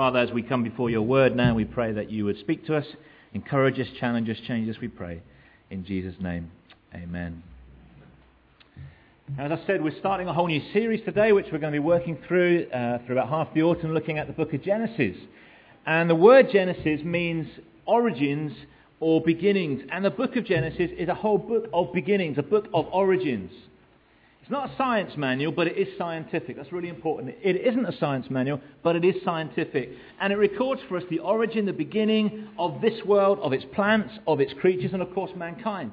Father, 0.00 0.18
as 0.18 0.32
we 0.32 0.42
come 0.42 0.62
before 0.62 0.88
your 0.88 1.02
word 1.02 1.36
now, 1.36 1.54
we 1.54 1.66
pray 1.66 1.92
that 1.92 2.10
you 2.10 2.24
would 2.24 2.38
speak 2.38 2.64
to 2.64 2.74
us, 2.74 2.86
encourage 3.34 3.78
us, 3.78 3.86
challenge 3.98 4.30
us, 4.30 4.38
change 4.46 4.66
us, 4.70 4.76
we 4.80 4.88
pray. 4.88 5.20
In 5.68 5.84
Jesus' 5.84 6.14
name, 6.18 6.50
amen. 6.94 7.42
As 9.38 9.52
I 9.52 9.60
said, 9.66 9.84
we're 9.84 9.98
starting 9.98 10.26
a 10.26 10.32
whole 10.32 10.46
new 10.46 10.62
series 10.72 11.04
today, 11.04 11.32
which 11.32 11.48
we're 11.52 11.58
going 11.58 11.74
to 11.74 11.78
be 11.78 11.84
working 11.84 12.16
through 12.26 12.66
uh, 12.70 13.00
for 13.06 13.12
about 13.12 13.28
half 13.28 13.52
the 13.52 13.62
autumn, 13.62 13.92
looking 13.92 14.16
at 14.16 14.26
the 14.26 14.32
book 14.32 14.54
of 14.54 14.62
Genesis. 14.62 15.18
And 15.84 16.08
the 16.08 16.14
word 16.14 16.48
Genesis 16.50 17.04
means 17.04 17.46
origins 17.84 18.52
or 19.00 19.20
beginnings. 19.20 19.82
And 19.92 20.02
the 20.02 20.10
book 20.10 20.34
of 20.34 20.46
Genesis 20.46 20.90
is 20.96 21.10
a 21.10 21.14
whole 21.14 21.36
book 21.36 21.68
of 21.74 21.92
beginnings, 21.92 22.38
a 22.38 22.42
book 22.42 22.68
of 22.72 22.86
origins. 22.90 23.52
It's 24.50 24.56
not 24.56 24.68
a 24.68 24.76
science 24.76 25.12
manual, 25.16 25.52
but 25.52 25.68
it 25.68 25.78
is 25.78 25.86
scientific. 25.96 26.56
That's 26.56 26.72
really 26.72 26.88
important. 26.88 27.36
It 27.40 27.54
isn't 27.54 27.86
a 27.86 27.96
science 27.98 28.26
manual, 28.30 28.60
but 28.82 28.96
it 28.96 29.04
is 29.04 29.14
scientific. 29.24 29.90
And 30.20 30.32
it 30.32 30.36
records 30.38 30.80
for 30.88 30.96
us 30.96 31.04
the 31.08 31.20
origin, 31.20 31.66
the 31.66 31.72
beginning 31.72 32.48
of 32.58 32.80
this 32.80 33.00
world, 33.06 33.38
of 33.42 33.52
its 33.52 33.64
plants, 33.72 34.12
of 34.26 34.40
its 34.40 34.52
creatures, 34.60 34.92
and 34.92 35.02
of 35.02 35.14
course 35.14 35.30
mankind. 35.36 35.92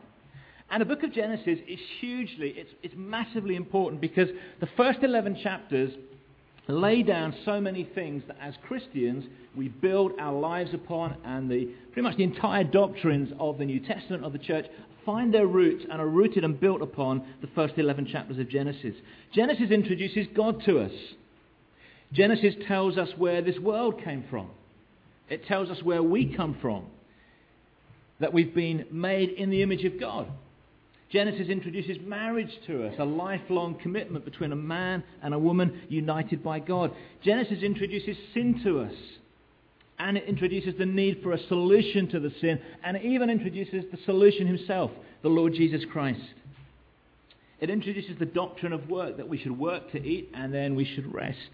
And 0.72 0.82
the 0.82 0.86
book 0.86 1.04
of 1.04 1.14
Genesis 1.14 1.60
is 1.68 1.80
hugely, 2.00 2.56
it's, 2.58 2.72
it's 2.82 2.96
massively 2.98 3.56
important 3.56 4.02
because 4.02 4.30
the 4.60 4.68
first 4.76 5.04
11 5.04 5.38
chapters 5.44 5.92
lay 6.68 7.04
down 7.04 7.36
so 7.46 7.62
many 7.62 7.84
things 7.84 8.24
that 8.28 8.38
as 8.42 8.56
Christians 8.68 9.24
we 9.56 9.68
build 9.68 10.14
our 10.20 10.34
lives 10.34 10.74
upon 10.74 11.16
and 11.24 11.50
the, 11.50 11.66
pretty 11.92 12.02
much 12.02 12.18
the 12.18 12.24
entire 12.24 12.64
doctrines 12.64 13.32
of 13.40 13.60
the 13.60 13.66
New 13.66 13.80
Testament 13.80 14.26
of 14.26 14.34
the 14.34 14.40
church 14.40 14.66
find 15.08 15.34
their 15.34 15.48
roots 15.48 15.86
and 15.90 16.02
are 16.02 16.08
rooted 16.08 16.44
and 16.44 16.60
built 16.60 16.82
upon 16.82 17.26
the 17.42 17.48
first 17.56 17.76
11 17.78 18.08
chapters 18.12 18.38
of 18.38 18.50
Genesis. 18.50 18.94
Genesis 19.34 19.72
introduces 19.72 20.28
God 20.36 20.62
to 20.66 20.80
us. 20.80 20.92
Genesis 22.12 22.54
tells 22.68 22.98
us 22.98 23.08
where 23.18 23.42
this 23.42 23.58
world 23.58 24.04
came 24.04 24.26
from. 24.30 24.50
It 25.30 25.46
tells 25.46 25.70
us 25.70 25.82
where 25.82 26.04
we 26.04 26.36
come 26.36 26.58
from. 26.62 26.86
That 28.20 28.34
we've 28.34 28.54
been 28.54 28.86
made 28.92 29.30
in 29.30 29.50
the 29.50 29.62
image 29.62 29.86
of 29.86 29.98
God. 29.98 30.28
Genesis 31.10 31.48
introduces 31.48 31.98
marriage 32.06 32.52
to 32.68 32.86
us, 32.86 32.96
a 33.00 33.06
lifelong 33.06 33.76
commitment 33.82 34.26
between 34.26 34.52
a 34.52 34.58
man 34.58 35.04
and 35.24 35.34
a 35.34 35.40
woman 35.40 35.84
united 35.88 36.44
by 36.44 36.60
God. 36.60 36.92
Genesis 37.24 37.64
introduces 37.64 38.18
sin 38.34 38.60
to 38.66 38.82
us, 38.82 38.94
and 40.00 40.18
it 40.18 40.26
introduces 40.28 40.74
the 40.78 40.86
need 40.86 41.22
for 41.24 41.34
a 41.34 41.48
solution 41.48 42.08
to 42.10 42.20
the 42.20 42.32
sin, 42.40 42.60
and 42.84 42.98
it 42.98 43.06
even 43.06 43.30
introduces 43.30 43.84
the 43.92 43.98
solution 44.06 44.46
himself, 44.46 44.92
the 45.24 45.30
Lord 45.30 45.54
Jesus 45.54 45.82
Christ. 45.92 46.22
It 47.60 47.70
introduces 47.70 48.20
the 48.20 48.26
doctrine 48.26 48.74
of 48.74 48.90
work, 48.90 49.18
that 49.18 49.28
we 49.28 49.38
should 49.38 49.58
work 49.58 49.92
to 49.92 50.04
eat 50.04 50.30
and 50.34 50.54
then 50.54 50.76
we 50.76 50.86
should 50.86 51.12
rest. 51.14 51.50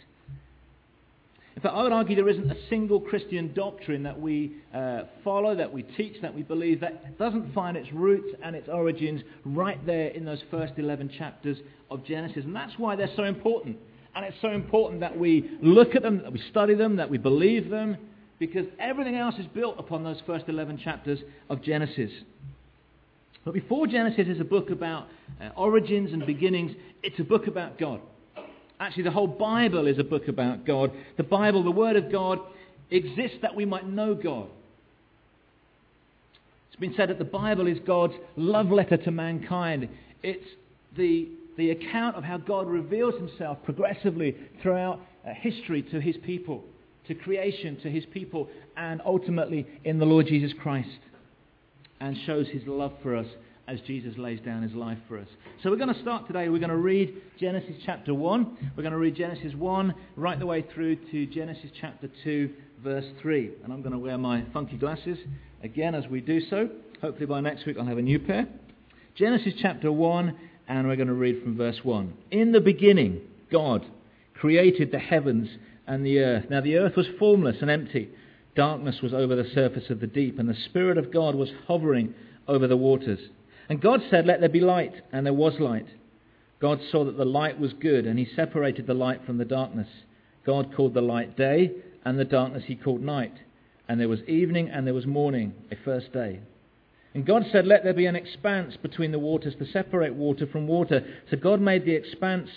In 1.55 1.61
fact, 1.61 1.75
I 1.75 1.83
would 1.83 1.91
argue 1.91 2.15
there 2.15 2.27
isn't 2.27 2.49
a 2.49 2.67
single 2.67 2.99
Christian 2.99 3.53
doctrine 3.53 4.03
that 4.03 4.19
we 4.19 4.53
uh, 4.73 5.03
follow, 5.23 5.55
that 5.55 5.71
we 5.71 5.83
teach, 5.83 6.19
that 6.21 6.33
we 6.33 6.41
believe 6.41 6.79
that 6.81 7.17
doesn't 7.19 7.53
find 7.53 7.77
its 7.77 7.91
roots 7.93 8.27
and 8.43 8.55
its 8.55 8.67
origins 8.67 9.21
right 9.45 9.83
there 9.85 10.07
in 10.07 10.25
those 10.25 10.41
first 10.49 10.73
11 10.77 11.11
chapters 11.17 11.57
of 11.91 12.03
Genesis. 12.05 12.43
And 12.43 12.55
that's 12.55 12.73
why 12.77 12.95
they're 12.95 13.15
so 13.15 13.23
important. 13.23 13.77
And 14.15 14.25
it's 14.25 14.37
so 14.41 14.49
important 14.49 14.99
that 15.01 15.17
we 15.17 15.57
look 15.61 15.95
at 15.95 16.01
them, 16.01 16.23
that 16.23 16.33
we 16.33 16.41
study 16.49 16.73
them, 16.73 16.95
that 16.97 17.09
we 17.09 17.19
believe 17.19 17.69
them, 17.69 17.97
because 18.39 18.65
everything 18.79 19.15
else 19.15 19.35
is 19.39 19.45
built 19.47 19.75
upon 19.79 20.03
those 20.03 20.21
first 20.25 20.45
11 20.47 20.79
chapters 20.83 21.19
of 21.49 21.61
Genesis. 21.61 22.11
But 23.45 23.53
before 23.53 23.87
Genesis 23.87 24.27
is 24.27 24.39
a 24.39 24.45
book 24.45 24.69
about 24.69 25.07
uh, 25.41 25.49
origins 25.55 26.13
and 26.13 26.25
beginnings, 26.25 26.71
it's 27.01 27.19
a 27.19 27.23
book 27.23 27.47
about 27.47 27.77
God. 27.77 28.01
Actually, 28.79 29.03
the 29.03 29.11
whole 29.11 29.27
Bible 29.27 29.87
is 29.87 29.99
a 29.99 30.03
book 30.03 30.27
about 30.27 30.65
God. 30.65 30.91
The 31.17 31.23
Bible, 31.23 31.63
the 31.63 31.71
Word 31.71 31.95
of 31.95 32.11
God, 32.11 32.39
exists 32.89 33.37
that 33.41 33.55
we 33.55 33.65
might 33.65 33.87
know 33.87 34.13
God. 34.15 34.47
It's 36.69 36.79
been 36.79 36.93
said 36.95 37.09
that 37.09 37.19
the 37.19 37.25
Bible 37.25 37.67
is 37.67 37.77
God's 37.85 38.15
love 38.35 38.71
letter 38.71 38.97
to 38.97 39.11
mankind. 39.11 39.89
It's 40.23 40.45
the, 40.97 41.29
the 41.57 41.71
account 41.71 42.15
of 42.15 42.23
how 42.23 42.37
God 42.37 42.67
reveals 42.67 43.15
himself 43.15 43.59
progressively 43.63 44.35
throughout 44.61 44.99
uh, 45.25 45.33
history 45.33 45.83
to 45.83 46.01
his 46.01 46.17
people, 46.25 46.63
to 47.07 47.15
creation, 47.15 47.79
to 47.81 47.89
his 47.89 48.05
people, 48.05 48.49
and 48.77 49.01
ultimately 49.05 49.67
in 49.83 49.99
the 49.99 50.05
Lord 50.05 50.27
Jesus 50.27 50.51
Christ, 50.61 50.89
and 51.99 52.17
shows 52.25 52.47
his 52.47 52.63
love 52.65 52.93
for 53.01 53.15
us 53.15 53.27
as 53.67 53.79
Jesus 53.81 54.17
lays 54.17 54.39
down 54.41 54.61
his 54.61 54.73
life 54.73 54.97
for 55.07 55.17
us. 55.17 55.27
So 55.61 55.69
we're 55.69 55.77
going 55.77 55.93
to 55.93 56.01
start 56.01 56.27
today. 56.27 56.49
We're 56.49 56.59
going 56.59 56.69
to 56.69 56.75
read 56.75 57.13
Genesis 57.39 57.75
chapter 57.85 58.13
1. 58.13 58.73
We're 58.75 58.83
going 58.83 58.91
to 58.91 58.99
read 58.99 59.15
Genesis 59.15 59.53
1 59.55 59.93
right 60.17 60.37
the 60.37 60.45
way 60.45 60.65
through 60.73 60.97
to 61.11 61.25
Genesis 61.27 61.69
chapter 61.79 62.09
2, 62.25 62.49
verse 62.83 63.05
3. 63.21 63.51
And 63.63 63.71
I'm 63.71 63.81
going 63.81 63.93
to 63.93 63.99
wear 63.99 64.17
my 64.17 64.43
funky 64.51 64.75
glasses 64.75 65.17
again 65.63 65.95
as 65.95 66.07
we 66.07 66.19
do 66.19 66.41
so. 66.49 66.69
Hopefully 67.01 67.25
by 67.25 67.39
next 67.39 67.65
week 67.65 67.77
I'll 67.79 67.85
have 67.85 67.97
a 67.97 68.01
new 68.01 68.19
pair. 68.19 68.47
Genesis 69.15 69.53
chapter 69.61 69.91
1, 69.91 70.35
and 70.67 70.87
we're 70.87 70.97
going 70.97 71.07
to 71.07 71.13
read 71.13 71.41
from 71.41 71.55
verse 71.55 71.79
1. 71.83 72.13
In 72.31 72.51
the 72.51 72.59
beginning, 72.59 73.21
God 73.49 73.85
created 74.33 74.91
the 74.91 74.99
heavens 74.99 75.47
and 75.87 76.05
the 76.05 76.19
earth. 76.19 76.45
Now 76.49 76.61
the 76.61 76.77
earth 76.77 76.95
was 76.95 77.07
formless 77.19 77.57
and 77.61 77.69
empty. 77.69 78.09
Darkness 78.55 79.01
was 79.01 79.13
over 79.13 79.35
the 79.35 79.49
surface 79.53 79.89
of 79.89 79.99
the 79.99 80.07
deep, 80.07 80.37
and 80.39 80.47
the 80.47 80.53
Spirit 80.65 80.97
of 80.97 81.11
God 81.11 81.35
was 81.35 81.49
hovering 81.67 82.13
over 82.47 82.67
the 82.67 82.77
waters. 82.77 83.19
And 83.69 83.81
God 83.81 84.01
said, 84.09 84.25
Let 84.25 84.39
there 84.39 84.49
be 84.49 84.59
light, 84.59 84.93
and 85.11 85.25
there 85.25 85.33
was 85.33 85.59
light. 85.59 85.87
God 86.59 86.79
saw 86.91 87.03
that 87.05 87.17
the 87.17 87.25
light 87.25 87.59
was 87.59 87.73
good, 87.73 88.05
and 88.05 88.19
he 88.19 88.27
separated 88.35 88.87
the 88.87 88.93
light 88.93 89.25
from 89.25 89.37
the 89.37 89.45
darkness. 89.45 89.87
God 90.45 90.73
called 90.75 90.93
the 90.93 91.01
light 91.01 91.35
day, 91.35 91.71
and 92.05 92.19
the 92.19 92.25
darkness 92.25 92.63
he 92.67 92.75
called 92.75 93.01
night. 93.01 93.33
And 93.87 93.99
there 93.99 94.09
was 94.09 94.21
evening, 94.27 94.69
and 94.69 94.85
there 94.85 94.93
was 94.93 95.05
morning, 95.05 95.53
a 95.71 95.75
first 95.83 96.13
day. 96.13 96.39
And 97.13 97.25
God 97.25 97.43
said, 97.51 97.67
Let 97.67 97.83
there 97.83 97.93
be 97.93 98.05
an 98.05 98.15
expanse 98.15 98.75
between 98.81 99.11
the 99.11 99.19
waters 99.19 99.55
to 99.59 99.65
separate 99.65 100.13
water 100.13 100.47
from 100.47 100.67
water. 100.67 101.05
So 101.29 101.37
God 101.37 101.61
made 101.61 101.85
the 101.85 101.95
expanse 101.95 102.49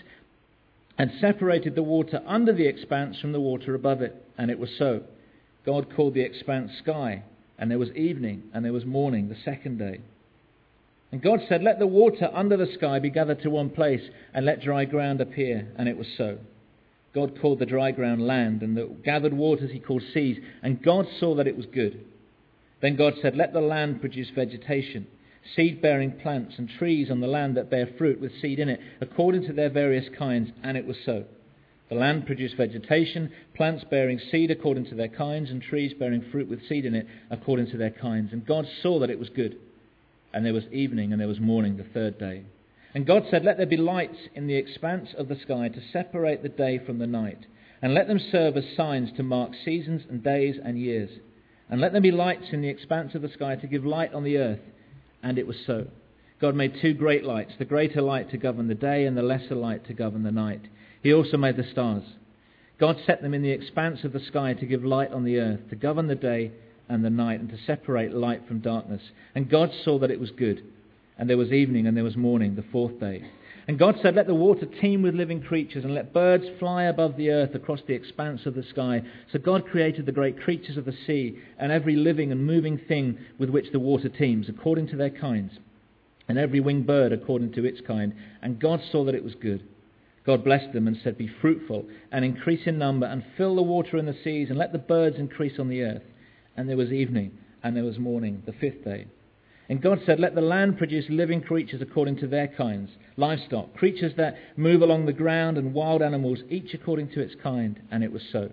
and 0.99 1.11
separated 1.21 1.75
the 1.75 1.83
water 1.83 2.23
under 2.27 2.53
the 2.53 2.67
expanse 2.67 3.19
from 3.21 3.33
the 3.33 3.41
water 3.41 3.75
above 3.75 4.03
it. 4.03 4.25
And 4.39 4.51
it 4.51 4.59
was 4.59 4.71
so. 4.79 5.03
God 5.65 5.95
called 5.95 6.15
the 6.15 6.23
expanse 6.23 6.71
sky. 6.83 7.23
And 7.59 7.71
there 7.71 7.79
was 7.79 7.91
evening, 7.93 8.45
and 8.53 8.65
there 8.65 8.73
was 8.73 8.85
morning, 8.85 9.29
the 9.29 9.37
second 9.45 9.79
day. 9.79 10.01
And 11.13 11.23
God 11.23 11.41
said, 11.49 11.63
Let 11.63 11.79
the 11.79 11.87
water 11.87 12.31
under 12.33 12.57
the 12.57 12.73
sky 12.75 12.99
be 12.99 13.11
gathered 13.11 13.43
to 13.43 13.51
one 13.51 13.71
place, 13.71 14.03
and 14.35 14.45
let 14.45 14.61
dry 14.61 14.85
ground 14.85 15.21
appear. 15.21 15.69
And 15.79 15.89
it 15.89 15.97
was 15.97 16.09
so. 16.17 16.39
God 17.15 17.41
called 17.41 17.59
the 17.59 17.67
dry 17.67 17.93
ground 17.93 18.27
land, 18.27 18.63
and 18.63 18.77
the 18.77 18.95
gathered 19.05 19.33
waters 19.33 19.71
he 19.73 19.81
called 19.81 20.03
seas. 20.13 20.37
And 20.63 20.83
God 20.83 21.07
saw 21.19 21.35
that 21.37 21.47
it 21.47 21.57
was 21.57 21.67
good. 21.67 22.05
Then 22.83 22.97
God 22.97 23.15
said, 23.23 23.37
Let 23.37 23.53
the 23.53 23.61
land 23.61 24.01
produce 24.01 24.29
vegetation, 24.35 25.07
seed 25.55 25.81
bearing 25.81 26.13
plants, 26.13 26.55
and 26.59 26.69
trees 26.79 27.11
on 27.11 27.21
the 27.21 27.27
land 27.27 27.57
that 27.57 27.71
bear 27.71 27.89
fruit 27.99 28.21
with 28.21 28.33
seed 28.41 28.59
in 28.59 28.69
it, 28.69 28.81
according 29.01 29.47
to 29.47 29.53
their 29.53 29.71
various 29.71 30.07
kinds. 30.19 30.51
And 30.63 30.77
it 30.77 30.87
was 30.87 30.97
so. 31.05 31.25
The 31.89 31.95
land 31.95 32.27
produced 32.27 32.57
vegetation, 32.57 33.31
plants 33.55 33.85
bearing 33.89 34.19
seed 34.19 34.51
according 34.51 34.87
to 34.87 34.95
their 34.95 35.09
kinds, 35.09 35.51
and 35.51 35.63
trees 35.63 35.95
bearing 35.99 36.25
fruit 36.33 36.49
with 36.49 36.67
seed 36.69 36.85
in 36.85 36.95
it 36.95 37.07
according 37.31 37.71
to 37.71 37.77
their 37.77 37.91
kinds. 37.91 38.33
And 38.33 38.45
God 38.45 38.67
saw 38.83 38.99
that 39.01 39.11
it 39.11 39.19
was 39.19 39.29
good. 39.29 39.57
And 40.33 40.45
there 40.45 40.53
was 40.53 40.65
evening 40.73 41.13
and 41.13 41.21
there 41.21 41.29
was 41.29 41.41
morning 41.41 41.77
the 41.77 41.85
third 41.85 42.19
day. 42.19 42.43
And 42.97 43.07
God 43.07 43.25
said, 43.31 43.45
Let 43.45 43.59
there 43.59 43.67
be 43.67 43.77
lights 43.77 44.17
in 44.35 44.47
the 44.47 44.57
expanse 44.57 45.11
of 45.17 45.29
the 45.29 45.37
sky 45.37 45.69
to 45.69 45.81
separate 45.93 46.43
the 46.43 46.49
day 46.49 46.79
from 46.79 46.99
the 46.99 47.07
night, 47.07 47.39
and 47.83 47.95
let 47.95 48.09
them 48.09 48.19
serve 48.19 48.57
as 48.57 48.65
signs 48.77 49.11
to 49.17 49.23
mark 49.23 49.53
seasons 49.65 50.03
and 50.09 50.25
days 50.25 50.57
and 50.65 50.81
years. 50.81 51.11
And 51.69 51.81
let 51.81 51.93
there 51.93 52.01
be 52.01 52.11
lights 52.11 52.47
in 52.53 52.63
the 52.63 52.69
expanse 52.69 53.15
of 53.15 53.23
the 53.23 53.29
sky 53.29 53.57
to 53.57 53.67
give 53.67 53.85
light 53.85 54.15
on 54.15 54.25
the 54.25 54.39
earth. 54.39 54.61
And 55.27 55.39
it 55.41 55.47
was 55.47 55.57
so. 55.67 55.89
God 56.41 56.55
made 56.55 56.77
two 56.81 56.95
great 56.95 57.25
lights, 57.25 57.55
the 57.59 57.65
greater 57.65 58.01
light 58.01 58.31
to 58.31 58.37
govern 58.37 58.69
the 58.69 58.77
day 58.77 59.07
and 59.07 59.17
the 59.17 59.23
lesser 59.23 59.57
light 59.57 59.85
to 59.89 59.93
govern 59.93 60.23
the 60.23 60.31
night. 60.31 60.61
He 61.03 61.13
also 61.13 61.37
made 61.37 61.57
the 61.57 61.69
stars. 61.69 62.05
God 62.79 62.97
set 63.05 63.23
them 63.23 63.35
in 63.35 63.43
the 63.43 63.51
expanse 63.51 64.05
of 64.05 64.13
the 64.13 64.21
sky 64.21 64.55
to 64.55 64.67
give 64.67 64.85
light 64.85 65.11
on 65.11 65.25
the 65.25 65.39
earth, 65.39 65.69
to 65.71 65.75
govern 65.75 66.07
the 66.07 66.15
day 66.15 66.53
and 66.89 67.05
the 67.05 67.11
night, 67.11 67.41
and 67.41 67.49
to 67.49 67.59
separate 67.67 68.15
light 68.15 68.47
from 68.47 68.61
darkness. 68.61 69.03
And 69.35 69.51
God 69.51 69.73
saw 69.85 69.99
that 69.99 70.13
it 70.13 70.21
was 70.21 70.31
good. 70.31 70.63
And 71.19 71.29
there 71.29 71.37
was 71.37 71.51
evening 71.51 71.89
and 71.89 71.97
there 71.97 72.05
was 72.05 72.17
morning, 72.17 72.55
the 72.55 72.65
fourth 72.71 73.01
day. 73.01 73.29
And 73.69 73.79
God 73.79 73.97
said, 74.01 74.15
Let 74.15 74.27
the 74.27 74.35
water 74.35 74.67
teem 74.67 75.03
with 75.03 75.15
living 75.15 75.43
creatures, 75.43 75.85
and 75.85 75.95
let 75.95 76.13
birds 76.13 76.45
fly 76.59 76.85
above 76.85 77.17
the 77.17 77.31
earth 77.31 77.55
across 77.55 77.81
the 77.87 77.95
expanse 77.95 78.47
of 78.47 78.55
the 78.55 78.63
sky. 78.63 79.03
So 79.33 79.39
God 79.39 79.67
created 79.67 80.07
the 80.07 80.13
great 80.13 80.41
creatures 80.41 80.77
of 80.77 80.85
the 80.85 80.95
sea, 81.07 81.39
and 81.59 81.73
every 81.73 81.97
living 81.97 82.31
and 82.31 82.47
moving 82.47 82.79
thing 82.79 83.19
with 83.39 83.51
which 83.51 83.73
the 83.73 83.81
water 83.81 84.09
teems, 84.09 84.49
according 84.49 84.89
to 84.89 84.97
their 84.97 85.11
kinds, 85.11 85.53
and 86.29 86.39
every 86.39 86.61
winged 86.61 86.87
bird 86.87 87.13
according 87.13 87.53
to 87.55 87.65
its 87.65 87.81
kind. 87.81 88.15
And 88.43 88.61
God 88.61 88.81
saw 88.93 89.05
that 89.05 89.15
it 89.15 89.25
was 89.25 89.35
good. 89.35 89.67
God 90.25 90.45
blessed 90.45 90.73
them 90.73 90.87
and 90.87 90.97
said, 91.03 91.19
Be 91.19 91.31
fruitful, 91.41 91.87
and 92.13 92.25
increase 92.25 92.67
in 92.67 92.79
number, 92.79 93.07
and 93.07 93.25
fill 93.37 93.57
the 93.57 93.63
water 93.63 93.97
in 93.97 94.07
the 94.07 94.17
seas, 94.23 94.49
and 94.49 94.59
let 94.59 94.73
the 94.73 94.79
birds 94.79 95.17
increase 95.19 95.59
on 95.59 95.69
the 95.69 95.83
earth 95.83 96.03
and 96.57 96.69
there 96.69 96.77
was 96.77 96.93
evening, 96.93 97.33
and 97.63 97.77
there 97.77 97.85
was 97.85 97.99
morning, 97.99 98.43
the 98.47 98.53
fifth 98.53 98.85
day. 98.85 99.07
And 99.69 99.83
God 99.83 100.01
said, 100.07 100.21
Let 100.21 100.35
the 100.35 100.41
land 100.41 100.79
produce 100.79 101.07
living 101.09 101.41
creatures 101.41 101.83
according 101.83 102.19
to 102.19 102.27
their 102.27 102.47
kinds, 102.47 102.91
livestock, 103.17 103.75
creatures 103.75 104.13
that 104.17 104.37
move 104.57 104.83
along 104.83 105.07
the 105.07 105.13
ground, 105.13 105.59
and 105.59 105.75
wild 105.75 106.03
animals, 106.03 106.39
each 106.49 106.73
according 106.73 107.11
to 107.11 107.21
its 107.21 107.35
kind. 107.43 107.81
And 107.91 108.05
it 108.05 108.13
was 108.13 108.23
so. 108.31 108.51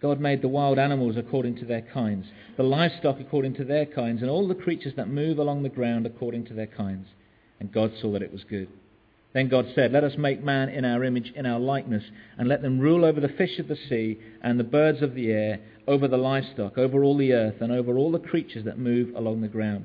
God 0.00 0.18
made 0.18 0.40
the 0.40 0.48
wild 0.48 0.78
animals 0.78 1.16
according 1.18 1.56
to 1.56 1.66
their 1.66 1.82
kinds, 1.82 2.26
the 2.56 2.62
livestock 2.62 3.20
according 3.20 3.54
to 3.56 3.64
their 3.64 3.84
kinds, 3.84 4.22
and 4.22 4.30
all 4.30 4.48
the 4.48 4.54
creatures 4.54 4.94
that 4.96 5.10
move 5.10 5.38
along 5.38 5.62
the 5.62 5.68
ground 5.68 6.06
according 6.06 6.46
to 6.46 6.54
their 6.54 6.66
kinds. 6.66 7.06
And 7.58 7.70
God 7.70 7.92
saw 8.00 8.12
that 8.12 8.22
it 8.22 8.32
was 8.32 8.44
good. 8.44 8.68
Then 9.34 9.48
God 9.48 9.66
said, 9.74 9.92
Let 9.92 10.04
us 10.04 10.14
make 10.16 10.42
man 10.42 10.70
in 10.70 10.86
our 10.86 11.04
image, 11.04 11.32
in 11.36 11.44
our 11.44 11.60
likeness, 11.60 12.02
and 12.38 12.48
let 12.48 12.62
them 12.62 12.80
rule 12.80 13.04
over 13.04 13.20
the 13.20 13.28
fish 13.28 13.58
of 13.58 13.68
the 13.68 13.76
sea, 13.76 14.18
and 14.42 14.58
the 14.58 14.64
birds 14.64 15.02
of 15.02 15.14
the 15.14 15.30
air, 15.30 15.60
over 15.86 16.08
the 16.08 16.16
livestock, 16.16 16.78
over 16.78 17.04
all 17.04 17.16
the 17.16 17.34
earth, 17.34 17.60
and 17.60 17.70
over 17.70 17.98
all 17.98 18.10
the 18.10 18.18
creatures 18.18 18.64
that 18.64 18.78
move 18.78 19.14
along 19.14 19.42
the 19.42 19.48
ground. 19.48 19.84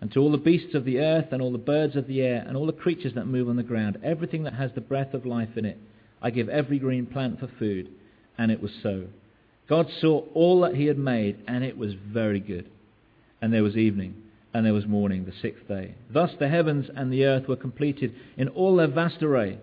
And 0.00 0.12
to 0.12 0.20
all 0.20 0.30
the 0.30 0.38
beasts 0.38 0.74
of 0.74 0.84
the 0.84 1.00
earth, 1.00 1.26
and 1.32 1.42
all 1.42 1.52
the 1.52 1.58
birds 1.58 1.96
of 1.96 2.06
the 2.06 2.20
air, 2.22 2.44
and 2.46 2.56
all 2.56 2.66
the 2.66 2.72
creatures 2.72 3.14
that 3.14 3.26
move 3.26 3.48
on 3.48 3.56
the 3.56 3.62
ground, 3.62 3.98
everything 4.04 4.44
that 4.44 4.54
has 4.54 4.70
the 4.74 4.80
breath 4.80 5.12
of 5.12 5.26
life 5.26 5.56
in 5.56 5.64
it, 5.64 5.78
I 6.22 6.30
give 6.30 6.48
every 6.48 6.78
green 6.78 7.06
plant 7.06 7.40
for 7.40 7.48
food. 7.58 7.88
And 8.36 8.52
it 8.52 8.62
was 8.62 8.70
so. 8.82 9.06
God 9.68 9.88
saw 10.00 10.24
all 10.34 10.60
that 10.60 10.74
he 10.74 10.86
had 10.86 10.98
made, 10.98 11.42
and 11.46 11.64
it 11.64 11.76
was 11.76 11.94
very 11.94 12.40
good. 12.40 12.70
And 13.42 13.52
there 13.52 13.62
was 13.62 13.76
evening, 13.76 14.14
and 14.54 14.64
there 14.64 14.72
was 14.72 14.86
morning, 14.86 15.24
the 15.24 15.32
sixth 15.42 15.66
day. 15.68 15.94
Thus 16.10 16.30
the 16.38 16.48
heavens 16.48 16.88
and 16.94 17.12
the 17.12 17.24
earth 17.24 17.48
were 17.48 17.56
completed 17.56 18.14
in 18.36 18.48
all 18.48 18.76
their 18.76 18.86
vast 18.86 19.22
array. 19.22 19.58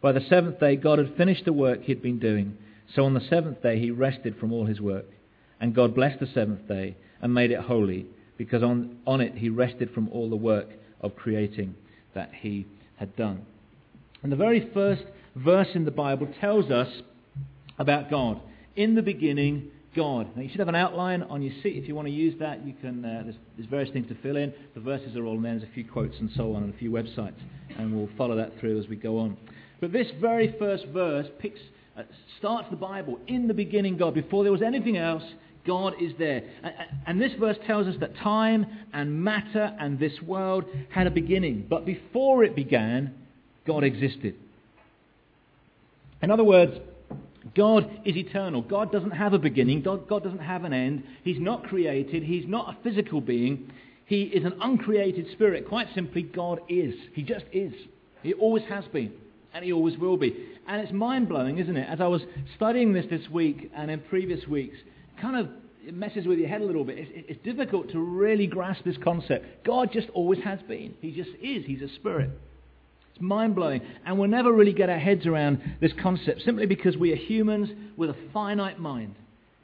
By 0.00 0.12
the 0.12 0.20
seventh 0.28 0.60
day, 0.60 0.76
God 0.76 0.98
had 0.98 1.16
finished 1.16 1.44
the 1.44 1.52
work 1.52 1.82
he 1.82 1.92
had 1.92 2.02
been 2.02 2.18
doing. 2.18 2.56
So 2.94 3.04
on 3.04 3.14
the 3.14 3.26
seventh 3.28 3.62
day, 3.62 3.78
he 3.80 3.90
rested 3.90 4.36
from 4.38 4.52
all 4.52 4.66
his 4.66 4.80
work. 4.80 5.06
And 5.60 5.74
God 5.74 5.94
blessed 5.94 6.20
the 6.20 6.26
seventh 6.26 6.68
day 6.68 6.96
and 7.20 7.34
made 7.34 7.50
it 7.50 7.60
holy, 7.60 8.06
because 8.38 8.62
on, 8.62 8.96
on 9.06 9.20
it 9.20 9.34
he 9.34 9.50
rested 9.50 9.90
from 9.92 10.08
all 10.08 10.30
the 10.30 10.36
work 10.36 10.68
of 11.02 11.14
creating 11.16 11.74
that 12.14 12.30
he 12.40 12.66
had 12.96 13.14
done. 13.16 13.44
And 14.22 14.32
the 14.32 14.36
very 14.36 14.70
first 14.72 15.02
verse 15.36 15.68
in 15.74 15.84
the 15.84 15.90
Bible 15.90 16.28
tells 16.40 16.70
us 16.70 16.88
about 17.78 18.10
God 18.10 18.40
in 18.76 18.94
the 18.94 19.02
beginning, 19.02 19.70
God. 19.94 20.34
Now, 20.36 20.42
you 20.42 20.48
should 20.48 20.60
have 20.60 20.68
an 20.68 20.74
outline 20.74 21.22
on 21.24 21.42
your 21.42 21.52
seat. 21.62 21.76
If 21.76 21.88
you 21.88 21.94
want 21.94 22.06
to 22.06 22.14
use 22.14 22.34
that, 22.40 22.66
you 22.66 22.74
can. 22.80 23.04
Uh, 23.04 23.22
there's, 23.24 23.36
there's, 23.56 23.68
various 23.68 23.92
things 23.92 24.08
to 24.08 24.16
fill 24.22 24.36
in. 24.36 24.52
The 24.74 24.80
verses 24.80 25.16
are 25.16 25.24
all 25.24 25.36
in 25.36 25.42
there. 25.42 25.58
There's 25.58 25.68
a 25.68 25.74
few 25.74 25.84
quotes 25.84 26.16
and 26.18 26.30
so 26.36 26.54
on, 26.54 26.62
and 26.62 26.74
a 26.74 26.78
few 26.78 26.90
websites, 26.90 27.38
and 27.76 27.94
we'll 27.94 28.08
follow 28.16 28.36
that 28.36 28.58
through 28.60 28.80
as 28.80 28.88
we 28.88 28.96
go 28.96 29.18
on. 29.18 29.36
But 29.80 29.92
this 29.92 30.08
very 30.20 30.54
first 30.58 30.86
verse 30.86 31.26
picks, 31.38 31.60
uh, 31.96 32.02
starts 32.38 32.68
the 32.70 32.76
Bible 32.76 33.18
in 33.26 33.48
the 33.48 33.54
beginning. 33.54 33.96
God, 33.96 34.14
before 34.14 34.42
there 34.44 34.52
was 34.52 34.62
anything 34.62 34.96
else, 34.96 35.22
God 35.68 35.94
is 36.00 36.12
there. 36.18 36.42
And, 37.06 37.20
this 37.20 37.32
verse 37.38 37.58
tells 37.66 37.86
us 37.86 37.94
that 38.00 38.16
time 38.16 38.66
and 38.94 39.22
matter 39.22 39.76
and 39.78 40.00
this 40.00 40.20
world 40.22 40.64
had 40.88 41.06
a 41.06 41.10
beginning, 41.10 41.66
but 41.68 41.84
before 41.84 42.42
it 42.42 42.56
began, 42.56 43.14
God 43.66 43.84
existed. 43.84 44.34
In 46.22 46.30
other 46.30 46.42
words, 46.42 46.72
God 47.54 48.00
is 48.06 48.16
eternal. 48.16 48.62
God 48.62 48.90
doesn't 48.90 49.10
have 49.10 49.34
a 49.34 49.38
beginning. 49.38 49.82
God, 49.82 50.08
God, 50.08 50.24
doesn't 50.24 50.38
have 50.38 50.64
an 50.64 50.72
end. 50.72 51.04
He's 51.22 51.38
not 51.38 51.64
created. 51.64 52.22
He's 52.22 52.48
not 52.48 52.74
a 52.74 52.82
physical 52.82 53.20
being. 53.20 53.70
He 54.06 54.22
is 54.22 54.44
an 54.44 54.54
uncreated 54.62 55.26
spirit. 55.32 55.68
Quite 55.68 55.88
simply, 55.94 56.22
God 56.22 56.60
is. 56.70 56.94
He 57.12 57.22
just 57.22 57.44
is. 57.52 57.74
He 58.22 58.32
always 58.32 58.64
has 58.70 58.84
been. 58.86 59.12
And 59.52 59.64
he 59.64 59.72
always 59.72 59.98
will 59.98 60.16
be. 60.16 60.34
And 60.66 60.80
it's 60.80 60.92
mind 60.92 61.28
blowing, 61.28 61.58
isn't 61.58 61.76
it? 61.76 61.88
As 61.88 62.00
I 62.00 62.06
was 62.06 62.22
studying 62.56 62.94
this 62.94 63.06
this 63.10 63.28
week 63.30 63.70
and 63.74 63.90
in 63.90 64.00
previous 64.00 64.46
weeks, 64.46 64.76
kind 65.20 65.36
of 65.36 65.48
messes 65.92 66.26
with 66.26 66.38
your 66.38 66.48
head 66.48 66.60
a 66.60 66.64
little 66.64 66.84
bit. 66.84 66.98
It's, 66.98 67.10
it's 67.28 67.44
difficult 67.44 67.90
to 67.92 67.98
really 67.98 68.46
grasp 68.46 68.84
this 68.84 68.96
concept. 69.02 69.64
God 69.64 69.90
just 69.92 70.08
always 70.10 70.42
has 70.44 70.60
been. 70.68 70.94
He 71.00 71.12
just 71.12 71.30
is. 71.42 71.64
He's 71.66 71.82
a 71.82 71.88
spirit. 71.94 72.30
It's 73.12 73.20
mind 73.20 73.54
blowing. 73.54 73.80
And 74.04 74.18
we'll 74.18 74.28
never 74.28 74.52
really 74.52 74.72
get 74.72 74.88
our 74.90 74.98
heads 74.98 75.26
around 75.26 75.60
this 75.80 75.92
concept 76.02 76.42
simply 76.42 76.66
because 76.66 76.96
we 76.96 77.12
are 77.12 77.16
humans 77.16 77.70
with 77.96 78.10
a 78.10 78.16
finite 78.32 78.78
mind. 78.78 79.14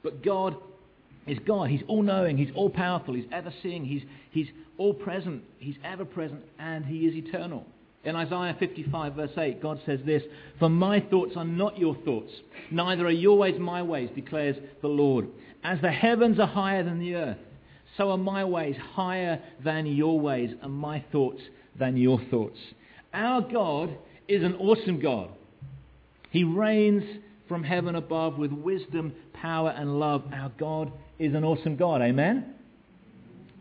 But 0.02 0.24
God 0.24 0.56
is 1.26 1.38
God. 1.46 1.70
He's 1.70 1.82
all 1.88 2.02
knowing, 2.02 2.36
He's 2.36 2.54
all 2.54 2.70
powerful, 2.70 3.14
He's 3.14 3.24
ever 3.32 3.52
seeing, 3.62 3.84
He's, 3.84 4.02
he's 4.30 4.48
all 4.76 4.94
present, 4.94 5.42
He's 5.58 5.76
ever 5.84 6.04
present, 6.04 6.42
and 6.58 6.84
He 6.84 7.06
is 7.06 7.14
eternal. 7.14 7.64
In 8.04 8.16
Isaiah 8.16 8.54
55, 8.58 9.14
verse 9.14 9.30
8, 9.36 9.62
God 9.62 9.80
says 9.86 10.00
this 10.04 10.22
For 10.58 10.68
my 10.68 11.00
thoughts 11.00 11.32
are 11.36 11.44
not 11.44 11.78
your 11.78 11.96
thoughts, 12.04 12.30
neither 12.70 13.06
are 13.06 13.10
your 13.10 13.38
ways 13.38 13.58
my 13.58 13.82
ways, 13.82 14.10
declares 14.14 14.56
the 14.82 14.88
Lord. 14.88 15.28
As 15.64 15.81
the 15.81 15.90
heavens 15.90 16.38
are 16.38 16.46
higher 16.46 16.84
than 16.84 17.00
the 17.00 17.14
earth, 17.14 17.38
so 17.96 18.11
are 18.11 18.19
my 18.19 18.44
ways 18.44 18.76
higher 18.93 19.40
than 19.64 19.87
your 19.87 20.20
ways, 20.20 20.50
and 20.62 20.72
my 20.72 21.02
thoughts 21.11 21.40
than 21.78 21.96
your 21.96 22.20
thoughts. 22.31 22.58
Our 23.12 23.40
God 23.40 23.96
is 24.28 24.43
an 24.43 24.55
awesome 24.56 25.00
God. 25.00 25.31
He 26.31 26.44
reigns 26.44 27.05
from 27.49 27.62
heaven 27.62 27.94
above 27.94 28.37
with 28.37 28.52
wisdom, 28.52 29.14
power, 29.32 29.70
and 29.70 29.99
love. 29.99 30.25
Our 30.32 30.50
God 30.58 30.93
is 31.19 31.34
an 31.34 31.44
awesome 31.44 31.76
God. 31.76 32.02
Amen? 32.02 32.55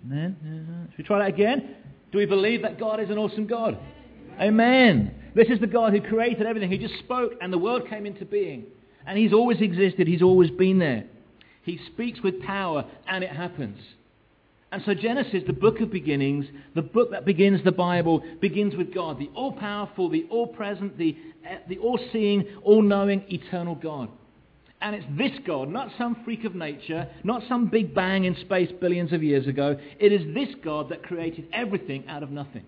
Amen? 0.06 0.88
Should 0.92 0.98
we 0.98 1.04
try 1.04 1.20
that 1.20 1.30
again? 1.30 1.76
Do 2.12 2.18
we 2.18 2.26
believe 2.26 2.64
that 2.64 2.80
God 2.80 3.00
is 3.00 3.10
an 3.10 3.18
awesome 3.18 3.48
God? 3.48 3.78
Amen. 4.40 5.14
This 5.36 5.48
is 5.50 5.60
the 5.60 5.68
God 5.68 5.94
who 5.94 6.02
created 6.02 6.46
everything. 6.46 6.72
He 6.72 6.78
just 6.78 6.98
spoke 7.00 7.34
and 7.42 7.54
the 7.54 7.58
world 7.58 7.88
came 7.90 8.06
into 8.06 8.26
being. 8.26 8.66
And 9.06 9.18
He's 9.18 9.34
always 9.34 9.62
existed. 9.62 10.08
He's 10.08 10.22
always 10.22 10.50
been 10.50 10.80
there. 10.80 11.06
He 11.64 11.80
speaks 11.88 12.22
with 12.22 12.42
power 12.42 12.86
and 13.08 13.24
it 13.24 13.32
happens. 13.32 13.80
And 14.72 14.82
so 14.86 14.94
Genesis, 14.96 15.44
the 15.46 15.54
book 15.54 15.82
of 15.82 15.92
beginnings, 15.92 16.46
the 16.74 16.82
book 16.82 17.12
that 17.12 17.26
begins 17.26 17.64
the 17.64 17.72
Bible, 17.72 18.24
begins 18.42 18.76
with 18.76 18.94
God, 18.94 19.20
the 19.20 19.30
all-powerful, 19.36 20.10
the 20.10 20.26
all-present, 20.32 20.98
the, 20.98 21.16
eh, 21.46 21.58
the 21.70 21.78
all-seeing, 21.78 22.46
all-knowing, 22.64 23.24
eternal 23.30 23.76
God. 23.76 24.10
And 24.82 24.96
it's 24.96 25.06
this 25.16 25.32
God, 25.46 25.70
not 25.70 25.90
some 25.98 26.18
freak 26.26 26.44
of 26.44 26.56
nature, 26.56 27.08
not 27.24 27.44
some 27.48 27.68
big 27.68 27.94
bang 27.94 28.26
in 28.26 28.36
space 28.36 28.72
billions 28.82 29.14
of 29.14 29.22
years 29.22 29.48
ago. 29.48 29.78
It 30.00 30.12
is 30.12 30.34
this 30.34 30.50
God 30.64 30.90
that 30.90 31.04
created 31.04 31.48
everything 31.54 32.06
out 32.08 32.24
of 32.24 32.32
nothing. 32.32 32.66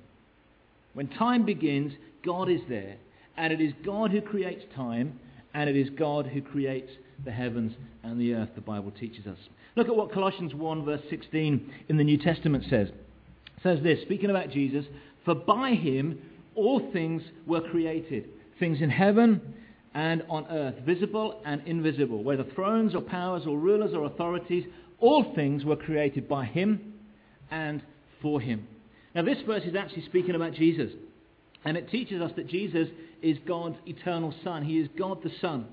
When 0.94 1.08
time 1.08 1.44
begins, 1.44 1.92
God 2.24 2.50
is 2.50 2.62
there. 2.70 2.98
And 3.36 3.52
it 3.52 3.60
is 3.60 3.74
God 3.84 4.12
who 4.12 4.22
creates 4.22 4.64
time, 4.76 5.20
and 5.54 5.70
it 5.70 5.76
is 5.76 5.90
God 5.90 6.28
who 6.28 6.42
creates 6.42 6.92
the 7.24 7.32
heavens 7.32 7.74
and 8.04 8.20
the 8.20 8.34
earth, 8.34 8.50
the 8.56 8.62
Bible 8.62 8.92
teaches 8.92 9.26
us. 9.26 9.38
Look 9.76 9.88
at 9.88 9.96
what 9.96 10.12
Colossians 10.12 10.54
1, 10.54 10.86
verse 10.86 11.02
16 11.10 11.74
in 11.90 11.98
the 11.98 12.04
New 12.04 12.18
Testament 12.18 12.66
says. 12.70 12.90
It 12.90 13.64
says 13.64 13.80
this, 13.84 14.02
speaking 14.02 14.30
about 14.30 14.50
Jesus, 14.50 14.86
For 15.24 15.36
by 15.36 15.72
him 15.72 16.20
all 16.56 16.92
things 16.92 17.22
were 17.46 17.62
created, 17.62 18.30
things 18.60 18.82
in 18.82 18.90
heaven 18.90 19.54
and 19.94 20.24
on 20.30 20.46
earth, 20.48 20.76
visible 20.86 21.42
and 21.46 21.62
invisible, 21.66 22.24
whether 22.24 22.44
thrones 22.44 22.96
or 22.96 23.02
powers 23.02 23.44
or 23.48 23.58
rulers 23.58 23.94
or 23.94 24.06
authorities, 24.06 24.66
all 25.00 25.34
things 25.36 25.64
were 25.64 25.76
created 25.76 26.28
by 26.28 26.46
him 26.46 26.94
and 27.52 27.82
for 28.22 28.42
him. 28.42 28.68
Now, 29.14 29.24
this 29.24 29.38
verse 29.46 29.64
is 29.64 29.76
actually 29.76 30.06
speaking 30.06 30.36
about 30.36 30.54
Jesus. 30.54 30.92
And 31.64 31.78
it 31.78 31.90
teaches 31.90 32.22
us 32.22 32.32
that 32.36 32.48
Jesus 32.48 32.88
is 33.22 33.38
God's 33.48 33.78
eternal 33.88 34.34
Son. 34.44 34.64
He 34.64 34.78
is 34.78 34.88
God 34.98 35.24
the 35.24 35.32
Son. 35.42 35.66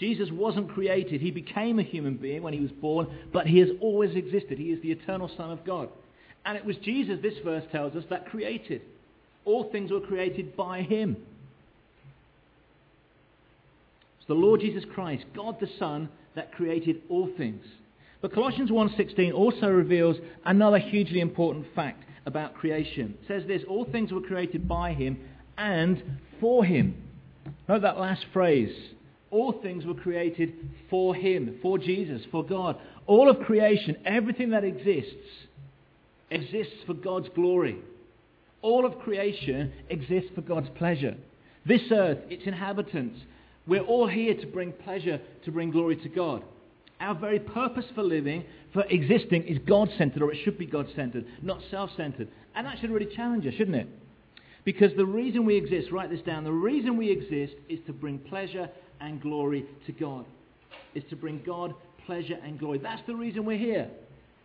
Jesus 0.00 0.30
wasn't 0.32 0.70
created. 0.70 1.20
He 1.20 1.30
became 1.30 1.78
a 1.78 1.82
human 1.82 2.16
being 2.16 2.42
when 2.42 2.54
he 2.54 2.60
was 2.60 2.72
born, 2.72 3.06
but 3.32 3.46
he 3.46 3.58
has 3.58 3.68
always 3.80 4.16
existed. 4.16 4.58
He 4.58 4.72
is 4.72 4.80
the 4.82 4.90
eternal 4.90 5.30
Son 5.36 5.50
of 5.50 5.64
God. 5.64 5.90
And 6.46 6.56
it 6.56 6.64
was 6.64 6.76
Jesus, 6.76 7.18
this 7.20 7.38
verse 7.44 7.64
tells 7.70 7.94
us, 7.94 8.04
that 8.08 8.30
created. 8.30 8.80
All 9.44 9.70
things 9.70 9.90
were 9.90 10.00
created 10.00 10.56
by 10.56 10.80
him. 10.80 11.16
It's 14.18 14.26
the 14.26 14.34
Lord 14.34 14.60
Jesus 14.60 14.84
Christ, 14.94 15.24
God 15.36 15.60
the 15.60 15.68
Son, 15.78 16.08
that 16.34 16.52
created 16.52 17.02
all 17.10 17.28
things. 17.36 17.64
But 18.22 18.32
Colossians 18.32 18.70
1.16 18.70 19.34
also 19.34 19.68
reveals 19.68 20.16
another 20.46 20.78
hugely 20.78 21.20
important 21.20 21.66
fact 21.74 22.04
about 22.24 22.54
creation. 22.54 23.18
It 23.22 23.28
says 23.28 23.42
this, 23.46 23.62
all 23.68 23.84
things 23.84 24.12
were 24.12 24.20
created 24.20 24.66
by 24.66 24.94
him 24.94 25.18
and 25.58 26.02
for 26.40 26.64
him. 26.64 26.94
Note 27.68 27.82
that 27.82 27.98
last 27.98 28.24
phrase. 28.32 28.74
All 29.30 29.52
things 29.62 29.84
were 29.84 29.94
created 29.94 30.52
for 30.88 31.14
him, 31.14 31.58
for 31.62 31.78
Jesus, 31.78 32.22
for 32.30 32.44
God. 32.44 32.76
All 33.06 33.30
of 33.30 33.40
creation, 33.40 33.96
everything 34.04 34.50
that 34.50 34.64
exists, 34.64 35.14
exists 36.30 36.74
for 36.86 36.94
God's 36.94 37.28
glory. 37.34 37.78
All 38.62 38.84
of 38.84 38.98
creation 38.98 39.72
exists 39.88 40.30
for 40.34 40.42
God's 40.42 40.68
pleasure. 40.76 41.16
This 41.64 41.82
earth, 41.92 42.18
its 42.28 42.42
inhabitants, 42.46 43.20
we're 43.66 43.82
all 43.82 44.08
here 44.08 44.34
to 44.34 44.46
bring 44.46 44.72
pleasure, 44.72 45.20
to 45.44 45.52
bring 45.52 45.70
glory 45.70 45.96
to 45.96 46.08
God. 46.08 46.42
Our 46.98 47.14
very 47.14 47.38
purpose 47.38 47.86
for 47.94 48.02
living, 48.02 48.44
for 48.72 48.84
existing, 48.90 49.44
is 49.44 49.58
God 49.66 49.88
centered, 49.96 50.22
or 50.22 50.32
it 50.32 50.38
should 50.44 50.58
be 50.58 50.66
God 50.66 50.86
centered, 50.94 51.24
not 51.40 51.60
self 51.70 51.90
centered. 51.96 52.28
And 52.54 52.66
that 52.66 52.78
should 52.80 52.90
really 52.90 53.14
challenge 53.14 53.46
us, 53.46 53.54
shouldn't 53.54 53.76
it? 53.76 53.88
Because 54.64 54.90
the 54.96 55.06
reason 55.06 55.46
we 55.46 55.56
exist, 55.56 55.90
write 55.90 56.10
this 56.10 56.20
down, 56.20 56.44
the 56.44 56.52
reason 56.52 56.96
we 56.96 57.10
exist 57.10 57.54
is 57.68 57.78
to 57.86 57.92
bring 57.92 58.18
pleasure 58.18 58.68
and 59.00 59.20
glory 59.20 59.66
to 59.86 59.92
God. 59.92 60.24
Is 60.94 61.04
to 61.10 61.16
bring 61.16 61.42
God 61.46 61.74
pleasure 62.06 62.38
and 62.44 62.58
glory. 62.58 62.78
That's 62.78 63.02
the 63.06 63.14
reason 63.14 63.44
we're 63.44 63.58
here. 63.58 63.88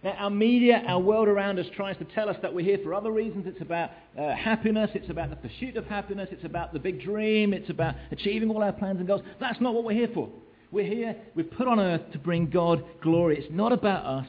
Now, 0.03 0.12
our 0.19 0.29
media, 0.29 0.83
our 0.88 1.00
world 1.00 1.27
around 1.27 1.57
us 1.57 1.65
tries 1.75 1.97
to 1.97 2.05
tell 2.05 2.29
us 2.29 2.35
that 2.43 2.53
we're 2.53 2.63
here 2.63 2.77
for 2.83 2.93
other 2.93 3.12
reasons. 3.12 3.45
It's 3.47 3.62
about 3.62 3.89
uh, 4.15 4.35
happiness, 4.35 4.91
it's 4.93 5.09
about 5.09 5.31
the 5.31 5.35
pursuit 5.35 5.77
of 5.77 5.85
happiness, 5.85 6.29
it's 6.31 6.43
about 6.43 6.74
the 6.74 6.79
big 6.79 7.01
dream, 7.01 7.55
it's 7.55 7.71
about 7.71 7.95
achieving 8.12 8.51
all 8.51 8.62
our 8.62 8.71
plans 8.71 9.00
and 9.00 9.07
goals. 9.07 9.21
That's 9.39 9.59
not 9.59 9.74
what 9.74 9.83
we're 9.83 9.93
here 9.95 10.12
for. 10.13 10.29
We're 10.71 10.85
here, 10.85 11.15
we're 11.33 11.45
put 11.45 11.67
on 11.67 11.79
earth 11.79 12.12
to 12.12 12.19
bring 12.19 12.51
God 12.51 12.83
glory. 13.01 13.39
It's 13.39 13.51
not 13.51 13.71
about 13.71 14.05
us, 14.05 14.27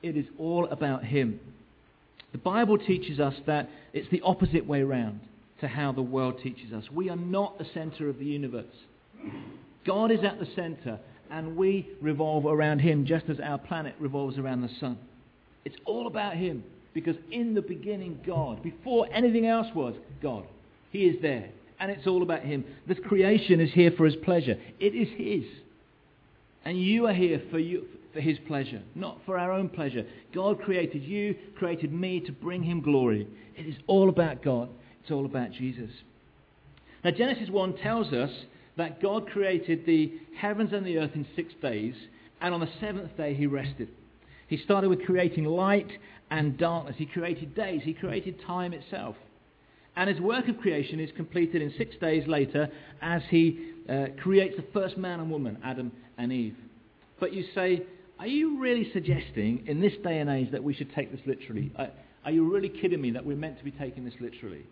it 0.00 0.16
is 0.16 0.26
all 0.38 0.66
about 0.66 1.04
Him. 1.04 1.40
The 2.30 2.38
Bible 2.38 2.78
teaches 2.78 3.18
us 3.18 3.34
that 3.46 3.68
it's 3.92 4.08
the 4.10 4.20
opposite 4.20 4.64
way 4.64 4.82
round 4.82 5.18
to 5.60 5.66
how 5.66 5.90
the 5.90 6.02
world 6.02 6.38
teaches 6.40 6.72
us. 6.72 6.84
We 6.92 7.10
are 7.10 7.16
not 7.16 7.58
the 7.58 7.66
center 7.74 8.08
of 8.08 8.18
the 8.18 8.26
universe. 8.26 8.66
God 9.86 10.10
is 10.10 10.24
at 10.24 10.38
the 10.38 10.48
center, 10.54 10.98
and 11.30 11.56
we 11.56 11.88
revolve 12.00 12.46
around 12.46 12.80
Him 12.80 13.06
just 13.06 13.26
as 13.28 13.38
our 13.40 13.58
planet 13.58 13.94
revolves 13.98 14.38
around 14.38 14.62
the 14.62 14.70
sun. 14.80 14.98
It's 15.64 15.76
all 15.84 16.06
about 16.06 16.34
Him 16.34 16.64
because 16.92 17.16
in 17.30 17.54
the 17.54 17.62
beginning, 17.62 18.20
God, 18.26 18.62
before 18.62 19.06
anything 19.12 19.46
else 19.46 19.66
was, 19.74 19.94
God. 20.22 20.44
He 20.90 21.04
is 21.04 21.20
there, 21.20 21.50
and 21.78 21.90
it's 21.90 22.06
all 22.06 22.22
about 22.22 22.42
Him. 22.42 22.64
This 22.86 22.98
creation 23.06 23.60
is 23.60 23.70
here 23.72 23.92
for 23.96 24.06
His 24.06 24.16
pleasure, 24.16 24.56
it 24.80 24.94
is 24.94 25.08
His. 25.16 25.44
And 26.64 26.80
you 26.80 27.06
are 27.06 27.14
here 27.14 27.40
for, 27.50 27.60
you, 27.60 27.86
for 28.12 28.20
His 28.20 28.38
pleasure, 28.48 28.82
not 28.94 29.18
for 29.24 29.38
our 29.38 29.52
own 29.52 29.68
pleasure. 29.68 30.04
God 30.34 30.60
created 30.60 31.02
you, 31.02 31.36
created 31.56 31.92
me 31.92 32.20
to 32.20 32.32
bring 32.32 32.62
Him 32.62 32.80
glory. 32.80 33.28
It 33.56 33.66
is 33.66 33.76
all 33.86 34.08
about 34.08 34.42
God. 34.42 34.68
It's 35.02 35.12
all 35.12 35.26
about 35.26 35.52
Jesus. 35.52 35.90
Now, 37.04 37.12
Genesis 37.12 37.48
1 37.50 37.76
tells 37.76 38.12
us 38.12 38.30
that 38.76 39.00
God 39.00 39.28
created 39.30 39.86
the 39.86 40.12
heavens 40.36 40.72
and 40.72 40.86
the 40.86 40.98
earth 40.98 41.12
in 41.14 41.26
six 41.34 41.52
days, 41.62 41.94
and 42.40 42.52
on 42.52 42.60
the 42.60 42.68
seventh 42.80 43.16
day 43.16 43.34
he 43.34 43.46
rested. 43.46 43.88
He 44.48 44.58
started 44.58 44.90
with 44.90 45.04
creating 45.04 45.44
light 45.44 45.90
and 46.30 46.56
darkness. 46.58 46.96
He 46.98 47.06
created 47.06 47.54
days. 47.54 47.82
He 47.84 47.94
created 47.94 48.40
time 48.46 48.72
itself. 48.72 49.16
And 49.96 50.10
his 50.10 50.20
work 50.20 50.46
of 50.48 50.58
creation 50.58 51.00
is 51.00 51.10
completed 51.16 51.62
in 51.62 51.72
six 51.78 51.96
days 51.96 52.26
later 52.26 52.68
as 53.00 53.22
he 53.30 53.72
uh, 53.88 54.06
creates 54.22 54.56
the 54.56 54.64
first 54.74 54.98
man 54.98 55.20
and 55.20 55.30
woman, 55.30 55.58
Adam 55.64 55.90
and 56.18 56.32
Eve. 56.32 56.56
But 57.18 57.32
you 57.32 57.44
say, 57.54 57.82
are 58.18 58.26
you 58.26 58.60
really 58.60 58.90
suggesting 58.92 59.64
in 59.66 59.80
this 59.80 59.94
day 60.04 60.18
and 60.18 60.28
age 60.28 60.50
that 60.52 60.62
we 60.62 60.74
should 60.74 60.92
take 60.94 61.10
this 61.10 61.20
literally? 61.26 61.72
Are, 61.76 61.88
are 62.26 62.30
you 62.30 62.52
really 62.52 62.68
kidding 62.68 63.00
me 63.00 63.10
that 63.12 63.24
we're 63.24 63.36
meant 63.36 63.58
to 63.58 63.64
be 63.64 63.70
taking 63.70 64.04
this 64.04 64.14
literally? 64.20 64.64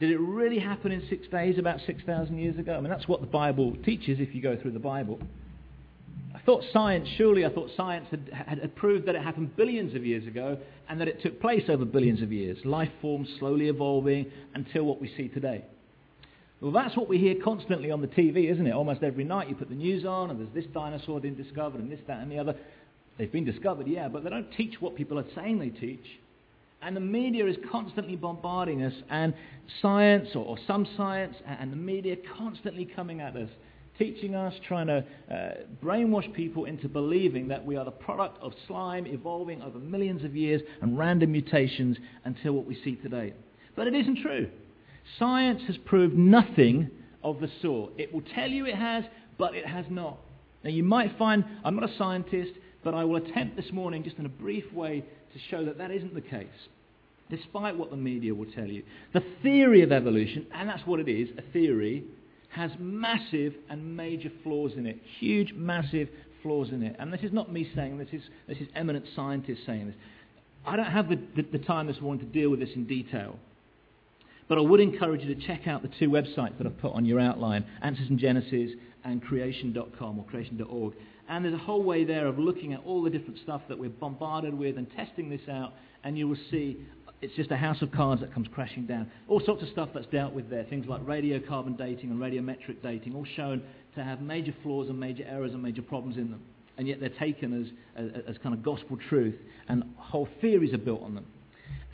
Did 0.00 0.10
it 0.10 0.18
really 0.18 0.58
happen 0.58 0.90
in 0.90 1.06
six 1.08 1.28
days 1.28 1.58
about 1.58 1.78
6,000 1.86 2.36
years 2.36 2.58
ago? 2.58 2.74
I 2.74 2.80
mean, 2.80 2.90
that's 2.90 3.06
what 3.06 3.20
the 3.20 3.26
Bible 3.26 3.76
teaches 3.84 4.18
if 4.20 4.34
you 4.34 4.42
go 4.42 4.56
through 4.56 4.72
the 4.72 4.80
Bible. 4.80 5.20
I 6.34 6.40
thought 6.40 6.64
science, 6.72 7.08
surely 7.16 7.46
I 7.46 7.48
thought 7.48 7.70
science 7.76 8.06
had, 8.10 8.28
had, 8.32 8.74
proved 8.74 9.06
that 9.06 9.14
it 9.14 9.22
happened 9.22 9.56
billions 9.56 9.94
of 9.94 10.04
years 10.04 10.26
ago 10.26 10.58
and 10.88 11.00
that 11.00 11.06
it 11.06 11.22
took 11.22 11.40
place 11.40 11.64
over 11.68 11.84
billions 11.84 12.22
of 12.22 12.32
years. 12.32 12.58
Life 12.64 12.90
forms 13.00 13.28
slowly 13.38 13.68
evolving 13.68 14.30
until 14.54 14.82
what 14.82 15.00
we 15.00 15.08
see 15.16 15.28
today. 15.28 15.64
Well, 16.60 16.72
that's 16.72 16.96
what 16.96 17.08
we 17.08 17.18
hear 17.18 17.36
constantly 17.42 17.90
on 17.90 18.00
the 18.00 18.08
TV, 18.08 18.50
isn't 18.50 18.66
it? 18.66 18.72
Almost 18.72 19.02
every 19.02 19.24
night 19.24 19.48
you 19.48 19.54
put 19.54 19.68
the 19.68 19.74
news 19.74 20.04
on 20.04 20.30
and 20.30 20.40
there's 20.40 20.54
this 20.54 20.72
dinosaur 20.72 21.20
being 21.20 21.34
discovered 21.34 21.80
and 21.80 21.90
this, 21.90 22.00
that, 22.08 22.20
and 22.20 22.32
the 22.32 22.38
other. 22.38 22.56
They've 23.16 23.30
been 23.30 23.44
discovered, 23.44 23.86
yeah, 23.86 24.08
but 24.08 24.24
they 24.24 24.30
don't 24.30 24.50
teach 24.56 24.80
what 24.80 24.96
people 24.96 25.20
are 25.20 25.26
saying 25.36 25.60
they 25.60 25.68
teach. 25.68 26.04
And 26.84 26.94
the 26.94 27.00
media 27.00 27.46
is 27.46 27.56
constantly 27.72 28.14
bombarding 28.14 28.82
us, 28.82 28.92
and 29.08 29.32
science, 29.80 30.28
or, 30.34 30.58
some 30.66 30.86
science, 30.98 31.34
and 31.46 31.72
the 31.72 31.76
media 31.76 32.14
constantly 32.36 32.84
coming 32.84 33.22
at 33.22 33.34
us, 33.36 33.48
teaching 33.98 34.34
us, 34.34 34.52
trying 34.68 34.88
to 34.88 35.02
uh, 35.32 35.34
brainwash 35.82 36.30
people 36.34 36.66
into 36.66 36.86
believing 36.86 37.48
that 37.48 37.64
we 37.64 37.76
are 37.76 37.86
the 37.86 37.90
product 37.90 38.38
of 38.42 38.52
slime 38.66 39.06
evolving 39.06 39.62
over 39.62 39.78
millions 39.78 40.24
of 40.24 40.36
years 40.36 40.60
and 40.82 40.98
random 40.98 41.32
mutations 41.32 41.96
until 42.26 42.52
what 42.52 42.66
we 42.66 42.78
see 42.84 42.96
today. 42.96 43.32
But 43.76 43.86
it 43.86 43.94
isn't 43.94 44.20
true. 44.20 44.50
Science 45.18 45.62
has 45.66 45.78
proved 45.86 46.18
nothing 46.18 46.90
of 47.22 47.40
the 47.40 47.48
sort. 47.62 47.94
It 47.96 48.12
will 48.12 48.24
tell 48.34 48.50
you 48.50 48.66
it 48.66 48.76
has, 48.76 49.04
but 49.38 49.54
it 49.54 49.66
has 49.66 49.86
not. 49.88 50.18
Now, 50.62 50.70
you 50.70 50.82
might 50.82 51.16
find, 51.16 51.46
I'm 51.64 51.76
not 51.76 51.88
a 51.88 51.96
scientist, 51.96 52.52
but 52.82 52.92
I 52.92 53.04
will 53.04 53.16
attempt 53.16 53.56
this 53.56 53.72
morning, 53.72 54.04
just 54.04 54.18
in 54.18 54.26
a 54.26 54.30
brief 54.30 54.70
way, 54.70 55.02
to 55.32 55.38
show 55.50 55.64
that 55.64 55.78
that 55.78 55.90
isn't 55.90 56.14
the 56.14 56.20
case 56.20 56.46
despite 57.30 57.76
what 57.76 57.90
the 57.90 57.96
media 57.96 58.34
will 58.34 58.50
tell 58.52 58.66
you. 58.66 58.82
The 59.12 59.24
theory 59.42 59.82
of 59.82 59.92
evolution, 59.92 60.46
and 60.52 60.68
that's 60.68 60.86
what 60.86 61.00
it 61.00 61.08
is, 61.08 61.28
a 61.38 61.42
theory, 61.52 62.04
has 62.50 62.70
massive 62.78 63.54
and 63.68 63.96
major 63.96 64.30
flaws 64.42 64.72
in 64.76 64.86
it. 64.86 65.00
Huge, 65.18 65.52
massive 65.54 66.08
flaws 66.42 66.68
in 66.70 66.82
it. 66.82 66.96
And 66.98 67.12
this 67.12 67.22
is 67.22 67.32
not 67.32 67.52
me 67.52 67.68
saying 67.74 67.98
this, 67.98 68.08
is, 68.12 68.22
this 68.46 68.58
is 68.58 68.68
eminent 68.76 69.06
scientists 69.16 69.66
saying 69.66 69.86
this. 69.88 69.96
I 70.66 70.76
don't 70.76 70.86
have 70.86 71.08
the, 71.08 71.18
the, 71.36 71.42
the 71.42 71.58
time 71.58 71.86
this 71.86 72.00
morning 72.00 72.24
to 72.24 72.32
deal 72.32 72.50
with 72.50 72.60
this 72.60 72.70
in 72.74 72.84
detail. 72.86 73.36
But 74.48 74.58
I 74.58 74.60
would 74.60 74.80
encourage 74.80 75.22
you 75.22 75.34
to 75.34 75.46
check 75.46 75.66
out 75.66 75.82
the 75.82 75.90
two 75.98 76.10
websites 76.10 76.56
that 76.58 76.66
I've 76.66 76.78
put 76.78 76.92
on 76.92 77.04
your 77.04 77.18
outline, 77.18 77.64
Answers 77.82 78.08
in 78.10 78.18
Genesis 78.18 78.72
and 79.04 79.22
creation.com 79.22 80.18
or 80.18 80.24
creation.org. 80.24 80.94
And 81.28 81.44
there's 81.44 81.54
a 81.54 81.58
whole 81.58 81.82
way 81.82 82.04
there 82.04 82.26
of 82.26 82.38
looking 82.38 82.74
at 82.74 82.80
all 82.84 83.02
the 83.02 83.10
different 83.10 83.38
stuff 83.42 83.62
that 83.68 83.78
we're 83.78 83.88
bombarded 83.88 84.52
with 84.54 84.76
and 84.76 84.86
testing 84.94 85.30
this 85.30 85.40
out, 85.50 85.72
and 86.04 86.18
you 86.18 86.28
will 86.28 86.38
see 86.50 86.78
it's 87.24 87.34
just 87.34 87.50
a 87.50 87.56
house 87.56 87.80
of 87.80 87.90
cards 87.90 88.20
that 88.20 88.34
comes 88.34 88.48
crashing 88.52 88.84
down. 88.84 89.10
All 89.28 89.40
sorts 89.40 89.62
of 89.62 89.70
stuff 89.70 89.88
that's 89.94 90.06
dealt 90.06 90.34
with 90.34 90.50
there, 90.50 90.64
things 90.64 90.86
like 90.86 91.00
radiocarbon 91.06 91.78
dating 91.78 92.10
and 92.10 92.20
radiometric 92.20 92.82
dating, 92.82 93.14
all 93.14 93.24
shown 93.34 93.62
to 93.94 94.04
have 94.04 94.20
major 94.20 94.54
flaws 94.62 94.90
and 94.90 95.00
major 95.00 95.24
errors 95.26 95.52
and 95.52 95.62
major 95.62 95.80
problems 95.80 96.18
in 96.18 96.30
them. 96.30 96.42
And 96.76 96.86
yet 96.86 97.00
they're 97.00 97.08
taken 97.08 97.62
as, 97.62 98.04
as, 98.04 98.22
as 98.28 98.38
kind 98.42 98.54
of 98.54 98.62
gospel 98.62 98.98
truth, 99.08 99.36
and 99.68 99.84
whole 99.96 100.28
theories 100.42 100.74
are 100.74 100.78
built 100.78 101.02
on 101.02 101.14
them. 101.14 101.24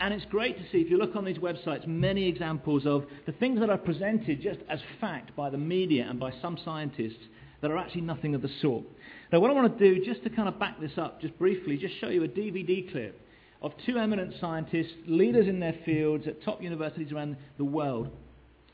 And 0.01 0.13
it's 0.13 0.25
great 0.25 0.59
to 0.59 0.65
see, 0.73 0.79
if 0.79 0.91
you 0.91 0.99
look 0.99 1.15
on 1.15 1.25
these 1.25 1.39
websites, 1.39 1.87
many 1.87 2.27
examples 2.27 2.85
of 2.85 3.05
the 3.27 3.33
things 3.33 3.61
that 3.61 3.71
are 3.71 3.79
presented 3.79 4.43
just 4.43 4.59
as 4.69 4.81
fact 5.01 5.37
by 5.37 5.49
the 5.49 5.59
media 5.59 6.09
and 6.11 6.19
by 6.19 6.33
some 6.43 6.59
scientists 6.65 7.23
that 7.61 7.71
are 7.71 7.79
actually 7.79 8.01
nothing 8.01 8.35
of 8.35 8.43
the 8.43 8.51
sort. 8.61 8.85
Now, 9.31 9.39
what 9.39 9.51
I 9.51 9.55
want 9.55 9.79
to 9.79 9.95
do, 9.95 10.05
just 10.05 10.25
to 10.25 10.31
kind 10.31 10.49
of 10.49 10.59
back 10.59 10.81
this 10.81 10.97
up, 10.97 11.21
just 11.21 11.39
briefly, 11.39 11.77
just 11.77 11.95
show 12.01 12.09
you 12.09 12.25
a 12.25 12.29
DVD 12.29 12.91
clip 12.91 13.21
of 13.63 13.73
two 13.85 13.99
eminent 13.99 14.35
scientists, 14.41 14.93
leaders 15.07 15.47
in 15.47 15.61
their 15.61 15.75
fields 15.85 16.27
at 16.27 16.43
top 16.43 16.63
universities 16.63 17.13
around 17.13 17.37
the 17.59 17.65
world, 17.65 18.09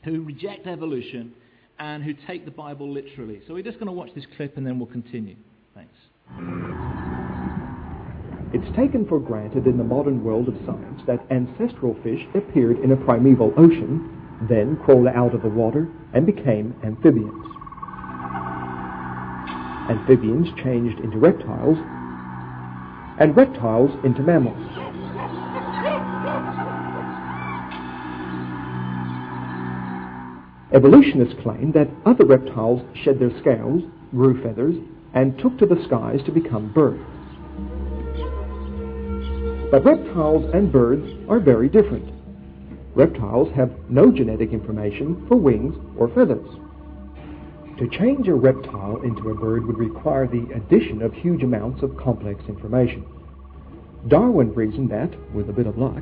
who 0.03 0.21
reject 0.23 0.67
evolution 0.67 1.33
and 1.79 2.03
who 2.03 2.13
take 2.25 2.45
the 2.45 2.51
Bible 2.51 2.91
literally. 2.91 3.41
So 3.47 3.53
we're 3.53 3.63
just 3.63 3.77
going 3.77 3.87
to 3.87 3.93
watch 3.93 4.09
this 4.15 4.25
clip 4.35 4.57
and 4.57 4.65
then 4.65 4.79
we'll 4.79 4.87
continue. 4.87 5.35
Thanks. 5.75 5.93
It's 8.53 8.75
taken 8.77 9.05
for 9.07 9.19
granted 9.19 9.67
in 9.67 9.77
the 9.77 9.83
modern 9.83 10.23
world 10.23 10.47
of 10.47 10.55
science 10.65 11.01
that 11.05 11.19
ancestral 11.31 11.95
fish 12.01 12.21
appeared 12.33 12.79
in 12.79 12.93
a 12.93 12.95
primeval 12.95 13.53
ocean, 13.57 14.09
then 14.49 14.77
crawled 14.85 15.07
out 15.07 15.35
of 15.35 15.41
the 15.41 15.49
water 15.49 15.89
and 16.13 16.25
became 16.25 16.73
amphibians. 16.83 17.43
Amphibians 19.89 20.47
changed 20.63 20.99
into 20.99 21.17
reptiles, 21.17 21.77
and 23.19 23.35
reptiles 23.35 23.91
into 24.03 24.21
mammals. 24.21 24.57
Evolutionists 30.73 31.33
claim 31.41 31.71
that 31.71 31.87
other 32.05 32.25
reptiles 32.25 32.81
shed 33.03 33.19
their 33.19 33.35
scales, 33.39 33.83
grew 34.11 34.41
feathers, 34.43 34.75
and 35.13 35.37
took 35.39 35.57
to 35.57 35.65
the 35.65 35.81
skies 35.85 36.19
to 36.25 36.31
become 36.31 36.71
birds. 36.73 37.01
But 39.71 39.83
reptiles 39.83 40.49
and 40.53 40.71
birds 40.71 41.07
are 41.29 41.39
very 41.39 41.69
different. 41.69 42.13
Reptiles 42.95 43.49
have 43.55 43.71
no 43.89 44.11
genetic 44.11 44.51
information 44.51 45.25
for 45.27 45.35
wings 45.35 45.75
or 45.97 46.09
feathers. 46.09 46.47
To 47.77 47.87
change 47.89 48.27
a 48.27 48.33
reptile 48.33 49.01
into 49.03 49.29
a 49.29 49.35
bird 49.35 49.67
would 49.67 49.77
require 49.77 50.25
the 50.25 50.51
addition 50.55 51.03
of 51.03 51.13
huge 51.13 51.43
amounts 51.43 51.83
of 51.83 51.95
complex 51.95 52.43
information. 52.47 53.05
Darwin 54.07 54.51
reasoned 54.55 54.89
that, 54.89 55.11
with 55.31 55.47
a 55.49 55.53
bit 55.53 55.67
of 55.67 55.77
luck, 55.77 56.01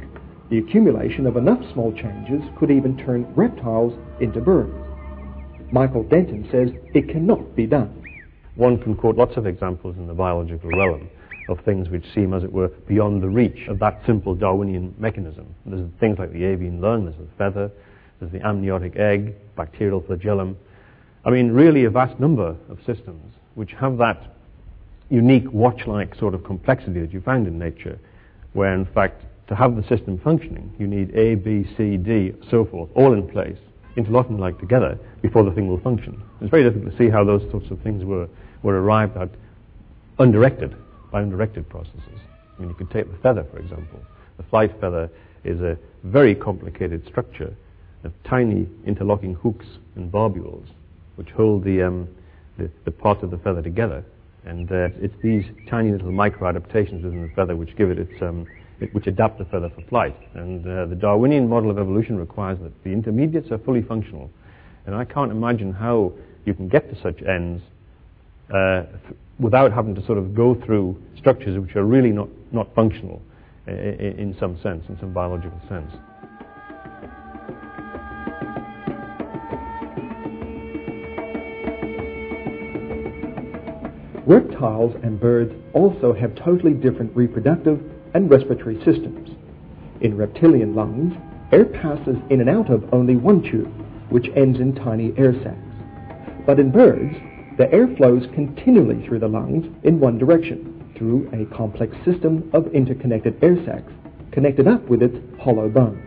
the 0.49 0.59
accumulation 0.59 1.27
of 1.27 1.35
enough 1.35 1.59
small 1.73 1.91
changes 1.91 2.41
could 2.57 2.71
even 2.71 2.95
turn 2.97 3.25
reptiles 3.35 3.93
into 4.21 4.39
birds. 4.39 4.73
Michael 5.73 6.03
Denton 6.03 6.47
says 6.49 6.69
it 6.93 7.09
cannot 7.09 7.55
be 7.57 7.65
done. 7.65 8.01
One 8.55 8.81
can 8.81 8.95
quote 8.95 9.17
lots 9.17 9.35
of 9.35 9.45
examples 9.45 9.97
in 9.97 10.07
the 10.07 10.13
biological 10.13 10.69
realm 10.69 11.09
of 11.49 11.59
things 11.65 11.89
which 11.89 12.05
seem, 12.13 12.33
as 12.33 12.43
it 12.43 12.53
were, 12.53 12.69
beyond 12.87 13.21
the 13.21 13.27
reach 13.27 13.67
of 13.67 13.79
that 13.79 14.01
simple 14.05 14.33
Darwinian 14.33 14.95
mechanism. 14.97 15.53
There's 15.65 15.89
things 15.99 16.19
like 16.19 16.31
the 16.31 16.45
avian 16.45 16.79
lung, 16.79 17.03
there's 17.03 17.17
the 17.17 17.27
feather, 17.37 17.69
there's 18.19 18.31
the 18.31 18.45
amniotic 18.47 18.95
egg, 18.95 19.35
bacterial 19.57 20.01
flagellum. 20.01 20.57
I 21.25 21.31
mean, 21.31 21.51
really 21.51 21.85
a 21.85 21.89
vast 21.89 22.19
number 22.19 22.55
of 22.69 22.77
systems 22.85 23.33
which 23.55 23.71
have 23.71 23.97
that 23.97 24.35
unique 25.09 25.51
watch-like 25.51 26.13
sort 26.15 26.35
of 26.35 26.43
complexity 26.43 27.01
that 27.01 27.11
you 27.11 27.19
find 27.19 27.47
in 27.47 27.57
nature, 27.57 27.99
where 28.53 28.73
in 28.75 28.85
fact 28.85 29.23
to 29.47 29.55
have 29.55 29.75
the 29.75 29.81
system 29.87 30.19
functioning, 30.23 30.71
you 30.77 30.85
need 30.85 31.15
A, 31.15 31.33
B, 31.35 31.65
C, 31.75 31.97
D, 31.97 32.33
so 32.51 32.65
forth, 32.65 32.89
all 32.93 33.13
in 33.13 33.27
place, 33.27 33.57
interlocking 33.95 34.37
like 34.37 34.59
together 34.59 34.99
before 35.23 35.43
the 35.43 35.51
thing 35.51 35.67
will 35.67 35.79
function. 35.79 36.21
It's 36.41 36.51
very 36.51 36.63
difficult 36.63 36.91
to 36.91 36.97
see 36.97 37.09
how 37.09 37.23
those 37.23 37.41
sorts 37.49 37.71
of 37.71 37.79
things 37.81 38.03
were, 38.03 38.27
were 38.61 38.81
arrived 38.81 39.17
at 39.17 39.29
undirected, 40.19 40.75
by 41.11 41.21
undirected 41.21 41.67
processes. 41.69 42.19
I 42.55 42.61
mean, 42.61 42.69
you 42.69 42.75
could 42.75 42.91
take 42.91 43.11
the 43.11 43.17
feather, 43.17 43.45
for 43.51 43.57
example. 43.57 43.99
The 44.37 44.43
flight 44.43 44.71
feather 44.79 45.09
is 45.43 45.59
a 45.61 45.77
very 46.03 46.35
complicated 46.35 47.05
structure 47.07 47.55
of 48.03 48.11
tiny 48.23 48.67
interlocking 48.85 49.33
hooks 49.33 49.65
and 49.95 50.11
barbules 50.11 50.67
which 51.15 51.29
hold 51.31 51.63
the, 51.63 51.81
um, 51.81 52.07
the, 52.57 52.69
the 52.85 52.91
parts 52.91 53.23
of 53.23 53.31
the 53.31 53.37
feather 53.37 53.61
together. 53.61 54.03
And 54.45 54.71
uh, 54.71 54.89
it's 55.01 55.15
these 55.23 55.43
tiny 55.69 55.91
little 55.91 56.11
micro 56.11 56.47
adaptations 56.47 57.03
within 57.03 57.23
the 57.23 57.33
feather 57.35 57.55
which 57.55 57.75
give 57.75 57.89
it 57.89 57.97
its, 57.97 58.21
um, 58.21 58.45
it, 58.79 58.93
which 58.93 59.07
adapt 59.07 59.39
the 59.39 59.45
feather 59.45 59.69
for 59.69 59.81
flight. 59.87 60.15
And 60.35 60.65
uh, 60.67 60.85
the 60.85 60.95
Darwinian 60.95 61.49
model 61.49 61.71
of 61.71 61.79
evolution 61.79 62.17
requires 62.17 62.59
that 62.59 62.83
the 62.83 62.91
intermediates 62.91 63.51
are 63.51 63.57
fully 63.57 63.81
functional. 63.81 64.29
And 64.85 64.95
I 64.95 65.05
can't 65.05 65.31
imagine 65.31 65.73
how 65.73 66.13
you 66.45 66.53
can 66.53 66.67
get 66.67 66.93
to 66.93 67.01
such 67.01 67.23
ends 67.23 67.63
uh, 68.53 68.83
without 69.39 69.73
having 69.73 69.95
to 69.95 70.05
sort 70.05 70.19
of 70.19 70.35
go 70.35 70.53
through 70.53 71.01
structures 71.17 71.59
which 71.59 71.75
are 71.75 71.83
really 71.83 72.11
not, 72.11 72.29
not 72.51 72.73
functional 72.75 73.21
in 73.67 74.35
some 74.39 74.59
sense, 74.61 74.83
in 74.89 74.97
some 74.99 75.11
biological 75.11 75.59
sense. 75.67 75.91
Reptiles 84.27 84.95
and 85.03 85.19
birds 85.19 85.53
also 85.73 86.11
have 86.11 86.33
totally 86.33 86.73
different 86.73 87.15
reproductive 87.15 87.79
and 88.15 88.27
respiratory 88.29 88.77
systems. 88.83 89.29
In 90.01 90.17
reptilian 90.17 90.73
lungs, 90.73 91.13
air 91.51 91.65
passes 91.65 92.17
in 92.31 92.41
and 92.41 92.49
out 92.49 92.71
of 92.71 92.91
only 92.91 93.15
one 93.15 93.43
tube, 93.43 93.71
which 94.09 94.31
ends 94.35 94.59
in 94.59 94.73
tiny 94.73 95.13
air 95.15 95.33
sacs. 95.43 95.57
But 96.45 96.59
in 96.59 96.71
birds, 96.71 97.15
the 97.57 97.71
air 97.71 97.87
flows 97.97 98.25
continually 98.33 99.05
through 99.05 99.19
the 99.19 99.27
lungs 99.27 99.67
in 99.83 99.99
one 99.99 100.17
direction, 100.17 100.91
through 100.97 101.29
a 101.31 101.45
complex 101.55 101.95
system 102.03 102.49
of 102.51 102.73
interconnected 102.73 103.37
air 103.43 103.63
sacs, 103.63 103.93
connected 104.31 104.67
up 104.67 104.89
with 104.89 105.03
its 105.03 105.17
hollow 105.39 105.69
bones. 105.69 106.01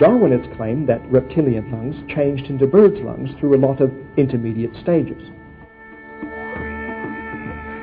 Darwinists 0.00 0.56
claim 0.56 0.84
that 0.86 1.04
reptilian 1.12 1.70
lungs 1.70 1.96
changed 2.12 2.46
into 2.46 2.66
birds' 2.66 3.00
lungs 3.02 3.30
through 3.38 3.56
a 3.56 3.64
lot 3.64 3.80
of 3.80 3.92
intermediate 4.16 4.74
stages. 4.82 5.22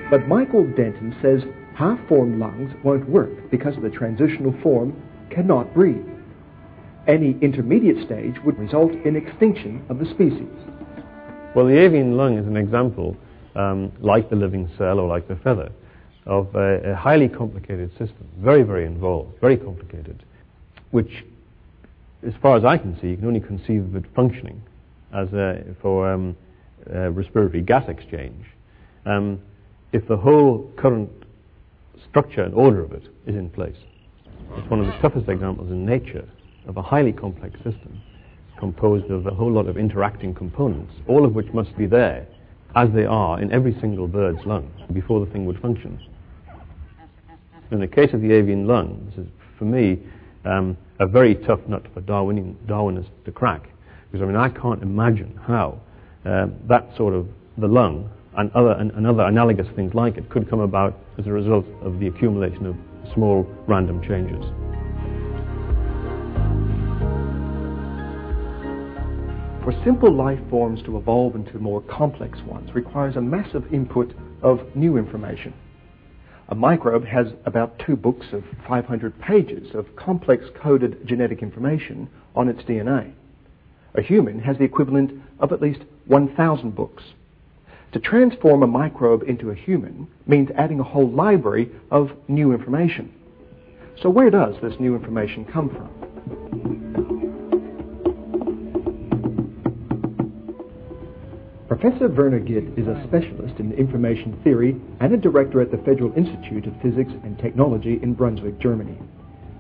But 0.10 0.28
Michael 0.28 0.66
Denton 0.66 1.16
says 1.22 1.42
half-formed 1.76 2.40
lungs 2.40 2.72
won't 2.84 3.10
work 3.10 3.50
because 3.50 3.76
the 3.82 3.90
transitional 3.90 4.54
form 4.62 5.02
cannot 5.30 5.74
breathe. 5.74 6.06
Any 7.08 7.38
intermediate 7.42 8.06
stage 8.06 8.36
would 8.46 8.58
result 8.58 8.92
in 8.92 9.16
extinction 9.16 9.84
of 9.90 10.00
the 10.00 10.06
species. 10.06 10.50
Well, 11.56 11.66
the 11.66 11.78
avian 11.78 12.18
lung 12.18 12.38
is 12.38 12.46
an 12.48 12.58
example, 12.58 13.16
um, 13.56 13.92
like 14.00 14.30
the 14.30 14.36
living 14.36 14.70
cell 14.78 15.00
or 15.00 15.08
like 15.08 15.28
the 15.28 15.36
feather, 15.38 15.72
of 16.26 16.54
a, 16.56 16.92
a, 16.92 16.96
highly 16.96 17.30
complicated 17.30 17.92
system, 17.92 18.28
very, 18.40 18.64
very 18.64 18.86
involved, 18.86 19.40
very 19.40 19.58
complicated, 19.58 20.24
which, 20.92 21.24
as 22.26 22.34
far 22.42 22.58
as 22.58 22.66
I 22.66 22.78
can 22.78 23.00
see, 23.00 23.10
you 23.10 23.18
can 23.18 23.28
only 23.28 23.40
conceive 23.40 23.84
of 23.84 23.96
it 23.96 24.06
functioning 24.16 24.62
as 25.14 25.32
a, 25.34 25.64
for 25.82 26.12
um, 26.12 26.36
respiratory 26.88 27.62
gas 27.62 27.88
exchange. 27.88 28.44
Um, 29.06 29.40
if 29.96 30.06
the 30.10 30.18
whole 30.18 30.70
current 30.76 31.10
structure 32.10 32.44
and 32.44 32.54
order 32.54 32.84
of 32.84 32.92
it 32.92 33.04
is 33.26 33.36
in 33.36 33.50
place. 33.50 33.78
It's 34.58 34.70
one 34.70 34.82
of 34.82 34.88
the 34.88 34.98
toughest 35.00 35.30
examples 35.30 35.72
in 35.72 35.86
nature 35.86 36.28
of 36.68 36.76
a 36.76 36.82
highly 36.82 37.14
complex 37.14 37.56
system 37.64 38.02
composed 38.60 39.10
of 39.10 39.26
a 39.26 39.32
whole 39.32 39.52
lot 39.52 39.68
of 39.68 39.78
interacting 39.78 40.34
components, 40.36 40.92
all 41.08 41.24
of 41.24 41.34
which 41.34 41.48
must 41.54 41.78
be 41.78 41.86
there 41.86 42.28
as 42.76 42.90
they 42.94 43.06
are 43.06 43.42
in 43.42 43.54
every 43.54 43.74
single 43.80 44.06
bird's 44.06 44.46
lung 44.46 44.70
before 44.92 45.26
the 45.26 45.32
thing 45.32 45.46
would 45.46 45.60
function. 45.62 45.98
In 47.72 47.80
the 47.80 47.88
case 47.88 48.14
of 48.14 48.20
the 48.20 48.34
avian 48.34 48.68
lung, 48.68 49.02
this 49.10 49.26
is, 49.26 49.32
for 49.58 49.64
me, 49.64 50.00
um, 50.44 50.76
a 51.00 51.08
very 51.08 51.36
tough 51.36 51.62
nut 51.70 51.84
for 51.94 52.02
Darwinian, 52.02 52.58
Darwinists 52.68 53.10
to 53.24 53.32
crack. 53.32 53.70
Because, 54.12 54.26
I 54.26 54.28
mean, 54.28 54.36
I 54.36 54.50
can't 54.50 54.84
imagine 54.84 55.40
how 55.48 55.80
uh, 56.26 56.48
that 56.68 56.90
sort 56.98 57.14
of, 57.14 57.28
the 57.58 57.68
lung, 57.68 58.10
and 58.38 58.52
other, 58.54 58.72
and, 58.72 58.92
and 58.92 59.08
other 59.08 59.24
analogous 59.24 59.68
things 59.76 59.94
like 59.94 60.18
it 60.18 60.30
could 60.30 60.50
come 60.50 60.60
about 60.60 60.98
as 61.18 61.28
a 61.28 61.32
result 61.32 61.66
of 61.82 62.00
the 62.00 62.08
accumulation 62.08 62.66
of 62.66 62.76
small 63.14 63.48
random 63.68 64.02
changes. 64.02 64.44
For 69.64 69.74
simple 69.84 70.14
life 70.14 70.40
forms 70.50 70.84
to 70.84 70.96
evolve 70.98 71.36
into 71.36 71.58
more 71.58 71.82
complex 71.82 72.40
ones 72.44 72.70
requires 72.76 73.16
a 73.16 73.22
massive 73.22 73.74
input 73.74 74.14
of 74.44 74.60
new 74.76 74.98
information. 74.98 75.54
A 76.50 76.54
microbe 76.56 77.06
has 77.06 77.28
about 77.46 77.80
two 77.80 77.96
books 77.96 78.28
of 78.32 78.44
500 78.68 79.20
pages 79.20 79.74
of 79.74 79.96
complex 79.96 80.46
coded 80.62 81.08
genetic 81.08 81.42
information 81.42 82.08
on 82.36 82.48
its 82.48 82.62
DNA. 82.62 83.14
A 83.96 84.04
human 84.04 84.40
has 84.42 84.56
the 84.60 84.64
equivalent 84.64 85.12
of 85.40 85.52
at 85.52 85.62
least 85.62 85.82
1,000 86.06 86.76
books. 86.76 87.02
To 87.96 88.02
transform 88.02 88.62
a 88.62 88.68
microbe 88.68 89.24
into 89.24 89.52
a 89.52 89.56
human 89.56 90.10
means 90.28 90.50
adding 90.58 90.82
a 90.82 90.84
whole 90.84 91.10
library 91.10 91.72
of 91.92 92.12
new 92.28 92.52
information. 92.52 93.10
So 94.02 94.10
where 94.10 94.30
does 94.30 94.56
this 94.62 94.78
new 94.82 94.98
information 94.98 95.46
come 95.46 95.70
from? 95.70 95.88
Professor 101.70 102.10
Werner 102.10 102.42
Gitt 102.42 102.78
is 102.78 102.86
a 102.86 103.02
specialist 103.08 103.62
in 103.62 103.72
information 103.72 104.38
theory 104.44 104.76
and 105.00 105.14
a 105.14 105.18
director 105.18 105.62
at 105.62 105.72
the 105.72 105.78
Federal 105.78 106.12
Institute 106.18 106.68
of 106.68 106.74
Physics 106.82 107.14
and 107.24 107.40
Technology 107.40 108.02
in 108.04 108.14
Brunswick, 108.14 108.60
Germany. 108.60 108.98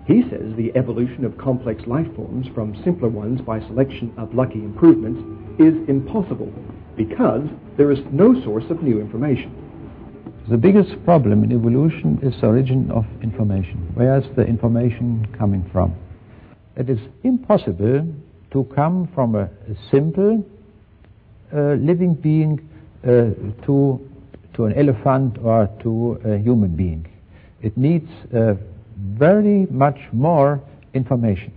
He 0.07 0.23
says 0.29 0.53
the 0.57 0.75
evolution 0.75 1.23
of 1.23 1.37
complex 1.37 1.87
life 1.87 2.13
forms 2.17 2.47
from 2.53 2.75
simpler 2.83 3.07
ones 3.07 3.39
by 3.39 3.61
selection 3.61 4.13
of 4.17 4.35
lucky 4.35 4.59
improvements 4.59 5.21
is 5.57 5.87
impossible 5.87 6.51
because 6.95 7.47
there 7.77 7.91
is 7.91 7.99
no 8.11 8.41
source 8.43 8.65
of 8.69 8.81
new 8.81 8.99
information. 8.99 9.53
The 10.49 10.57
biggest 10.57 11.03
problem 11.05 11.43
in 11.43 11.51
evolution 11.51 12.19
is 12.21 12.39
the 12.39 12.47
origin 12.47 12.91
of 12.91 13.05
information. 13.23 13.91
Where 13.95 14.17
is 14.17 14.25
the 14.35 14.43
information 14.43 15.27
coming 15.37 15.67
from? 15.71 15.95
It 16.75 16.89
is 16.89 16.99
impossible 17.23 18.07
to 18.51 18.63
come 18.75 19.09
from 19.15 19.35
a, 19.35 19.49
simple 19.91 20.45
uh, 21.53 21.73
living 21.73 22.13
being 22.13 22.59
uh, 23.03 23.65
to, 23.65 23.99
to 24.53 24.65
an 24.65 24.73
elephant 24.77 25.37
or 25.43 25.69
to 25.81 26.19
a 26.25 26.37
human 26.37 26.75
being. 26.75 27.07
It 27.61 27.75
needs 27.77 28.09
uh, 28.33 28.53
very 28.97 29.65
much 29.71 29.97
more 30.11 30.61
information. 30.93 31.51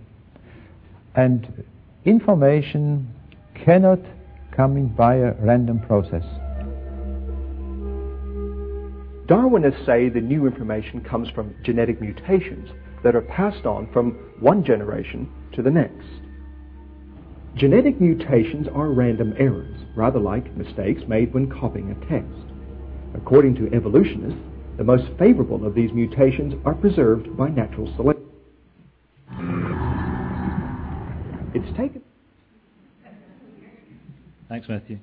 And 1.14 1.64
information 2.04 3.12
cannot 3.54 4.00
coming 4.58 4.88
by 4.88 5.14
a 5.14 5.34
random 5.34 5.78
process. 5.78 6.24
Darwinists 9.28 9.86
say 9.86 10.08
the 10.08 10.20
new 10.20 10.48
information 10.48 11.00
comes 11.00 11.30
from 11.30 11.54
genetic 11.62 12.00
mutations 12.00 12.68
that 13.04 13.14
are 13.14 13.20
passed 13.20 13.66
on 13.66 13.88
from 13.92 14.18
one 14.40 14.64
generation 14.64 15.30
to 15.52 15.62
the 15.62 15.70
next. 15.70 16.08
Genetic 17.54 18.00
mutations 18.00 18.66
are 18.74 18.88
random 18.88 19.32
errors, 19.38 19.80
rather 19.94 20.18
like 20.18 20.56
mistakes 20.56 21.02
made 21.06 21.32
when 21.32 21.48
copying 21.48 21.92
a 21.92 22.06
text. 22.08 22.52
According 23.14 23.54
to 23.56 23.72
evolutionists, 23.72 24.40
the 24.76 24.82
most 24.82 25.04
favorable 25.20 25.64
of 25.64 25.76
these 25.76 25.92
mutations 25.92 26.54
are 26.64 26.74
preserved 26.74 27.36
by 27.36 27.48
natural 27.48 27.94
selection. 27.94 28.24
It's 31.54 31.76
taken 31.76 32.02
Thanks, 34.48 34.68
Matthew. 34.68 34.98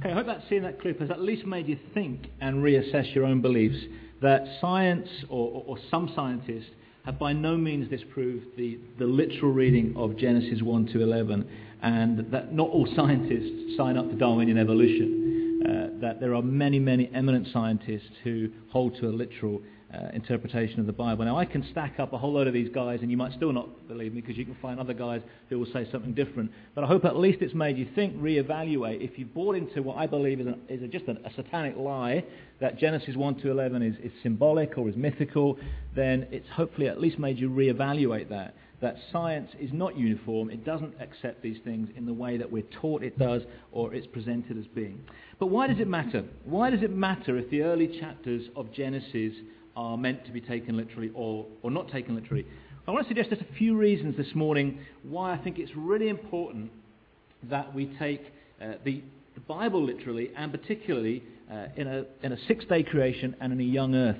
Okay, 0.00 0.10
I 0.10 0.14
hope 0.14 0.26
that 0.26 0.42
seeing 0.48 0.62
that 0.62 0.80
clip 0.80 1.00
has 1.00 1.10
at 1.10 1.20
least 1.20 1.46
made 1.46 1.68
you 1.68 1.78
think 1.94 2.26
and 2.40 2.62
reassess 2.62 3.14
your 3.14 3.24
own 3.24 3.40
beliefs 3.40 3.78
that 4.22 4.44
science 4.60 5.08
or, 5.28 5.48
or, 5.50 5.64
or 5.66 5.78
some 5.90 6.12
scientists 6.14 6.70
have 7.04 7.18
by 7.18 7.32
no 7.32 7.56
means 7.56 7.88
disproved 7.88 8.44
the, 8.56 8.78
the 8.98 9.04
literal 9.04 9.52
reading 9.52 9.94
of 9.96 10.16
Genesis 10.16 10.60
1 10.62 10.86
to 10.86 11.02
11, 11.02 11.48
and 11.82 12.30
that 12.32 12.52
not 12.52 12.68
all 12.68 12.86
scientists 12.96 13.76
sign 13.76 13.96
up 13.96 14.08
to 14.10 14.16
Darwinian 14.16 14.58
evolution. 14.58 15.62
Uh, 15.66 16.00
that 16.00 16.20
there 16.20 16.34
are 16.34 16.42
many, 16.42 16.78
many 16.78 17.10
eminent 17.14 17.48
scientists 17.52 18.10
who 18.22 18.48
hold 18.70 18.96
to 19.00 19.08
a 19.08 19.10
literal 19.10 19.60
uh, 19.96 20.08
interpretation 20.12 20.80
of 20.80 20.86
the 20.86 20.92
Bible. 20.92 21.24
Now, 21.24 21.38
I 21.38 21.44
can 21.44 21.66
stack 21.70 21.98
up 21.98 22.12
a 22.12 22.18
whole 22.18 22.32
load 22.32 22.46
of 22.46 22.54
these 22.54 22.68
guys, 22.68 23.00
and 23.02 23.10
you 23.10 23.16
might 23.16 23.32
still 23.32 23.52
not 23.52 23.88
believe 23.88 24.12
me 24.12 24.20
because 24.20 24.36
you 24.36 24.44
can 24.44 24.56
find 24.60 24.78
other 24.78 24.92
guys 24.92 25.22
who 25.48 25.58
will 25.58 25.66
say 25.72 25.88
something 25.90 26.12
different. 26.12 26.50
But 26.74 26.84
I 26.84 26.86
hope 26.86 27.04
at 27.04 27.16
least 27.16 27.38
it's 27.40 27.54
made 27.54 27.78
you 27.78 27.88
think, 27.94 28.16
reevaluate. 28.18 29.00
If 29.02 29.18
you've 29.18 29.32
bought 29.32 29.56
into 29.56 29.82
what 29.82 29.96
I 29.96 30.06
believe 30.06 30.40
is, 30.40 30.48
is 30.68 30.82
a, 30.82 30.88
just 30.88 31.06
a, 31.06 31.12
a, 31.24 31.32
satanic 31.34 31.76
lie 31.76 32.24
that 32.60 32.78
Genesis 32.78 33.16
1 33.16 33.36
to 33.36 33.50
11 33.50 33.82
is, 33.82 33.94
is 34.02 34.12
symbolic 34.22 34.76
or 34.76 34.88
is 34.88 34.96
mythical, 34.96 35.58
then 35.94 36.26
it's 36.30 36.48
hopefully 36.50 36.88
at 36.88 37.00
least 37.00 37.18
made 37.18 37.38
you 37.38 37.48
reevaluate 37.48 38.28
that. 38.28 38.54
That 38.82 38.96
science 39.10 39.50
is 39.58 39.70
not 39.72 39.96
uniform, 39.96 40.50
it 40.50 40.62
doesn't 40.64 40.94
accept 41.00 41.40
these 41.40 41.56
things 41.64 41.88
in 41.96 42.04
the 42.04 42.12
way 42.12 42.36
that 42.36 42.50
we're 42.50 42.66
taught 42.82 43.02
it 43.02 43.18
does 43.18 43.40
or 43.72 43.94
it's 43.94 44.06
presented 44.06 44.58
as 44.58 44.66
being. 44.66 45.02
But 45.38 45.46
why 45.46 45.66
does 45.66 45.80
it 45.80 45.88
matter? 45.88 46.24
Why 46.44 46.68
does 46.68 46.82
it 46.82 46.90
matter 46.90 47.38
if 47.38 47.48
the 47.48 47.62
early 47.62 47.98
chapters 47.98 48.42
of 48.54 48.70
Genesis 48.72 49.32
are 49.76 49.96
meant 49.96 50.24
to 50.24 50.32
be 50.32 50.40
taken 50.40 50.76
literally 50.76 51.10
or, 51.14 51.46
or 51.62 51.70
not 51.70 51.90
taken 51.90 52.14
literally. 52.14 52.46
I 52.88 52.90
want 52.92 53.04
to 53.04 53.08
suggest 53.08 53.30
just 53.30 53.42
a 53.42 53.54
few 53.58 53.76
reasons 53.76 54.16
this 54.16 54.34
morning 54.34 54.78
why 55.02 55.32
I 55.32 55.38
think 55.38 55.58
it's 55.58 55.72
really 55.76 56.08
important 56.08 56.70
that 57.50 57.74
we 57.74 57.94
take 57.98 58.22
uh, 58.60 58.72
the, 58.84 59.02
the, 59.34 59.40
Bible 59.40 59.84
literally 59.84 60.30
and 60.36 60.50
particularly 60.50 61.22
uh, 61.52 61.66
in, 61.76 61.86
a, 61.86 62.04
in 62.22 62.32
a 62.32 62.38
six 62.46 62.64
day 62.64 62.82
creation 62.82 63.36
and 63.40 63.52
in 63.52 63.60
a 63.60 63.64
young 63.64 63.94
earth. 63.94 64.16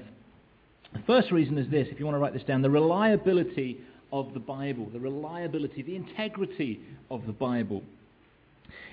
The 0.93 1.03
first 1.07 1.31
reason 1.31 1.59
is 1.59 1.71
this, 1.71 1.89
if 1.91 1.99
you 1.99 2.05
want 2.05 2.17
to 2.17 2.19
write 2.19 2.35
this 2.35 2.43
down, 2.43 2.63
the 2.63 2.71
reliability 2.71 3.81
of 4.13 4.35
the 4.35 4.41
Bible, 4.41 4.89
the 4.93 5.01
reliability, 5.01 5.83
the 5.83 5.97
integrity 5.97 6.81
of 7.11 7.27
the 7.27 7.33
Bible. 7.33 7.83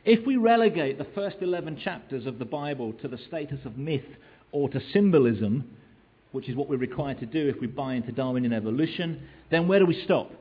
If 0.06 0.26
we 0.26 0.38
relegate 0.38 0.98
the 0.98 1.08
first 1.16 1.38
11 1.42 1.80
chapters 1.84 2.26
of 2.26 2.40
the 2.40 2.46
Bible 2.46 2.94
to 3.02 3.08
the 3.08 3.18
status 3.28 3.60
of 3.66 3.78
myth 3.78 4.06
or 4.52 4.70
to 4.70 4.80
symbolism, 4.92 5.66
which 6.34 6.50
is 6.50 6.56
what 6.56 6.68
we're 6.68 6.78
required 6.78 7.20
to 7.20 7.26
do 7.26 7.48
if 7.48 7.62
we 7.62 7.68
buy 7.68 7.94
into 7.94 8.12
Darwinian 8.12 8.54
evolution, 8.54 9.22
then 9.52 9.68
where 9.68 9.80
do 9.80 9.86
we 9.86 10.04
stop? 10.04 10.32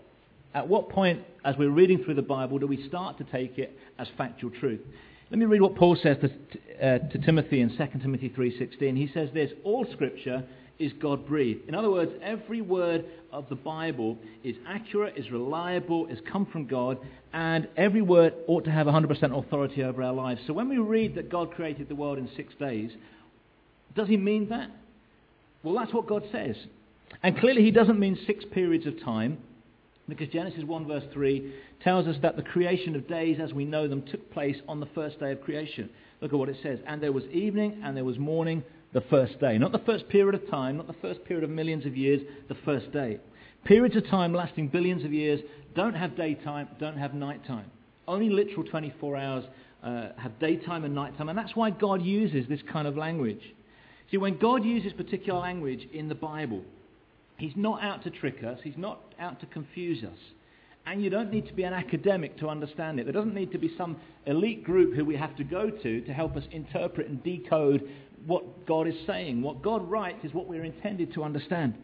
At 0.54 0.66
what 0.66 0.88
point, 0.88 1.20
as 1.44 1.54
we're 1.56 1.70
reading 1.70 2.02
through 2.02 2.14
the 2.14 2.22
Bible, 2.22 2.58
do 2.58 2.66
we 2.66 2.86
start 2.88 3.18
to 3.18 3.24
take 3.24 3.58
it 3.58 3.78
as 3.98 4.08
factual 4.16 4.50
truth? 4.50 4.80
Let 5.30 5.38
me 5.38 5.44
read 5.44 5.60
what 5.60 5.76
Paul 5.76 5.96
says 6.02 6.16
to, 6.20 6.28
uh, 6.86 6.98
to 7.10 7.18
Timothy 7.18 7.60
in 7.60 7.70
2 7.70 7.98
Timothy 8.00 8.30
3.16. 8.30 8.96
He 8.96 9.10
says 9.14 9.28
this, 9.32 9.50
All 9.64 9.86
Scripture 9.92 10.44
is 10.78 10.92
God-breathed. 10.94 11.68
In 11.68 11.74
other 11.74 11.90
words, 11.90 12.12
every 12.22 12.60
word 12.60 13.04
of 13.30 13.48
the 13.48 13.54
Bible 13.54 14.18
is 14.42 14.56
accurate, 14.66 15.16
is 15.16 15.30
reliable, 15.30 16.06
is 16.08 16.18
come 16.30 16.46
from 16.46 16.66
God, 16.66 16.98
and 17.32 17.68
every 17.76 18.02
word 18.02 18.34
ought 18.46 18.64
to 18.64 18.70
have 18.70 18.86
100% 18.86 19.38
authority 19.38 19.84
over 19.84 20.02
our 20.02 20.12
lives. 20.12 20.40
So 20.46 20.52
when 20.52 20.68
we 20.68 20.78
read 20.78 21.14
that 21.16 21.30
God 21.30 21.52
created 21.52 21.88
the 21.88 21.94
world 21.94 22.18
in 22.18 22.28
six 22.34 22.54
days, 22.58 22.90
does 23.94 24.08
he 24.08 24.16
mean 24.16 24.48
that? 24.48 24.70
Well, 25.62 25.74
that's 25.74 25.92
what 25.92 26.06
God 26.06 26.24
says. 26.32 26.56
And 27.22 27.38
clearly, 27.38 27.62
he 27.62 27.70
doesn't 27.70 27.98
mean 27.98 28.18
six 28.26 28.44
periods 28.52 28.86
of 28.86 29.02
time, 29.02 29.38
because 30.08 30.28
Genesis 30.28 30.64
1, 30.64 30.86
verse 30.86 31.04
3 31.12 31.52
tells 31.82 32.06
us 32.06 32.16
that 32.22 32.36
the 32.36 32.42
creation 32.42 32.96
of 32.96 33.08
days 33.08 33.38
as 33.40 33.52
we 33.52 33.64
know 33.64 33.86
them 33.86 34.02
took 34.02 34.32
place 34.32 34.56
on 34.68 34.80
the 34.80 34.88
first 34.94 35.20
day 35.20 35.32
of 35.32 35.40
creation. 35.40 35.88
Look 36.20 36.32
at 36.32 36.38
what 36.38 36.48
it 36.48 36.56
says. 36.62 36.78
And 36.86 37.02
there 37.02 37.12
was 37.12 37.24
evening 37.26 37.80
and 37.84 37.96
there 37.96 38.04
was 38.04 38.18
morning 38.18 38.62
the 38.92 39.00
first 39.02 39.40
day. 39.40 39.58
Not 39.58 39.72
the 39.72 39.78
first 39.80 40.08
period 40.08 40.34
of 40.34 40.48
time, 40.50 40.76
not 40.76 40.86
the 40.86 40.94
first 40.94 41.24
period 41.24 41.44
of 41.44 41.50
millions 41.50 41.86
of 41.86 41.96
years, 41.96 42.20
the 42.48 42.56
first 42.64 42.92
day. 42.92 43.18
Periods 43.64 43.96
of 43.96 44.06
time 44.08 44.34
lasting 44.34 44.68
billions 44.68 45.04
of 45.04 45.12
years 45.12 45.40
don't 45.74 45.94
have 45.94 46.16
daytime, 46.16 46.68
don't 46.78 46.98
have 46.98 47.14
nighttime. 47.14 47.70
Only 48.06 48.28
literal 48.28 48.64
24 48.64 49.16
hours 49.16 49.44
uh, 49.82 50.08
have 50.16 50.38
daytime 50.40 50.84
and 50.84 50.94
nighttime, 50.94 51.28
and 51.28 51.38
that's 51.38 51.54
why 51.54 51.70
God 51.70 52.02
uses 52.02 52.48
this 52.48 52.60
kind 52.72 52.86
of 52.86 52.96
language. 52.96 53.40
See, 54.12 54.18
when 54.18 54.36
God 54.36 54.62
uses 54.62 54.92
particular 54.92 55.40
language 55.40 55.88
in 55.92 56.08
the 56.08 56.14
Bible, 56.14 56.62
He's 57.38 57.54
not 57.56 57.82
out 57.82 58.04
to 58.04 58.10
trick 58.10 58.44
us, 58.44 58.58
He's 58.62 58.76
not 58.76 59.00
out 59.18 59.40
to 59.40 59.46
confuse 59.46 60.04
us. 60.04 60.18
And 60.84 61.02
you 61.02 61.08
don't 61.08 61.32
need 61.32 61.46
to 61.46 61.54
be 61.54 61.62
an 61.62 61.72
academic 61.72 62.36
to 62.38 62.48
understand 62.48 63.00
it. 63.00 63.04
There 63.04 63.12
doesn't 63.12 63.34
need 63.34 63.52
to 63.52 63.58
be 63.58 63.72
some 63.78 63.96
elite 64.26 64.64
group 64.64 64.94
who 64.94 65.04
we 65.04 65.16
have 65.16 65.34
to 65.36 65.44
go 65.44 65.70
to 65.70 66.00
to 66.02 66.12
help 66.12 66.36
us 66.36 66.42
interpret 66.50 67.08
and 67.08 67.22
decode 67.24 67.88
what 68.26 68.66
God 68.66 68.86
is 68.86 68.94
saying. 69.06 69.40
What 69.40 69.62
God 69.62 69.88
writes 69.88 70.24
is 70.24 70.34
what 70.34 70.46
we're 70.46 70.64
intended 70.64 71.14
to 71.14 71.24
understand. 71.24 71.74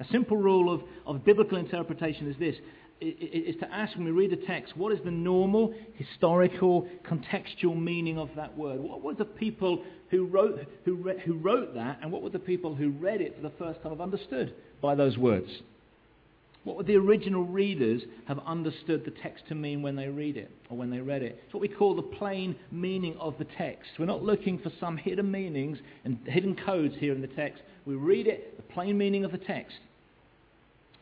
A 0.00 0.06
simple 0.10 0.36
rule 0.36 0.72
of, 0.72 0.82
of 1.06 1.24
biblical 1.24 1.58
interpretation 1.58 2.28
is 2.28 2.36
this 2.38 2.56
is 3.00 3.56
to 3.56 3.72
ask 3.72 3.96
when 3.96 4.06
we 4.06 4.10
read 4.10 4.30
the 4.30 4.46
text, 4.46 4.76
what 4.76 4.92
is 4.92 4.98
the 5.04 5.10
normal, 5.10 5.74
historical, 5.94 6.88
contextual 7.08 7.78
meaning 7.78 8.18
of 8.18 8.30
that 8.36 8.56
word? 8.56 8.80
What 8.80 9.02
were 9.02 9.14
the 9.14 9.24
people 9.24 9.84
who 10.10 10.26
wrote, 10.26 10.66
who, 10.84 10.94
re- 10.94 11.20
who 11.24 11.34
wrote 11.34 11.74
that, 11.74 11.98
and 12.02 12.10
what 12.10 12.22
were 12.22 12.30
the 12.30 12.38
people 12.38 12.74
who 12.74 12.90
read 12.90 13.20
it 13.20 13.36
for 13.36 13.42
the 13.42 13.52
first 13.58 13.82
time 13.82 13.92
have 13.92 14.00
understood 14.00 14.54
by 14.80 14.94
those 14.94 15.18
words? 15.18 15.50
What 16.64 16.76
would 16.76 16.86
the 16.86 16.96
original 16.96 17.44
readers 17.44 18.02
have 18.26 18.40
understood 18.44 19.04
the 19.04 19.12
text 19.12 19.44
to 19.48 19.54
mean 19.54 19.82
when 19.82 19.94
they 19.94 20.08
read 20.08 20.36
it 20.36 20.50
or 20.68 20.76
when 20.76 20.90
they 20.90 20.98
read 20.98 21.22
it? 21.22 21.40
It's 21.44 21.54
what 21.54 21.60
we 21.60 21.68
call 21.68 21.94
the 21.94 22.02
plain 22.02 22.56
meaning 22.72 23.16
of 23.20 23.38
the 23.38 23.46
text. 23.56 23.90
We're 24.00 24.06
not 24.06 24.24
looking 24.24 24.58
for 24.58 24.72
some 24.80 24.96
hidden 24.96 25.30
meanings 25.30 25.78
and 26.04 26.18
hidden 26.24 26.56
codes 26.56 26.96
here 26.98 27.14
in 27.14 27.20
the 27.20 27.28
text. 27.28 27.62
We 27.84 27.94
read 27.94 28.26
it, 28.26 28.56
the 28.56 28.64
plain 28.64 28.98
meaning 28.98 29.24
of 29.24 29.30
the 29.30 29.38
text. 29.38 29.76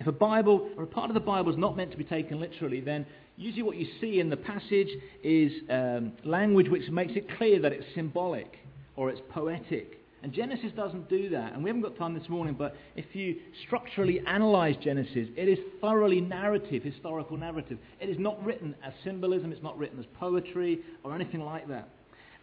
If 0.01 0.07
a 0.07 0.13
Bible 0.13 0.71
or 0.77 0.85
a 0.85 0.87
part 0.87 1.11
of 1.11 1.15
the 1.15 1.21
Bible 1.21 1.53
is 1.53 1.59
not 1.59 1.77
meant 1.77 1.91
to 1.93 1.97
be 1.97 2.05
taken 2.05 2.41
literally, 2.41 2.81
then 2.81 3.07
usually 3.37 3.63
what 3.63 3.77
you 3.77 3.87
see 4.01 4.21
in 4.21 4.31
the 4.31 4.37
passage 4.37 4.89
is 5.23 5.53
um, 5.71 6.13
language 6.25 6.69
which 6.69 6.89
makes 6.91 7.13
it 7.15 7.29
clear 7.37 7.61
that 7.61 7.73
it's 7.73 7.87
symbolic 7.95 8.59
or 8.97 9.11
it's 9.11 9.21
poetic. 9.31 10.01
And 10.23 10.33
Genesis 10.33 10.73
doesn't 10.75 11.11
do 11.11 11.29
that. 11.31 11.53
And 11.53 11.63
we 11.63 11.69
haven't 11.69 11.83
got 11.83 11.99
time 11.99 12.19
this 12.19 12.31
morning, 12.31 12.55
but 12.59 12.75
if 12.97 13.05
you 13.13 13.37
structurally 13.67 14.23
analyze 14.27 14.75
Genesis, 14.83 15.29
it 15.37 15.49
is 15.49 15.59
thoroughly 15.83 16.21
narrative, 16.23 16.83
historical 16.83 17.37
narrative. 17.37 17.77
It 18.01 18.09
is 18.09 18.19
not 18.19 18.43
written 18.43 18.75
as 18.83 18.95
symbolism, 19.05 19.53
it's 19.53 19.63
not 19.63 19.77
written 19.77 19.99
as 19.99 20.07
poetry 20.19 20.81
or 21.03 21.15
anything 21.15 21.41
like 21.41 21.69
that. 21.69 21.91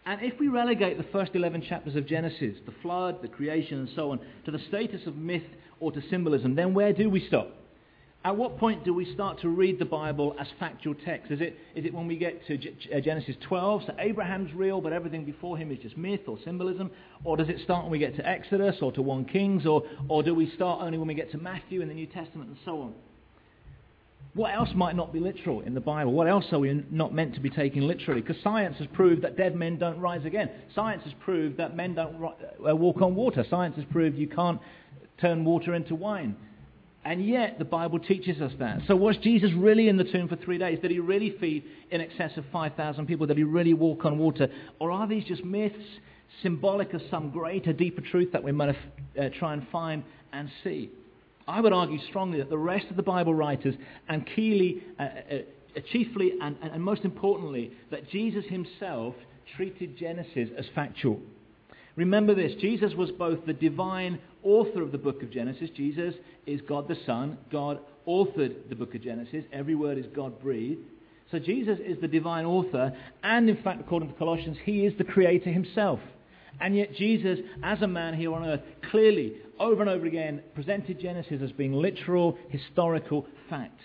And 0.04 0.20
if 0.22 0.38
we 0.40 0.48
relegate 0.48 0.98
the 0.98 1.06
first 1.12 1.32
11 1.34 1.62
chapters 1.68 1.94
of 1.94 2.06
Genesis, 2.06 2.56
the 2.66 2.74
flood, 2.82 3.22
the 3.22 3.28
creation, 3.28 3.78
and 3.78 3.88
so 3.94 4.10
on, 4.10 4.20
to 4.44 4.50
the 4.50 4.58
status 4.68 5.06
of 5.06 5.16
myth 5.16 5.42
or 5.78 5.92
to 5.92 6.02
symbolism, 6.10 6.56
then 6.56 6.74
where 6.74 6.92
do 6.92 7.08
we 7.08 7.24
stop? 7.28 7.48
At 8.24 8.36
what 8.36 8.56
point 8.58 8.84
do 8.84 8.94
we 8.94 9.12
start 9.14 9.40
to 9.40 9.48
read 9.48 9.80
the 9.80 9.84
Bible 9.84 10.36
as 10.38 10.46
factual 10.58 10.94
text? 10.94 11.32
Is 11.32 11.40
it, 11.40 11.58
is 11.74 11.84
it 11.84 11.92
when 11.92 12.06
we 12.06 12.16
get 12.16 12.46
to 12.46 12.56
G- 12.56 12.76
uh, 12.94 13.00
Genesis 13.00 13.34
12, 13.48 13.82
so 13.86 13.94
Abraham's 13.98 14.52
real, 14.54 14.80
but 14.80 14.92
everything 14.92 15.24
before 15.24 15.56
him 15.56 15.72
is 15.72 15.78
just 15.78 15.96
myth 15.96 16.20
or 16.28 16.38
symbolism? 16.44 16.90
Or 17.24 17.36
does 17.36 17.48
it 17.48 17.58
start 17.64 17.84
when 17.84 17.90
we 17.90 17.98
get 17.98 18.14
to 18.16 18.28
Exodus 18.28 18.76
or 18.80 18.92
to 18.92 19.02
1 19.02 19.24
Kings? 19.24 19.66
Or, 19.66 19.82
or 20.08 20.22
do 20.22 20.34
we 20.34 20.50
start 20.50 20.82
only 20.82 20.98
when 20.98 21.08
we 21.08 21.14
get 21.14 21.32
to 21.32 21.38
Matthew 21.38 21.80
in 21.80 21.88
the 21.88 21.94
New 21.94 22.06
Testament 22.06 22.48
and 22.48 22.58
so 22.64 22.80
on? 22.80 22.94
What 24.34 24.54
else 24.54 24.70
might 24.74 24.96
not 24.96 25.12
be 25.12 25.20
literal 25.20 25.60
in 25.60 25.74
the 25.74 25.80
Bible? 25.80 26.12
What 26.12 26.26
else 26.26 26.46
are 26.52 26.58
we 26.58 26.84
not 26.90 27.12
meant 27.12 27.34
to 27.34 27.40
be 27.40 27.50
taking 27.50 27.82
literally? 27.82 28.22
Because 28.22 28.42
science 28.42 28.76
has 28.78 28.86
proved 28.94 29.22
that 29.22 29.36
dead 29.36 29.54
men 29.54 29.78
don't 29.78 30.00
rise 30.00 30.24
again. 30.24 30.50
Science 30.74 31.02
has 31.04 31.12
proved 31.20 31.58
that 31.58 31.76
men 31.76 31.94
don't 31.94 32.16
uh, 32.66 32.74
walk 32.74 33.02
on 33.02 33.14
water. 33.14 33.44
Science 33.50 33.76
has 33.76 33.84
proved 33.90 34.16
you 34.16 34.28
can't 34.28 34.58
turn 35.20 35.44
water 35.44 35.74
into 35.74 35.94
wine. 35.94 36.34
And 37.04 37.26
yet, 37.26 37.58
the 37.58 37.64
Bible 37.64 37.98
teaches 37.98 38.40
us 38.40 38.52
that. 38.58 38.78
So, 38.86 38.96
was 38.96 39.16
Jesus 39.18 39.50
really 39.54 39.88
in 39.88 39.96
the 39.96 40.04
tomb 40.04 40.28
for 40.28 40.36
three 40.36 40.56
days? 40.56 40.78
Did 40.80 40.92
he 40.92 41.00
really 41.00 41.36
feed 41.38 41.64
in 41.90 42.00
excess 42.00 42.30
of 42.36 42.44
5,000 42.52 43.06
people? 43.06 43.26
Did 43.26 43.36
he 43.36 43.44
really 43.44 43.74
walk 43.74 44.04
on 44.04 44.18
water? 44.18 44.48
Or 44.78 44.92
are 44.92 45.06
these 45.06 45.24
just 45.24 45.44
myths 45.44 45.76
symbolic 46.42 46.94
of 46.94 47.02
some 47.10 47.30
greater, 47.30 47.72
deeper 47.72 48.00
truth 48.00 48.32
that 48.32 48.42
we 48.42 48.52
might 48.52 48.76
uh, 49.20 49.28
try 49.38 49.52
and 49.52 49.66
find 49.70 50.04
and 50.32 50.48
see? 50.62 50.90
I 51.52 51.60
would 51.60 51.74
argue 51.74 51.98
strongly 52.08 52.38
that 52.38 52.48
the 52.48 52.56
rest 52.56 52.86
of 52.88 52.96
the 52.96 53.02
Bible 53.02 53.34
writers, 53.34 53.74
and 54.08 54.26
uh, 54.26 55.02
uh, 55.02 55.06
uh, 55.76 55.80
chiefly 55.92 56.32
and, 56.40 56.56
and 56.62 56.82
most 56.82 57.04
importantly, 57.04 57.72
that 57.90 58.08
Jesus 58.08 58.46
himself 58.46 59.14
treated 59.54 59.98
Genesis 59.98 60.48
as 60.56 60.64
factual. 60.74 61.20
Remember 61.94 62.34
this 62.34 62.54
Jesus 62.58 62.94
was 62.94 63.10
both 63.10 63.44
the 63.44 63.52
divine 63.52 64.18
author 64.42 64.80
of 64.80 64.92
the 64.92 64.98
book 64.98 65.22
of 65.22 65.30
Genesis. 65.30 65.68
Jesus 65.76 66.14
is 66.46 66.62
God 66.62 66.88
the 66.88 66.96
Son. 67.04 67.36
God 67.50 67.80
authored 68.08 68.70
the 68.70 68.74
book 68.74 68.94
of 68.94 69.02
Genesis. 69.02 69.44
Every 69.52 69.74
word 69.74 69.98
is 69.98 70.06
God 70.16 70.40
breathed. 70.40 70.80
So 71.30 71.38
Jesus 71.38 71.78
is 71.84 72.00
the 72.00 72.08
divine 72.08 72.46
author, 72.46 72.96
and 73.22 73.50
in 73.50 73.62
fact, 73.62 73.82
according 73.82 74.10
to 74.10 74.18
Colossians, 74.18 74.56
he 74.64 74.86
is 74.86 74.96
the 74.96 75.04
creator 75.04 75.50
himself. 75.50 76.00
And 76.60 76.76
yet, 76.76 76.94
Jesus, 76.94 77.38
as 77.62 77.82
a 77.82 77.86
man 77.86 78.14
here 78.14 78.32
on 78.32 78.44
earth, 78.44 78.60
clearly, 78.90 79.34
over 79.58 79.80
and 79.80 79.90
over 79.90 80.06
again, 80.06 80.42
presented 80.54 81.00
Genesis 81.00 81.40
as 81.42 81.52
being 81.52 81.72
literal, 81.72 82.38
historical 82.48 83.26
fact. 83.48 83.80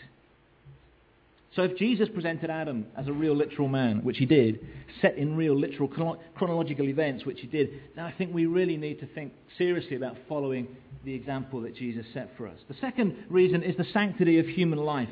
So 1.57 1.63
if 1.63 1.75
Jesus 1.75 2.07
presented 2.13 2.51
Adam 2.51 2.85
as 2.95 3.07
a 3.07 3.11
real 3.13 3.35
literal 3.35 3.67
man, 3.67 4.03
which 4.03 4.19
he 4.19 4.27
did, 4.27 4.59
set 5.01 5.17
in 5.17 5.35
real 5.35 5.57
literal 5.59 5.87
chronological 6.35 6.87
events, 6.87 7.25
which 7.25 7.41
he 7.41 7.47
did, 7.47 7.69
then 7.95 8.05
I 8.05 8.11
think 8.11 8.31
we 8.31 8.45
really 8.45 8.77
need 8.77 8.99
to 8.99 9.07
think 9.07 9.33
seriously 9.57 9.95
about 9.95 10.17
following 10.29 10.67
the 11.03 11.15
example 11.15 11.61
that 11.61 11.75
Jesus 11.75 12.05
set 12.13 12.29
for 12.37 12.47
us. 12.47 12.57
The 12.67 12.75
second 12.79 13.15
reason 13.27 13.63
is 13.63 13.75
the 13.75 13.87
sanctity 13.91 14.37
of 14.37 14.45
human 14.45 14.77
life. 14.77 15.09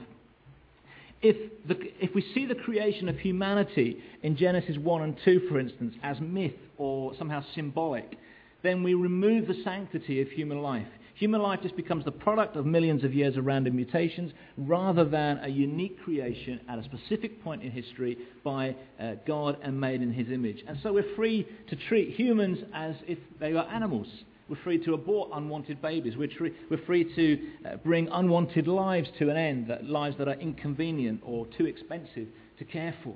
If, 1.23 1.35
the, 1.67 1.77
if 1.99 2.13
we 2.13 2.23
see 2.35 2.45
the 2.45 2.53
creation 2.53 3.09
of 3.09 3.17
humanity 3.17 3.97
in 4.21 4.37
Genesis 4.37 4.77
1 4.77 5.01
and 5.01 5.17
2, 5.25 5.47
for 5.49 5.59
instance, 5.59 5.95
as 6.03 6.19
myth 6.19 6.53
or 6.77 7.15
somehow 7.17 7.43
symbolic, 7.55 8.19
then 8.63 8.83
we 8.83 8.93
remove 8.93 9.47
the 9.47 9.61
sanctity 9.63 10.21
of 10.21 10.29
human 10.29 10.61
life. 10.61 10.87
Human 11.15 11.41
life 11.41 11.61
just 11.61 11.77
becomes 11.77 12.03
the 12.03 12.11
product 12.11 12.57
of 12.57 12.65
millions 12.65 13.05
of 13.05 13.13
years 13.13 13.37
of 13.37 13.45
random 13.45 13.75
mutations 13.75 14.33
rather 14.57 15.05
than 15.05 15.37
a 15.43 15.47
unique 15.47 15.97
creation 16.03 16.59
at 16.67 16.77
a 16.77 16.83
specific 16.83 17.41
point 17.41 17.63
in 17.63 17.71
history 17.71 18.17
by 18.43 18.75
uh, 18.99 19.13
God 19.25 19.57
and 19.63 19.79
made 19.79 20.01
in 20.01 20.11
his 20.11 20.29
image. 20.29 20.63
And 20.67 20.77
so 20.83 20.91
we're 20.91 21.15
free 21.15 21.47
to 21.69 21.75
treat 21.87 22.15
humans 22.15 22.59
as 22.73 22.95
if 23.07 23.17
they 23.39 23.53
are 23.53 23.65
animals. 23.69 24.07
We're 24.49 24.61
free 24.61 24.83
to 24.83 24.93
abort 24.93 25.29
unwanted 25.33 25.81
babies. 25.81 26.17
We're, 26.17 26.27
tre- 26.27 26.53
we're 26.69 26.85
free 26.85 27.05
to 27.15 27.39
uh, 27.67 27.77
bring 27.77 28.09
unwanted 28.09 28.67
lives 28.67 29.07
to 29.17 29.29
an 29.29 29.37
end, 29.37 29.69
that 29.69 29.85
lives 29.85 30.17
that 30.17 30.27
are 30.27 30.39
inconvenient 30.39 31.21
or 31.25 31.47
too 31.57 31.65
expensive 31.65 32.27
to 32.59 32.65
care 32.65 32.93
for. 33.03 33.15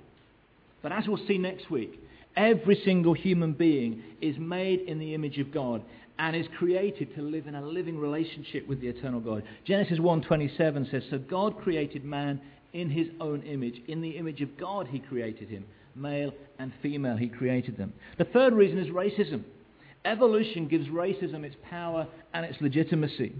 But 0.81 0.93
as 0.93 1.03
we'll 1.05 1.25
see 1.27 1.37
next 1.37 1.69
week, 1.69 1.99
every 2.35 2.81
single 2.83 3.13
human 3.13 3.53
being 3.53 4.03
is 4.21 4.37
made 4.37 4.81
in 4.81 4.99
the 4.99 5.13
image 5.13 5.37
of 5.39 5.51
God 5.51 5.83
and 6.17 6.35
is 6.35 6.47
created 6.57 7.15
to 7.15 7.21
live 7.21 7.47
in 7.47 7.55
a 7.55 7.65
living 7.65 7.97
relationship 7.97 8.67
with 8.67 8.81
the 8.81 8.87
eternal 8.87 9.21
God. 9.21 9.43
Genesis 9.63 9.99
1:27 9.99 10.85
says, 10.85 11.05
"So 11.09 11.17
God 11.17 11.57
created 11.57 12.03
man 12.03 12.41
in 12.73 12.89
his 12.89 13.09
own 13.19 13.41
image. 13.43 13.81
In 13.87 14.01
the 14.01 14.11
image 14.11 14.41
of 14.41 14.57
God 14.57 14.87
he 14.87 14.99
created 14.99 15.49
him. 15.49 15.65
Male 15.95 16.33
and 16.59 16.73
female 16.81 17.15
he 17.15 17.29
created 17.29 17.77
them." 17.77 17.93
The 18.17 18.25
third 18.25 18.53
reason 18.53 18.77
is 18.77 18.89
racism. 18.89 19.43
Evolution 20.05 20.67
gives 20.67 20.87
racism 20.89 21.43
its 21.43 21.55
power 21.63 22.07
and 22.33 22.45
its 22.45 22.59
legitimacy. 22.61 23.33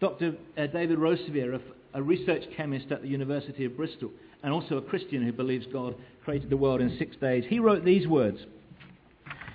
Dr. 0.00 0.34
Uh, 0.56 0.66
David 0.66 0.98
Rosevear, 0.98 1.60
a 1.94 2.02
research 2.02 2.44
chemist 2.56 2.90
at 2.90 3.02
the 3.02 3.08
University 3.08 3.64
of 3.64 3.76
Bristol, 3.76 4.10
and 4.42 4.52
also 4.52 4.76
a 4.76 4.82
Christian 4.82 5.22
who 5.22 5.32
believes 5.32 5.66
God 5.72 5.94
created 6.24 6.50
the 6.50 6.56
world 6.56 6.80
in 6.80 6.96
six 6.98 7.16
days, 7.16 7.44
he 7.48 7.58
wrote 7.58 7.84
these 7.84 8.06
words 8.06 8.38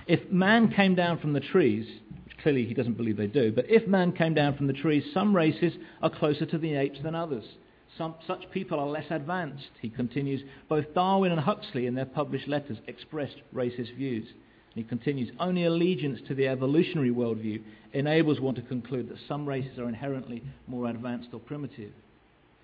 If 0.08 0.32
man 0.32 0.71
came 0.71 0.95
down 0.95 1.19
from 1.19 1.34
the 1.34 1.39
trees, 1.39 1.88
which 2.26 2.38
Clearly, 2.43 2.65
he 2.65 2.74
doesn't 2.74 2.98
believe 2.98 3.17
they 3.17 3.28
do. 3.28 3.52
But 3.52 3.69
if 3.69 3.88
man 3.88 4.12
came 4.12 4.34
down 4.34 4.56
from 4.56 4.67
the 4.67 4.74
trees, 4.74 5.04
some 5.13 5.36
races 5.36 5.74
are 6.02 6.10
closer 6.10 6.45
to 6.45 6.58
the 6.58 6.76
apes 6.76 7.00
than 7.02 7.15
others. 7.15 7.43
Some, 7.98 8.15
such 8.28 8.52
people 8.52 8.80
are 8.80 8.88
less 8.88 9.06
advanced, 9.10 9.69
he 9.82 9.89
continues. 9.89 10.41
Both 10.67 10.93
Darwin 10.93 11.32
and 11.32 11.39
Huxley, 11.39 11.88
in 11.88 11.95
their 11.95 12.06
published 12.06 12.48
letters, 12.48 12.78
expressed 12.88 13.38
racist 13.54 13.95
views. 13.95 14.28
And 14.28 14.84
he 14.84 14.84
continues, 14.84 15.32
only 15.39 15.63
allegiance 15.63 16.19
to 16.28 16.36
the 16.36 16.48
evolutionary 16.48 17.10
worldview 17.10 17.62
enables 17.93 18.41
one 18.41 18.56
to 18.56 18.62
conclude 18.62 19.10
that 19.10 19.17
some 19.28 19.48
races 19.48 19.80
are 19.80 19.88
inherently 19.88 20.43
more 20.67 20.89
advanced 20.89 21.30
or 21.32 21.39
primitive. 21.39 21.93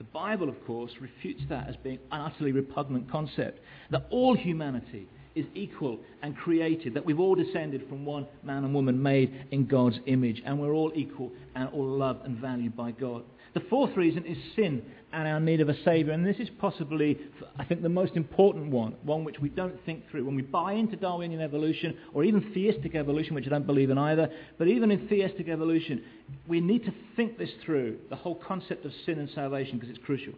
The 0.01 0.07
Bible, 0.07 0.49
of 0.49 0.65
course, 0.65 0.93
refutes 0.99 1.43
that 1.49 1.67
as 1.67 1.75
being 1.75 1.99
an 2.11 2.21
utterly 2.21 2.51
repugnant 2.51 3.11
concept. 3.11 3.59
That 3.91 4.07
all 4.09 4.35
humanity 4.35 5.07
is 5.35 5.45
equal 5.53 5.99
and 6.23 6.35
created, 6.35 6.95
that 6.95 7.05
we've 7.05 7.19
all 7.19 7.35
descended 7.35 7.87
from 7.87 8.03
one 8.03 8.25
man 8.41 8.63
and 8.63 8.73
woman 8.73 9.03
made 9.03 9.45
in 9.51 9.67
God's 9.67 9.99
image, 10.07 10.41
and 10.43 10.59
we're 10.59 10.73
all 10.73 10.91
equal 10.95 11.31
and 11.53 11.69
all 11.69 11.85
loved 11.85 12.25
and 12.25 12.35
valued 12.35 12.75
by 12.75 12.89
God. 12.89 13.21
The 13.53 13.59
fourth 13.69 13.97
reason 13.97 14.25
is 14.25 14.37
sin 14.55 14.81
and 15.13 15.27
our 15.27 15.41
need 15.41 15.59
of 15.59 15.67
a 15.67 15.75
Saviour, 15.83 16.13
and 16.13 16.25
this 16.25 16.37
is 16.37 16.49
possibly, 16.59 17.17
I 17.57 17.65
think, 17.65 17.81
the 17.81 17.89
most 17.89 18.15
important 18.15 18.67
one, 18.67 18.95
one 19.03 19.25
which 19.25 19.39
we 19.41 19.49
don't 19.49 19.75
think 19.85 20.09
through. 20.09 20.25
When 20.25 20.35
we 20.35 20.41
buy 20.41 20.73
into 20.73 20.95
Darwinian 20.95 21.41
evolution, 21.41 21.97
or 22.13 22.23
even 22.23 22.53
theistic 22.53 22.95
evolution, 22.95 23.35
which 23.35 23.45
I 23.45 23.49
don't 23.49 23.65
believe 23.65 23.89
in 23.89 23.97
either, 23.97 24.29
but 24.57 24.69
even 24.69 24.89
in 24.89 25.07
theistic 25.09 25.49
evolution, 25.49 26.01
we 26.47 26.61
need 26.61 26.85
to 26.85 26.93
think 27.17 27.37
this 27.37 27.49
through, 27.65 27.97
the 28.09 28.15
whole 28.15 28.35
concept 28.35 28.85
of 28.85 28.93
sin 29.05 29.19
and 29.19 29.29
salvation, 29.35 29.77
because 29.77 29.89
it's 29.89 30.05
crucial. 30.05 30.33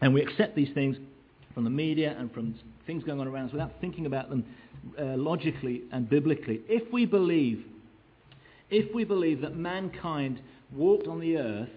And 0.00 0.14
we 0.14 0.22
accept 0.22 0.54
these 0.54 0.72
things 0.74 0.96
from 1.54 1.64
the 1.64 1.70
media 1.70 2.14
and 2.16 2.32
from 2.32 2.54
things 2.86 3.02
going 3.02 3.18
on 3.18 3.26
around 3.26 3.46
us 3.46 3.52
without 3.52 3.72
thinking 3.80 4.06
about 4.06 4.30
them 4.30 4.44
uh, 4.96 5.16
logically 5.16 5.82
and 5.90 6.08
biblically. 6.08 6.60
If 6.68 6.92
we 6.92 7.04
believe, 7.04 7.64
if 8.70 8.94
we 8.94 9.04
believe 9.04 9.40
that 9.42 9.56
mankind 9.56 10.40
walked 10.72 11.06
on 11.06 11.20
the 11.20 11.36
earth, 11.36 11.68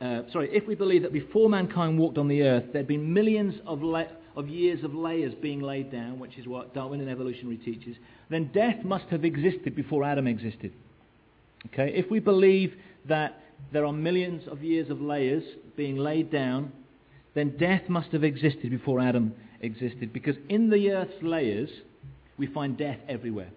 uh, 0.00 0.22
sorry, 0.32 0.48
if 0.50 0.66
we 0.66 0.74
believe 0.74 1.02
that 1.02 1.12
before 1.12 1.50
mankind 1.50 1.98
walked 1.98 2.16
on 2.16 2.28
the 2.28 2.42
earth, 2.42 2.64
there'd 2.72 2.86
been 2.86 3.12
millions 3.12 3.54
of, 3.66 3.82
la- 3.82 4.04
of 4.34 4.48
years 4.48 4.82
of 4.82 4.94
layers 4.94 5.34
being 5.34 5.60
laid 5.60 5.92
down, 5.92 6.18
which 6.18 6.38
is 6.38 6.46
what 6.46 6.74
Darwin 6.74 7.00
and 7.00 7.10
evolutionary 7.10 7.58
teaches, 7.58 7.96
then 8.30 8.50
death 8.54 8.82
must 8.82 9.04
have 9.06 9.24
existed 9.24 9.76
before 9.76 10.04
Adam 10.04 10.26
existed. 10.26 10.72
Okay? 11.66 11.92
If 11.94 12.10
we 12.10 12.18
believe 12.18 12.74
that 13.06 13.42
there 13.72 13.84
are 13.84 13.92
millions 13.92 14.48
of 14.48 14.62
years 14.62 14.88
of 14.88 15.02
layers 15.02 15.44
being 15.76 15.96
laid 15.96 16.30
down 16.30 16.72
then 17.34 17.56
death 17.56 17.88
must 17.88 18.10
have 18.12 18.24
existed 18.24 18.70
before 18.70 19.00
Adam 19.00 19.34
existed. 19.60 20.12
Because 20.12 20.36
in 20.48 20.70
the 20.70 20.90
earth's 20.90 21.22
layers, 21.22 21.70
we 22.38 22.46
find 22.46 22.76
death 22.76 22.98
everywhere. 23.08 23.50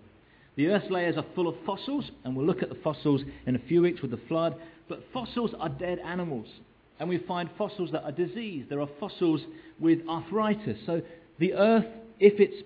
The 0.55 0.67
earth's 0.67 0.89
layers 0.89 1.17
are 1.17 1.25
full 1.33 1.47
of 1.47 1.55
fossils, 1.65 2.11
and 2.23 2.35
we'll 2.35 2.45
look 2.45 2.61
at 2.61 2.69
the 2.69 2.75
fossils 2.83 3.21
in 3.45 3.55
a 3.55 3.59
few 3.59 3.81
weeks 3.81 4.01
with 4.01 4.11
the 4.11 4.19
flood. 4.27 4.55
But 4.87 5.03
fossils 5.11 5.51
are 5.59 5.69
dead 5.69 5.99
animals. 5.99 6.47
And 6.99 7.09
we 7.09 7.17
find 7.19 7.49
fossils 7.57 7.91
that 7.91 8.03
are 8.03 8.11
diseased. 8.11 8.69
There 8.69 8.79
are 8.79 8.89
fossils 8.99 9.41
with 9.79 9.99
arthritis. 10.07 10.77
So 10.85 11.01
the 11.39 11.53
earth, 11.53 11.87
if 12.19 12.39
it 12.39 12.65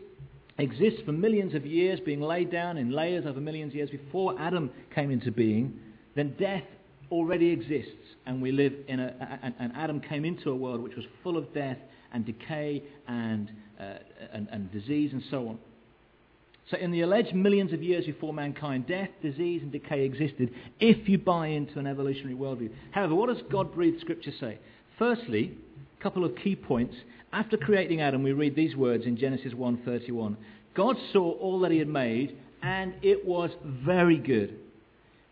exists 0.58 1.02
for 1.06 1.14
millions 1.14 1.54
of 1.54 1.66
years, 1.66 2.00
being 2.00 2.22
laid 2.22 2.52
down 2.52 2.78
in 2.78 2.92
layers 2.92 3.26
over 3.26 3.40
millions 3.40 3.72
of 3.72 3.76
years 3.78 3.90
before 3.90 4.36
Adam 4.40 4.70
came 4.94 5.12
into 5.12 5.32
being, 5.32 5.80
then 6.16 6.36
death 6.38 6.64
already 7.12 7.52
exists, 7.52 7.92
and 8.26 8.42
we 8.42 8.52
live 8.52 8.74
in 8.88 9.00
a, 9.00 9.40
and, 9.60 9.72
Adam 9.76 10.02
came 10.02 10.26
into 10.26 10.50
a 10.50 10.56
world 10.56 10.82
which 10.82 10.96
was 10.96 11.06
full 11.24 11.38
of 11.38 11.54
death 11.54 11.78
and 12.12 12.26
decay 12.26 12.84
and, 13.08 13.52
uh, 13.80 13.94
and, 14.34 14.48
and 14.52 14.72
disease 14.72 15.12
and 15.14 15.24
so 15.30 15.48
on. 15.48 15.58
So, 16.70 16.78
in 16.78 16.92
the 16.92 17.02
alleged 17.02 17.34
millions 17.34 17.72
of 17.72 17.82
years 17.82 18.06
before 18.06 18.34
mankind, 18.34 18.88
death, 18.88 19.10
disease, 19.22 19.62
and 19.62 19.72
decay 19.72 20.04
existed 20.04 20.54
if 20.82 21.08
you 21.08 21.18
buy 21.18 21.48
into 21.48 21.80
an 21.80 21.88
evolutionary 21.88 22.36
worldview. 22.36 22.72
However, 22.92 23.16
what 23.16 23.30
does 23.30 23.42
God 23.50 23.74
breathed 23.74 24.02
Scripture 24.02 24.34
say? 24.38 24.58
Firstly, 25.00 25.56
a 25.98 26.04
couple 26.04 26.26
of 26.26 26.36
key 26.36 26.58
points. 26.58 26.94
After 27.32 27.56
creating 27.56 28.02
Adam, 28.02 28.22
we 28.22 28.34
read 28.34 28.56
these 28.56 28.76
words 28.76 29.06
in 29.06 29.16
Genesis 29.16 29.54
1:31. 29.54 30.36
God 30.74 30.98
saw 31.14 31.32
all 31.34 31.60
that 31.62 31.72
he 31.72 31.78
had 31.78 31.88
made, 31.88 32.38
and 32.62 32.94
it 33.02 33.26
was 33.26 33.50
very 33.64 34.18
good. 34.18 34.60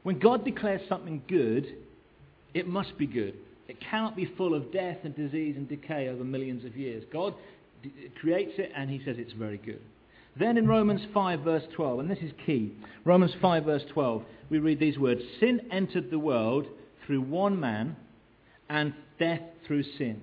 When 0.04 0.20
God 0.20 0.46
declares 0.46 0.82
something 0.88 1.22
good, 1.28 1.68
it 2.54 2.68
must 2.68 2.98
be 2.98 3.08
good. 3.08 3.34
It 3.68 3.80
cannot 3.82 4.16
be 4.16 4.26
full 4.38 4.54
of 4.54 4.72
death 4.72 4.98
and 5.04 5.16
disease 5.16 5.56
and 5.58 5.68
decay 5.68 6.08
over 6.08 6.24
millions 6.24 6.64
of 6.64 6.78
years. 6.78 7.04
God 7.12 7.34
d- 7.84 7.92
creates 8.22 8.54
it 8.58 8.72
and 8.76 8.90
he 8.90 9.02
says 9.04 9.18
it's 9.18 9.34
very 9.34 9.58
good. 9.58 9.82
Then 10.38 10.58
in 10.58 10.68
Romans 10.68 11.02
5, 11.14 11.42
verse 11.42 11.64
12, 11.76 12.00
and 12.00 12.10
this 12.10 12.20
is 12.20 12.32
key 12.46 12.74
Romans 13.06 13.32
5, 13.42 13.66
verse 13.66 13.84
12, 13.94 14.24
we 14.50 14.60
read 14.60 14.80
these 14.80 14.98
words 14.98 15.22
Sin 15.40 15.62
entered 15.72 16.10
the 16.10 16.20
world 16.20 16.66
through 17.06 17.22
one 17.22 17.60
man, 17.60 17.96
and 18.70 18.94
death 19.20 19.42
through 19.66 19.84
sin. 19.98 20.22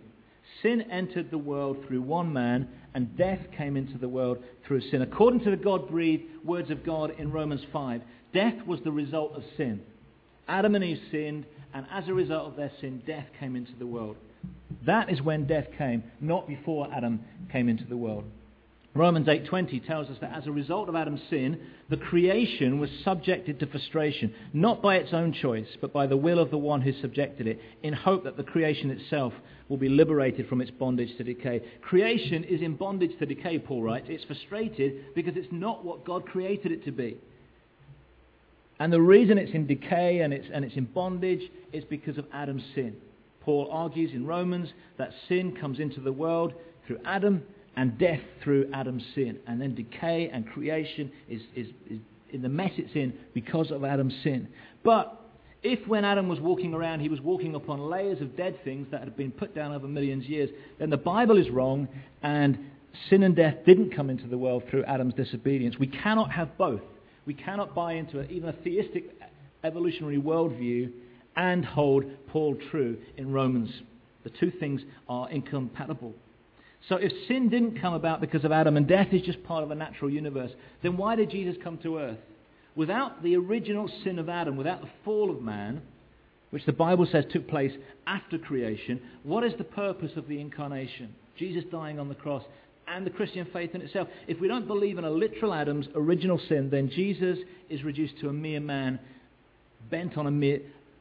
Sin 0.63 0.83
entered 0.91 1.31
the 1.31 1.39
world 1.39 1.79
through 1.87 2.03
one 2.03 2.33
man, 2.33 2.69
and 2.95 3.17
death 3.17 3.41
came 3.57 3.77
into 3.77 3.97
the 3.99 4.09
world 4.09 4.39
through 4.67 4.81
sin. 4.91 5.03
According 5.03 5.41
to 5.41 5.51
the 5.51 5.57
God 5.57 5.89
breathed 5.89 6.25
words 6.45 6.71
of 6.71 6.85
God 6.85 7.15
in 7.19 7.33
Romans 7.33 7.63
5, 7.73 8.03
Death 8.35 8.67
was 8.67 8.81
the 8.83 8.93
result 8.93 9.33
of 9.35 9.43
sin. 9.57 9.81
Adam 10.49 10.75
and 10.75 10.85
Eve 10.85 11.01
sinned, 11.11 11.47
and 11.75 11.87
as 11.91 12.09
a 12.09 12.15
result 12.15 12.49
of 12.49 12.57
their 12.57 12.73
sin, 12.81 13.03
death 13.07 13.27
came 13.39 13.57
into 13.57 13.73
the 13.79 13.87
world. 13.87 14.17
That 14.85 15.11
is 15.11 15.23
when 15.23 15.47
death 15.47 15.69
came, 15.79 16.03
not 16.21 16.49
before 16.49 16.93
Adam 16.93 17.21
came 17.51 17.69
into 17.69 17.85
the 17.85 17.97
world. 17.97 18.25
Romans 18.95 19.27
8:20 19.27 19.81
tells 19.87 20.11
us 20.11 20.19
that 20.21 20.37
as 20.37 20.47
a 20.47 20.53
result 20.53 20.91
of 20.91 20.95
Adam's 20.95 21.23
sin, 21.31 21.59
the 21.89 21.97
creation 21.97 22.79
was 22.79 22.91
subjected 23.03 23.59
to 23.61 23.67
frustration, 23.67 24.35
not 24.53 24.83
by 24.83 24.97
its 24.97 25.15
own 25.15 25.33
choice, 25.33 25.77
but 25.81 25.95
by 25.95 26.07
the 26.07 26.17
will 26.17 26.39
of 26.39 26.51
the 26.51 26.59
one 26.59 26.83
who 26.83 26.93
subjected 26.93 27.47
it, 27.47 27.59
in 27.83 27.95
hope 27.95 28.25
that 28.25 28.37
the 28.37 28.45
creation 28.45 28.91
itself 28.91 29.33
will 29.71 29.79
be 29.79 29.89
liberated 29.89 30.47
from 30.47 30.61
its 30.61 30.71
bondage 30.71 31.17
to 31.17 31.25
decay. 31.25 31.63
Creation 31.81 32.45
is 32.45 32.61
in 32.61 32.77
bondage 32.77 33.19
to 33.19 33.25
decay, 33.25 33.59
Paul 33.59 33.83
writes. 33.83 34.09
It's 34.11 34.25
frustrated 34.25 35.15
because 35.15 35.37
it's 35.39 35.51
not 35.51 35.83
what 35.83 36.05
God 36.05 36.27
created 36.27 36.71
it 36.71 36.85
to 36.85 36.93
be. 36.93 37.17
And 38.79 38.93
the 38.93 39.01
reason 39.01 39.39
it's 39.39 39.53
in 39.53 39.67
decay 39.67 40.21
and 40.21 40.35
it's, 40.35 40.49
and 40.53 40.67
it's 40.67 40.77
in 40.77 40.85
bondage 40.85 41.51
is 41.73 41.85
because 41.85 42.19
of 42.19 42.27
Adam's 42.33 42.65
sin. 42.75 42.97
Paul 43.41 43.69
argues 43.71 44.13
in 44.13 44.27
Romans 44.27 44.71
that 44.99 45.13
sin 45.29 45.57
comes 45.57 45.79
into 45.79 46.01
the 46.01 46.13
world 46.13 46.53
through 46.87 46.99
Adam 47.07 47.43
and 47.77 47.99
death 47.99 48.21
through 48.43 48.71
Adam's 48.73 49.05
sin. 49.15 49.39
And 49.47 49.61
then 49.61 49.75
decay 49.75 50.31
and 50.33 50.47
creation 50.49 51.11
is, 51.29 51.41
is, 51.55 51.69
is 51.89 52.01
in 52.31 52.43
the 52.43 52.49
mess 52.49 52.73
it's 52.77 52.95
in 52.95 53.13
because 53.35 53.71
of 53.71 53.85
Adam's 53.85 54.15
sin. 54.23 54.49
But 54.85 55.19
if 55.63 55.87
when 55.87 56.05
Adam 56.05 56.29
was 56.29 56.41
walking 56.41 56.75
around 56.75 57.01
he 57.01 57.09
was 57.09 57.21
walking 57.21 57.55
upon 57.55 57.81
layers 57.81 58.21
of 58.21 58.37
dead 58.37 58.59
things 58.65 58.89
that 58.91 59.01
had 59.01 59.17
been 59.17 59.31
put 59.31 59.55
down 59.55 59.73
over 59.73 59.87
millions 59.87 60.25
of 60.25 60.31
years, 60.31 60.51
then 60.79 60.91
the 60.91 60.97
Bible 60.97 61.39
is 61.39 61.49
wrong 61.51 61.89
and 62.23 62.59
sin 63.09 63.23
and 63.23 63.35
death 63.35 63.57
didn't 63.65 63.95
come 63.95 64.11
into 64.11 64.27
the 64.27 64.39
world 64.39 64.65
through 64.71 64.85
Adam's 64.85 65.15
disobedience. 65.15 65.79
We 65.79 65.87
cannot 65.87 66.31
have 66.33 66.57
both. 66.59 66.83
We 67.25 67.35
cannot 67.35 67.75
buy 67.75 67.95
into 67.95 68.21
a, 68.21 68.25
even 68.25 68.49
a 68.49 68.53
theistic 68.53 69.15
evolutionary 69.65 70.19
worldview 70.19 70.91
and 71.37 71.65
hold 71.65 72.05
Paul 72.29 72.57
true 72.71 72.99
in 73.17 73.33
Romans. 73.33 73.71
The 74.25 74.31
two 74.31 74.51
things 74.51 74.83
are 75.09 75.31
incompatible. 75.31 76.15
So 76.89 76.97
if 76.97 77.13
sin 77.29 77.49
didn't 77.49 77.81
come 77.81 77.95
about 77.95 78.21
because 78.21 78.45
of 78.45 78.53
Adam 78.53 78.77
and 78.77 78.89
death 78.89 79.09
is 79.13 79.23
just 79.23 79.43
part 79.45 79.63
of 79.63 79.71
a 79.71 79.75
natural 79.75 80.11
universe, 80.11 80.51
then 80.83 80.97
why 80.97 81.17
did 81.17 81.31
Jesus 81.31 81.57
come 81.63 81.79
to 81.79 81.99
earth? 81.99 82.19
Without 82.75 83.23
the 83.23 83.37
original 83.37 83.89
sin 84.03 84.19
of 84.19 84.29
Adam, 84.29 84.57
without 84.57 84.81
the 84.81 84.91
fall 85.05 85.31
of 85.31 85.43
man, 85.43 85.83
which 86.51 86.67
the 86.67 86.73
Bible 86.73 87.07
says 87.11 87.25
took 87.31 87.49
place 87.49 87.73
after 88.07 88.39
creation, 88.39 89.01
what 89.23 89.45
is 89.45 89.53
the 89.59 89.65
purpose 89.65 90.13
of 90.17 90.27
the 90.27 90.41
incarnation? 90.41 91.15
Jesus 91.39 91.65
dying 91.71 91.99
on 91.99 92.09
the 92.09 92.15
cross 92.15 92.43
and 92.89 93.07
the 93.07 93.11
Christian 93.11 93.47
faith 93.53 93.75
in 93.75 93.81
itself. 93.81 94.09
If 94.27 94.41
we 94.41 94.49
don't 94.49 94.67
believe 94.67 94.99
in 94.99 95.05
a 95.05 95.11
literal 95.11 95.55
Adam's 95.55 95.87
original 95.95 96.41
sin, 96.49 96.69
then 96.71 96.91
Jesus 96.91 97.39
is 97.71 97.83
reduced 97.85 98.19
to 98.21 98.29
a 98.29 98.33
mere 98.33 98.61
man 98.61 98.99
bent 99.91 100.17
on 100.19 100.27
a, 100.27 100.31
mere, 100.31 100.61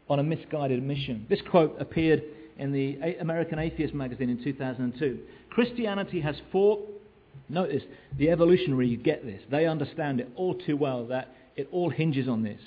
on 0.10 0.20
a 0.20 0.24
misguided 0.24 0.82
mission. 0.84 1.26
This 1.30 1.42
quote 1.50 1.76
appeared 1.80 2.24
in 2.58 2.72
the 2.72 2.98
American 3.20 3.60
Atheist 3.60 3.94
magazine 3.94 4.30
in 4.30 4.44
2002. 4.44 5.20
Christianity 5.50 6.22
has 6.22 6.36
fought, 6.52 6.88
notice, 7.50 7.84
the 8.18 8.30
evolutionary 8.30 8.88
you 8.88 8.98
get 8.98 9.26
this. 9.26 9.42
They 9.50 9.66
understand 9.66 10.20
it 10.20 10.30
all 10.36 10.56
too 10.56 10.78
well 10.78 11.06
that 11.08 11.36
it 11.56 11.68
all 11.72 11.90
hinges 11.90 12.28
on 12.28 12.44
this. 12.44 12.62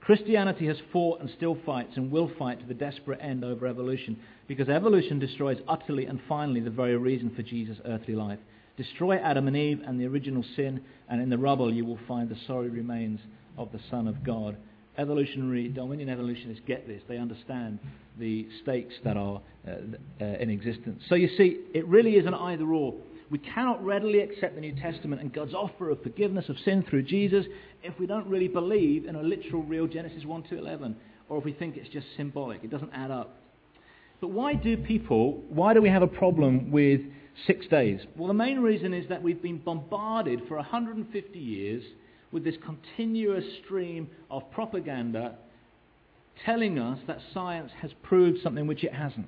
Christianity 0.00 0.66
has 0.66 0.78
fought 0.92 1.20
and 1.20 1.30
still 1.36 1.58
fights 1.66 1.92
and 1.96 2.10
will 2.10 2.30
fight 2.38 2.58
to 2.60 2.66
the 2.66 2.74
desperate 2.74 3.20
end 3.22 3.44
over 3.44 3.66
evolution 3.66 4.18
because 4.48 4.68
evolution 4.68 5.18
destroys 5.18 5.58
utterly 5.68 6.06
and 6.06 6.20
finally 6.28 6.60
the 6.60 6.70
very 6.70 6.96
reason 6.96 7.30
for 7.36 7.42
Jesus' 7.42 7.78
earthly 7.84 8.14
life. 8.14 8.38
Destroy 8.76 9.18
Adam 9.18 9.46
and 9.46 9.56
Eve 9.56 9.82
and 9.86 10.00
the 10.00 10.06
original 10.06 10.44
sin, 10.56 10.80
and 11.08 11.20
in 11.20 11.28
the 11.28 11.36
rubble 11.36 11.72
you 11.72 11.84
will 11.84 11.98
find 12.08 12.28
the 12.28 12.36
sorry 12.46 12.70
remains 12.70 13.20
of 13.58 13.70
the 13.72 13.80
Son 13.90 14.08
of 14.08 14.24
God. 14.24 14.56
Evolutionary, 15.00 15.68
Darwinian 15.68 16.08
evolutionists 16.08 16.62
get 16.66 16.86
this. 16.86 17.02
They 17.08 17.16
understand 17.16 17.78
the 18.18 18.46
stakes 18.62 18.94
that 19.02 19.16
are 19.16 19.40
uh, 19.66 19.70
uh, 20.20 20.24
in 20.24 20.50
existence. 20.50 21.02
So 21.08 21.14
you 21.14 21.28
see, 21.36 21.60
it 21.74 21.86
really 21.88 22.12
is 22.12 22.26
an 22.26 22.34
either 22.34 22.66
or. 22.66 22.94
We 23.30 23.38
cannot 23.38 23.82
readily 23.84 24.20
accept 24.20 24.56
the 24.56 24.60
New 24.60 24.74
Testament 24.74 25.22
and 25.22 25.32
God's 25.32 25.54
offer 25.54 25.90
of 25.90 26.02
forgiveness 26.02 26.48
of 26.48 26.56
sin 26.64 26.84
through 26.88 27.04
Jesus 27.04 27.46
if 27.82 27.98
we 27.98 28.06
don't 28.06 28.26
really 28.26 28.48
believe 28.48 29.06
in 29.06 29.14
a 29.14 29.22
literal, 29.22 29.62
real 29.62 29.86
Genesis 29.86 30.24
1 30.24 30.42
to 30.44 30.58
11, 30.58 30.96
or 31.28 31.38
if 31.38 31.44
we 31.44 31.52
think 31.52 31.76
it's 31.76 31.88
just 31.88 32.06
symbolic. 32.16 32.62
It 32.64 32.70
doesn't 32.70 32.90
add 32.92 33.10
up. 33.10 33.36
But 34.20 34.28
why 34.28 34.54
do 34.54 34.76
people, 34.76 35.42
why 35.48 35.72
do 35.72 35.80
we 35.80 35.88
have 35.88 36.02
a 36.02 36.08
problem 36.08 36.70
with 36.70 37.00
six 37.46 37.66
days? 37.68 38.00
Well, 38.16 38.28
the 38.28 38.34
main 38.34 38.58
reason 38.58 38.92
is 38.92 39.08
that 39.08 39.22
we've 39.22 39.40
been 39.40 39.58
bombarded 39.58 40.42
for 40.46 40.56
150 40.56 41.38
years 41.38 41.84
with 42.32 42.44
this 42.44 42.56
continuous 42.64 43.44
stream 43.64 44.08
of 44.30 44.50
propaganda 44.52 45.36
telling 46.44 46.78
us 46.78 46.98
that 47.06 47.18
science 47.34 47.70
has 47.80 47.90
proved 48.02 48.38
something 48.42 48.66
which 48.66 48.84
it 48.84 48.94
hasn't. 48.94 49.26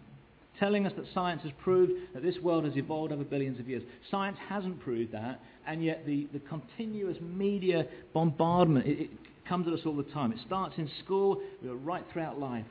Telling 0.58 0.86
us 0.86 0.92
that 0.96 1.06
science 1.12 1.42
has 1.42 1.52
proved 1.62 1.92
that 2.14 2.22
this 2.22 2.38
world 2.38 2.64
has 2.64 2.76
evolved 2.76 3.12
over 3.12 3.24
billions 3.24 3.58
of 3.58 3.68
years. 3.68 3.82
Science 4.10 4.36
hasn't 4.48 4.80
proved 4.80 5.12
that, 5.12 5.40
and 5.66 5.84
yet 5.84 6.06
the, 6.06 6.28
the 6.32 6.38
continuous 6.40 7.16
media 7.20 7.86
bombardment 8.14 8.86
it, 8.86 9.00
it 9.00 9.10
comes 9.48 9.66
at 9.66 9.72
us 9.72 9.80
all 9.84 9.96
the 9.96 10.04
time. 10.04 10.32
It 10.32 10.38
starts 10.46 10.74
in 10.78 10.88
school, 11.04 11.40
right 11.62 12.04
throughout 12.12 12.38
life. 12.38 12.66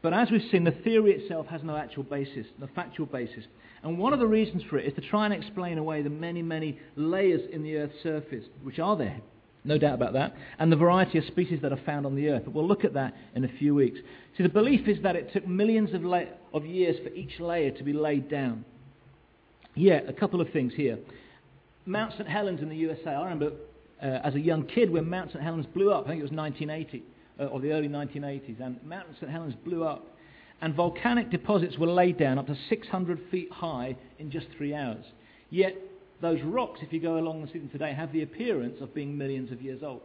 But 0.00 0.14
as 0.14 0.30
we've 0.30 0.42
seen, 0.50 0.64
the 0.64 0.72
theory 0.72 1.12
itself 1.12 1.46
has 1.46 1.62
no 1.62 1.76
actual 1.76 2.02
basis, 2.02 2.46
no 2.58 2.68
factual 2.74 3.06
basis. 3.06 3.44
And 3.84 3.98
one 3.98 4.12
of 4.12 4.18
the 4.18 4.26
reasons 4.26 4.62
for 4.68 4.78
it 4.78 4.86
is 4.86 4.94
to 4.94 5.00
try 5.00 5.26
and 5.26 5.34
explain 5.34 5.78
away 5.78 6.02
the 6.02 6.10
many, 6.10 6.42
many 6.42 6.78
layers 6.96 7.42
in 7.52 7.62
the 7.62 7.76
Earth's 7.76 8.02
surface, 8.02 8.44
which 8.62 8.78
are 8.78 8.96
there, 8.96 9.20
no 9.64 9.78
doubt 9.78 9.94
about 9.94 10.12
that, 10.14 10.34
and 10.58 10.72
the 10.72 10.76
variety 10.76 11.18
of 11.18 11.24
species 11.24 11.60
that 11.62 11.72
are 11.72 11.80
found 11.86 12.04
on 12.04 12.16
the 12.16 12.28
Earth. 12.28 12.42
But 12.44 12.54
we'll 12.54 12.66
look 12.66 12.84
at 12.84 12.94
that 12.94 13.14
in 13.34 13.44
a 13.44 13.48
few 13.58 13.74
weeks. 13.74 13.98
See, 14.36 14.42
the 14.42 14.48
belief 14.48 14.88
is 14.88 15.02
that 15.02 15.14
it 15.14 15.32
took 15.32 15.46
millions 15.46 15.94
of, 15.94 16.04
la- 16.04 16.24
of 16.52 16.66
years 16.66 16.96
for 17.02 17.10
each 17.14 17.38
layer 17.38 17.70
to 17.70 17.84
be 17.84 17.92
laid 17.92 18.28
down. 18.28 18.64
Yeah, 19.74 20.00
a 20.08 20.12
couple 20.12 20.40
of 20.40 20.50
things 20.50 20.72
here. 20.74 20.98
Mount 21.86 22.12
St. 22.12 22.28
Helens 22.28 22.60
in 22.60 22.68
the 22.68 22.76
USA, 22.76 23.10
I 23.10 23.22
remember 23.22 23.52
uh, 24.02 24.06
as 24.24 24.34
a 24.34 24.40
young 24.40 24.64
kid 24.66 24.90
when 24.90 25.08
Mount 25.08 25.30
St. 25.30 25.42
Helens 25.42 25.66
blew 25.66 25.92
up, 25.92 26.04
I 26.06 26.10
think 26.10 26.20
it 26.20 26.22
was 26.22 26.32
1980 26.32 27.04
uh, 27.38 27.44
or 27.44 27.60
the 27.60 27.72
early 27.72 27.88
1980s, 27.88 28.60
and 28.60 28.82
Mount 28.84 29.06
St. 29.16 29.30
Helens 29.30 29.54
blew 29.64 29.84
up. 29.84 30.06
And 30.60 30.74
volcanic 30.74 31.30
deposits 31.30 31.76
were 31.76 31.88
laid 31.88 32.18
down 32.18 32.38
up 32.38 32.46
to 32.46 32.56
600 32.68 33.20
feet 33.30 33.50
high 33.50 33.96
in 34.18 34.30
just 34.30 34.46
three 34.56 34.74
hours. 34.74 35.04
Yet, 35.50 35.76
those 36.22 36.40
rocks, 36.42 36.80
if 36.82 36.92
you 36.92 37.00
go 37.00 37.18
along 37.18 37.46
see 37.52 37.58
them 37.58 37.68
today, 37.68 37.92
have 37.92 38.12
the 38.12 38.22
appearance 38.22 38.80
of 38.80 38.94
being 38.94 39.18
millions 39.18 39.52
of 39.52 39.60
years 39.60 39.82
old. 39.82 40.00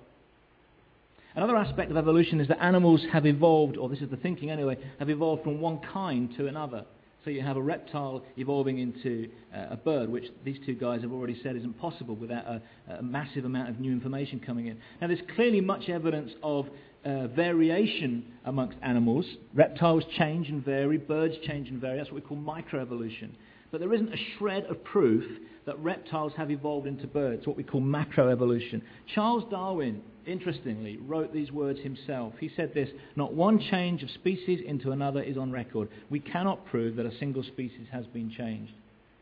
Another 1.35 1.55
aspect 1.55 1.91
of 1.91 1.97
evolution 1.97 2.41
is 2.41 2.47
that 2.47 2.61
animals 2.61 3.05
have 3.13 3.27
evolved, 3.27 3.77
or 3.77 3.87
this 3.87 4.01
is 4.01 4.09
the 4.09 4.17
thinking 4.17 4.49
anyway, 4.49 4.75
have 4.97 5.09
evolved 5.09 5.43
from 5.43 5.61
one 5.61 5.79
kind 5.93 6.35
to 6.35 6.47
another. 6.47 6.83
So 7.23 7.29
you 7.29 7.41
have 7.41 7.57
a 7.57 7.61
reptile 7.61 8.23
evolving 8.37 8.79
into 8.79 9.29
uh, 9.55 9.67
a 9.71 9.75
bird, 9.77 10.09
which 10.09 10.25
these 10.43 10.57
two 10.65 10.73
guys 10.73 11.01
have 11.01 11.11
already 11.11 11.39
said 11.43 11.55
isn't 11.55 11.79
possible 11.79 12.15
without 12.15 12.45
a, 12.45 12.61
a 12.99 13.03
massive 13.03 13.45
amount 13.45 13.69
of 13.69 13.79
new 13.79 13.91
information 13.91 14.39
coming 14.39 14.67
in. 14.67 14.77
Now, 14.99 15.07
there's 15.07 15.21
clearly 15.35 15.61
much 15.61 15.89
evidence 15.89 16.31
of 16.41 16.67
uh, 17.05 17.27
variation 17.27 18.25
amongst 18.45 18.77
animals. 18.81 19.25
Reptiles 19.53 20.03
change 20.17 20.49
and 20.49 20.65
vary, 20.65 20.97
birds 20.97 21.35
change 21.45 21.69
and 21.69 21.79
vary. 21.79 21.97
That's 21.97 22.11
what 22.11 22.23
we 22.23 22.27
call 22.27 22.37
microevolution. 22.37 23.29
But 23.71 23.81
there 23.81 23.93
isn't 23.93 24.13
a 24.13 24.17
shred 24.37 24.65
of 24.65 24.83
proof 24.83 25.23
that 25.67 25.77
reptiles 25.79 26.31
have 26.37 26.49
evolved 26.49 26.87
into 26.87 27.05
birds, 27.05 27.45
what 27.45 27.57
we 27.57 27.63
call 27.63 27.81
macroevolution. 27.81 28.81
Charles 29.13 29.43
Darwin, 29.51 30.01
interestingly, 30.25 30.97
wrote 30.97 31.33
these 31.33 31.51
words 31.51 31.79
himself. 31.81 32.33
He 32.39 32.49
said 32.55 32.73
this 32.73 32.89
Not 33.17 33.33
one 33.33 33.59
change 33.59 34.01
of 34.01 34.09
species 34.09 34.61
into 34.65 34.91
another 34.91 35.21
is 35.21 35.37
on 35.37 35.51
record. 35.51 35.89
We 36.09 36.21
cannot 36.21 36.65
prove 36.65 36.95
that 36.95 37.05
a 37.05 37.15
single 37.19 37.43
species 37.43 37.85
has 37.91 38.07
been 38.07 38.31
changed. 38.31 38.71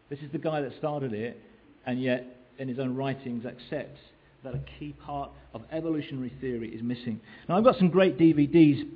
This 0.10 0.20
is 0.20 0.32
the 0.32 0.38
guy 0.38 0.62
that 0.62 0.72
started 0.78 1.14
it, 1.14 1.42
and 1.88 2.02
yet 2.02 2.24
in 2.60 2.70
his 2.70 2.78
own 2.78 2.96
writings 2.96 3.46
accepts 3.46 4.00
that 4.44 4.54
a 4.54 4.62
key 4.80 4.94
part 5.04 5.32
of 5.56 5.64
evolutionary 5.72 6.32
theory 6.40 6.70
is 6.70 6.84
missing. 6.84 7.20
Now, 7.50 7.58
I've 7.58 7.64
got 7.64 7.80
some 7.80 7.90
great 7.90 8.20
DVDs 8.20 8.88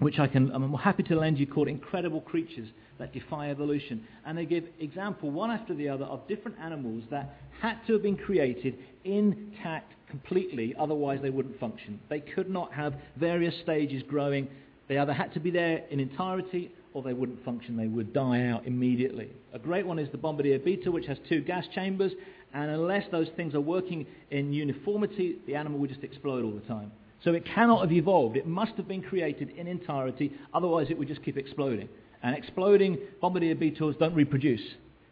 which 0.00 0.18
I 0.18 0.26
can, 0.26 0.50
I'm 0.50 0.72
happy 0.74 1.02
to 1.04 1.16
lend 1.16 1.38
you 1.38 1.46
called 1.46 1.68
Incredible 1.68 2.22
Creatures 2.22 2.68
that 2.98 3.12
Defy 3.12 3.50
Evolution. 3.50 4.06
And 4.26 4.36
they 4.36 4.46
give 4.46 4.64
example 4.80 5.30
one 5.30 5.50
after 5.50 5.74
the 5.74 5.88
other 5.88 6.06
of 6.06 6.26
different 6.26 6.58
animals 6.58 7.04
that 7.10 7.36
had 7.60 7.78
to 7.86 7.92
have 7.94 8.02
been 8.02 8.16
created 8.16 8.78
intact 9.04 9.92
completely, 10.08 10.74
otherwise 10.78 11.20
they 11.22 11.30
wouldn't 11.30 11.58
function. 11.60 12.00
They 12.08 12.20
could 12.20 12.50
not 12.50 12.72
have 12.72 12.94
various 13.16 13.54
stages 13.62 14.02
growing. 14.02 14.48
They 14.88 14.98
either 14.98 15.12
had 15.12 15.32
to 15.34 15.40
be 15.40 15.50
there 15.50 15.84
in 15.90 16.00
entirety 16.00 16.72
or 16.94 17.02
they 17.02 17.12
wouldn't 17.12 17.44
function. 17.44 17.76
They 17.76 17.86
would 17.86 18.12
die 18.12 18.46
out 18.46 18.66
immediately. 18.66 19.28
A 19.52 19.58
great 19.58 19.86
one 19.86 19.98
is 19.98 20.08
the 20.10 20.18
bombardier 20.18 20.58
beetle, 20.58 20.92
which 20.92 21.06
has 21.06 21.18
two 21.28 21.42
gas 21.42 21.64
chambers, 21.74 22.12
and 22.52 22.70
unless 22.70 23.04
those 23.12 23.28
things 23.36 23.54
are 23.54 23.60
working 23.60 24.06
in 24.30 24.52
uniformity, 24.52 25.38
the 25.46 25.54
animal 25.54 25.78
would 25.78 25.90
just 25.90 26.02
explode 26.02 26.44
all 26.44 26.52
the 26.52 26.66
time. 26.66 26.90
So 27.24 27.34
it 27.34 27.44
cannot 27.44 27.82
have 27.82 27.92
evolved. 27.92 28.36
It 28.36 28.46
must 28.46 28.72
have 28.72 28.88
been 28.88 29.02
created 29.02 29.50
in 29.50 29.66
entirety, 29.66 30.32
otherwise 30.54 30.86
it 30.90 30.98
would 30.98 31.08
just 31.08 31.22
keep 31.22 31.36
exploding. 31.36 31.88
And 32.22 32.36
exploding 32.36 32.98
bombardier 33.20 33.54
beetles 33.54 33.96
don't 33.98 34.14
reproduce. 34.14 34.62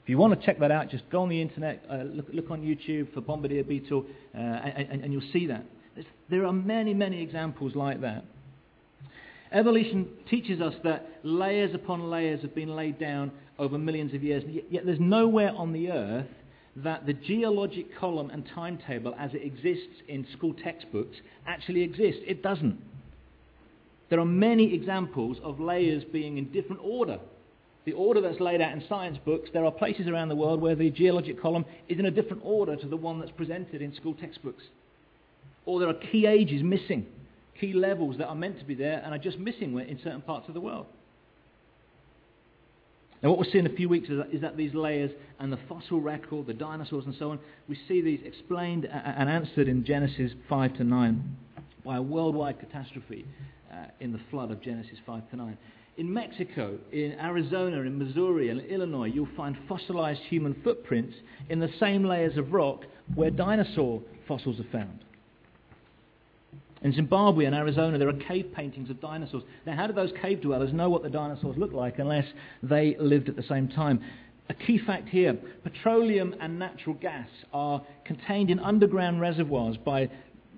If 0.03 0.09
you 0.09 0.19
want 0.19 0.39
to 0.39 0.47
check 0.47 0.59
that 0.61 0.71
out, 0.71 0.89
just 0.89 1.09
go 1.11 1.21
on 1.21 1.29
the 1.29 1.41
internet, 1.41 1.85
uh, 1.91 1.97
look, 1.97 2.27
look, 2.33 2.51
on 2.51 2.63
YouTube 2.63 3.13
for 3.13 3.21
bombardier 3.21 3.63
beetle, 3.63 4.07
uh, 4.35 4.39
and, 4.39 5.03
and, 5.03 5.13
you'll 5.13 5.33
see 5.33 5.47
that. 5.49 5.65
There 6.31 6.47
are 6.47 6.53
many, 6.53 6.95
many 6.95 7.23
examples 7.23 7.75
like 7.75 8.01
that. 8.01 8.25
Evolution 9.53 10.09
teaches 10.31 10.63
us 10.63 10.75
that 10.85 11.21
layers 11.23 11.75
upon 11.75 12.11
layers 12.11 12.41
have 12.41 12.55
been 12.55 12.75
laid 12.75 12.99
down 12.99 13.31
over 13.59 13.77
millions 13.77 14.15
of 14.15 14.23
years, 14.23 14.43
yet 14.71 14.87
there's 14.87 15.01
nowhere 15.01 15.53
on 15.55 15.73
the 15.73 15.91
earth 15.91 16.27
that 16.85 17.07
the 17.07 17.13
geologic 17.13 17.87
column 17.99 18.31
and 18.31 18.49
timetable 18.55 19.15
as 19.19 19.33
it 19.35 19.43
exists 19.43 20.03
in 20.09 20.27
school 20.33 20.55
textbooks 20.55 21.17
actually 21.47 21.83
exists. 21.83 22.21
It 22.27 22.43
doesn't. 22.43 22.79
There 24.11 24.21
are 24.21 24.25
many 24.25 24.75
examples 24.75 25.39
of 25.43 25.61
layers 25.61 26.05
being 26.05 26.39
in 26.39 26.51
different 26.53 26.81
order. 26.83 27.19
The 27.85 27.93
order 27.93 28.21
that's 28.21 28.41
laid 28.41 28.61
out 28.61 28.73
in 28.73 28.83
science 28.89 29.19
books, 29.25 29.51
there 29.53 29.65
are 29.65 29.73
places 29.73 30.09
around 30.09 30.29
the 30.29 30.37
world 30.37 30.61
where 30.61 30.75
the 30.75 30.91
geologic 30.91 31.41
column 31.41 31.65
is 31.89 31.99
in 31.99 32.07
a 32.07 32.11
different 32.11 32.43
order 32.45 32.77
to 32.77 32.87
the 32.87 32.97
one 32.97 33.19
that's 33.19 33.33
presented 33.33 33.83
in 33.83 33.95
school 33.95 34.15
textbooks. 34.15 34.63
Or 35.67 35.81
there 35.81 35.89
are 35.89 35.95
key 35.95 36.27
ages 36.27 36.63
missing, 36.63 37.07
key 37.59 37.73
levels 37.73 38.19
that 38.19 38.27
are 38.27 38.35
meant 38.35 38.59
to 38.59 38.65
be 38.65 38.75
there 38.75 39.03
and 39.05 39.15
are 39.15 39.19
just 39.19 39.39
missing 39.39 39.79
in 39.79 39.99
certain 40.03 40.23
parts 40.23 40.49
of 40.49 40.55
the 40.55 40.61
world. 40.61 40.87
Now, 43.23 43.31
what 43.31 43.39
we'll 43.39 43.51
see 43.51 43.59
in 43.59 43.67
a 43.67 43.75
few 43.75 43.89
weeks 43.89 44.09
is 44.09 44.19
that, 44.19 44.33
is 44.33 44.41
that, 44.43 44.57
these 44.57 44.75
layers 44.75 45.11
and 45.41 45.53
the 45.53 45.59
fossil 45.69 46.01
record, 46.01 46.47
the 46.47 46.55
dinosaurs 46.55 47.05
and 47.05 47.15
so 47.19 47.31
on, 47.31 47.41
we 47.69 47.77
see 47.89 48.01
these 48.01 48.21
explained 48.25 48.85
and 48.85 49.29
answered 49.29 49.67
in 49.67 49.85
Genesis 49.85 50.33
5 50.49 50.77
to 50.77 50.85
9 50.85 51.37
by 51.85 51.97
a 51.97 52.03
worldwide 52.03 52.61
catastrophe 52.61 53.27
uh, 53.73 53.87
in 54.01 54.13
the 54.13 54.21
flood 54.31 54.51
of 54.51 54.63
Genesis 54.63 54.99
5 55.05 55.31
to 55.31 55.37
9. 55.37 55.59
In 55.97 56.13
Mexico, 56.13 56.79
in 56.93 57.13
Arizona, 57.19 57.81
in 57.81 57.99
Missouri, 57.99 58.51
and 58.51 58.61
Illinois, 58.61 59.07
you'll 59.07 59.29
find 59.37 59.57
fossilized 59.69 60.21
human 60.29 60.55
footprints 60.63 61.15
in 61.49 61.59
the 61.59 61.71
same 61.81 62.05
layers 62.05 62.37
of 62.37 62.53
rock 62.53 62.85
where 63.17 63.31
dinosaur 63.31 64.01
fossils 64.29 64.61
are 64.61 64.71
found. 64.71 65.01
In 66.83 66.93
Zimbabwe 66.93 67.45
and 67.45 67.55
Arizona, 67.55 67.99
there 67.99 68.09
are 68.09 68.13
cave 68.13 68.53
paintings 68.55 68.91
of 68.91 69.01
dinosaurs. 69.01 69.43
Now, 69.67 69.75
how 69.75 69.87
do 69.87 69.93
those 69.93 70.13
cave 70.23 70.41
dwellers 70.41 70.73
know 70.73 70.89
what 70.89 71.03
the 71.03 71.11
dinosaurs 71.11 71.57
look 71.57 71.73
like 71.73 71.99
unless 71.99 72.27
they 72.63 72.97
lived 73.01 73.29
at 73.29 73.37
the 73.37 73.43
same 73.43 73.69
time? 73.69 74.01
A 74.49 74.55
key 74.55 74.79
fact 74.79 75.09
here 75.09 75.35
petroleum 75.63 76.35
and 76.41 76.59
natural 76.59 76.95
gas 76.95 77.29
are 77.53 77.83
contained 78.05 78.51
in 78.51 78.59
underground 78.61 79.21
reservoirs 79.21 79.77
by 79.77 80.09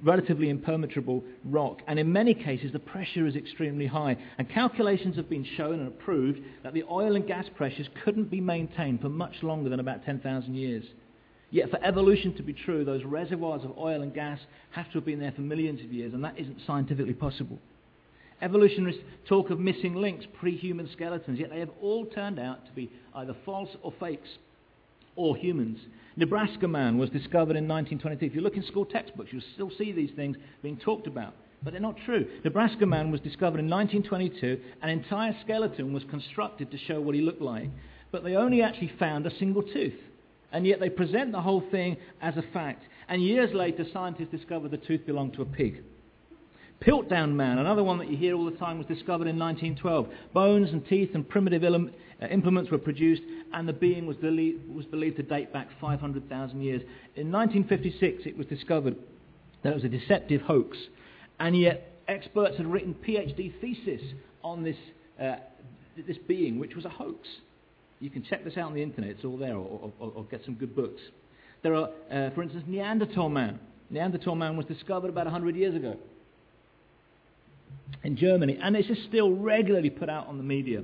relatively 0.02 0.48
impermeable 0.48 1.24
rock, 1.44 1.80
and 1.86 1.98
in 1.98 2.12
many 2.12 2.34
cases 2.34 2.72
the 2.72 2.78
pressure 2.78 3.26
is 3.26 3.36
extremely 3.36 3.86
high. 3.86 4.16
And 4.38 4.48
calculations 4.48 5.16
have 5.16 5.28
been 5.28 5.44
shown 5.56 5.80
and 5.80 5.88
approved 5.88 6.40
that 6.62 6.72
the 6.72 6.84
oil 6.90 7.16
and 7.16 7.26
gas 7.26 7.46
pressures 7.56 7.88
couldn't 8.04 8.30
be 8.30 8.40
maintained 8.40 9.00
for 9.00 9.08
much 9.08 9.42
longer 9.42 9.68
than 9.68 9.80
about 9.80 10.04
10,000 10.04 10.54
years. 10.54 10.84
Yet 11.50 11.70
for 11.70 11.82
evolution 11.82 12.34
to 12.36 12.42
be 12.42 12.52
true, 12.52 12.84
those 12.84 13.04
reservoirs 13.04 13.64
of 13.64 13.76
oil 13.76 14.02
and 14.02 14.14
gas 14.14 14.38
have 14.70 14.86
to 14.86 14.92
have 14.94 15.04
been 15.04 15.18
there 15.18 15.32
for 15.32 15.40
millions 15.40 15.80
of 15.80 15.92
years, 15.92 16.14
and 16.14 16.22
that 16.22 16.38
isn't 16.38 16.58
scientifically 16.66 17.14
possible. 17.14 17.58
Evolutionists 18.40 19.02
talk 19.28 19.50
of 19.50 19.58
missing 19.58 19.94
links, 19.94 20.24
pre-human 20.38 20.88
skeletons, 20.92 21.38
yet 21.38 21.50
they 21.50 21.58
have 21.58 21.70
all 21.82 22.06
turned 22.06 22.38
out 22.38 22.64
to 22.66 22.72
be 22.72 22.90
either 23.14 23.34
false 23.44 23.68
or 23.82 23.92
fakes, 24.00 24.28
or 25.16 25.36
humans. 25.36 25.78
Nebraska 26.16 26.66
Man 26.66 26.98
was 26.98 27.10
discovered 27.10 27.56
in 27.56 27.68
1923. 27.68 28.28
If 28.28 28.34
you 28.34 28.40
look 28.40 28.56
in 28.56 28.64
school 28.64 28.84
textbooks, 28.84 29.30
you'll 29.32 29.42
still 29.54 29.70
see 29.76 29.92
these 29.92 30.10
things 30.16 30.36
being 30.62 30.76
talked 30.76 31.06
about. 31.06 31.34
But 31.62 31.72
they're 31.72 31.80
not 31.80 31.96
true. 32.06 32.26
Nebraska 32.44 32.86
Man 32.86 33.10
was 33.10 33.20
discovered 33.20 33.60
in 33.60 33.68
1922. 33.68 34.60
An 34.82 34.88
entire 34.88 35.36
skeleton 35.44 35.92
was 35.92 36.04
constructed 36.04 36.70
to 36.70 36.78
show 36.78 37.00
what 37.00 37.14
he 37.14 37.20
looked 37.20 37.42
like. 37.42 37.68
But 38.12 38.24
they 38.24 38.36
only 38.36 38.62
actually 38.62 38.92
found 38.98 39.26
a 39.26 39.38
single 39.38 39.62
tooth. 39.62 39.94
And 40.52 40.66
yet 40.66 40.80
they 40.80 40.88
present 40.88 41.32
the 41.32 41.40
whole 41.40 41.62
thing 41.70 41.96
as 42.20 42.36
a 42.36 42.42
fact. 42.52 42.84
And 43.08 43.22
years 43.22 43.52
later, 43.54 43.84
scientists 43.92 44.30
discovered 44.30 44.70
the 44.70 44.78
tooth 44.78 45.06
belonged 45.06 45.34
to 45.34 45.42
a 45.42 45.46
pig. 45.46 45.82
Piltdown 46.80 47.34
Man, 47.34 47.58
another 47.58 47.84
one 47.84 47.98
that 47.98 48.08
you 48.10 48.16
hear 48.16 48.34
all 48.34 48.46
the 48.46 48.56
time, 48.56 48.78
was 48.78 48.86
discovered 48.86 49.26
in 49.26 49.38
1912. 49.38 50.08
Bones 50.32 50.70
and 50.70 50.86
teeth 50.86 51.10
and 51.14 51.28
primitive 51.28 51.62
uh, 51.62 52.26
implements 52.26 52.70
were 52.70 52.78
produced, 52.78 53.20
and 53.52 53.68
the 53.68 53.72
being 53.72 54.06
was, 54.06 54.16
was 54.22 54.86
believed 54.86 55.16
to 55.16 55.22
date 55.22 55.52
back 55.52 55.68
500,000 55.78 56.62
years. 56.62 56.80
In 57.16 57.30
1956, 57.30 58.22
it 58.24 58.36
was 58.36 58.46
discovered 58.46 58.96
that 59.62 59.72
it 59.72 59.74
was 59.74 59.84
a 59.84 59.88
deceptive 59.88 60.40
hoax, 60.40 60.78
and 61.38 61.58
yet 61.58 62.00
experts 62.08 62.56
had 62.56 62.66
written 62.66 62.94
PhD 63.06 63.52
thesis 63.60 64.00
on 64.42 64.64
this, 64.64 64.76
uh, 65.20 65.36
this 66.06 66.16
being, 66.26 66.58
which 66.58 66.74
was 66.74 66.86
a 66.86 66.90
hoax. 66.90 67.28
You 68.00 68.10
can 68.10 68.24
check 68.24 68.44
this 68.44 68.56
out 68.56 68.64
on 68.64 68.74
the 68.74 68.82
internet, 68.82 69.10
it's 69.10 69.24
all 69.24 69.36
there, 69.36 69.56
or, 69.56 69.92
or, 70.00 70.12
or 70.14 70.24
get 70.24 70.44
some 70.44 70.54
good 70.54 70.74
books. 70.74 71.00
There 71.62 71.74
are, 71.74 71.90
uh, 72.10 72.30
for 72.30 72.42
instance, 72.42 72.64
Neanderthal 72.66 73.28
Man. 73.28 73.58
Neanderthal 73.90 74.34
Man 74.34 74.56
was 74.56 74.66
discovered 74.66 75.10
about 75.10 75.26
100 75.26 75.54
years 75.54 75.74
ago 75.74 75.96
in 78.02 78.16
Germany, 78.16 78.58
and 78.62 78.74
it's 78.74 78.88
just 78.88 79.04
still 79.04 79.32
regularly 79.32 79.90
put 79.90 80.08
out 80.08 80.26
on 80.26 80.38
the 80.38 80.42
media 80.42 80.82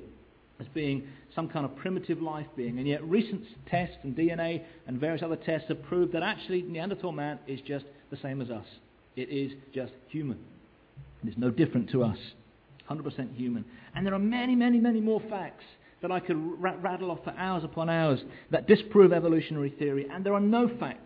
as 0.60 0.66
being 0.74 1.06
some 1.34 1.48
kind 1.48 1.64
of 1.64 1.74
primitive 1.76 2.20
life 2.20 2.46
being. 2.56 2.78
And 2.78 2.86
yet, 2.86 3.02
recent 3.04 3.42
tests 3.70 3.96
and 4.02 4.14
DNA 4.14 4.62
and 4.86 5.00
various 5.00 5.22
other 5.22 5.36
tests 5.36 5.68
have 5.68 5.82
proved 5.84 6.12
that 6.12 6.22
actually 6.22 6.62
Neanderthal 6.62 7.12
man 7.12 7.38
is 7.46 7.60
just 7.60 7.84
the 8.10 8.16
same 8.18 8.42
as 8.42 8.50
us. 8.50 8.66
It 9.16 9.28
is 9.30 9.52
just 9.74 9.92
human. 10.08 10.38
It's 11.24 11.38
no 11.38 11.50
different 11.50 11.90
to 11.90 12.04
us. 12.04 12.18
100% 12.90 13.34
human. 13.34 13.64
And 13.94 14.06
there 14.06 14.14
are 14.14 14.18
many, 14.18 14.54
many, 14.54 14.78
many 14.78 15.00
more 15.00 15.20
facts 15.28 15.64
that 16.02 16.12
I 16.12 16.20
could 16.20 16.36
r- 16.36 16.76
rattle 16.76 17.10
off 17.10 17.24
for 17.24 17.34
hours 17.36 17.64
upon 17.64 17.88
hours 17.88 18.20
that 18.50 18.66
disprove 18.66 19.12
evolutionary 19.12 19.70
theory. 19.70 20.06
And 20.10 20.24
there 20.24 20.34
are 20.34 20.40
no 20.40 20.68
facts 20.78 21.00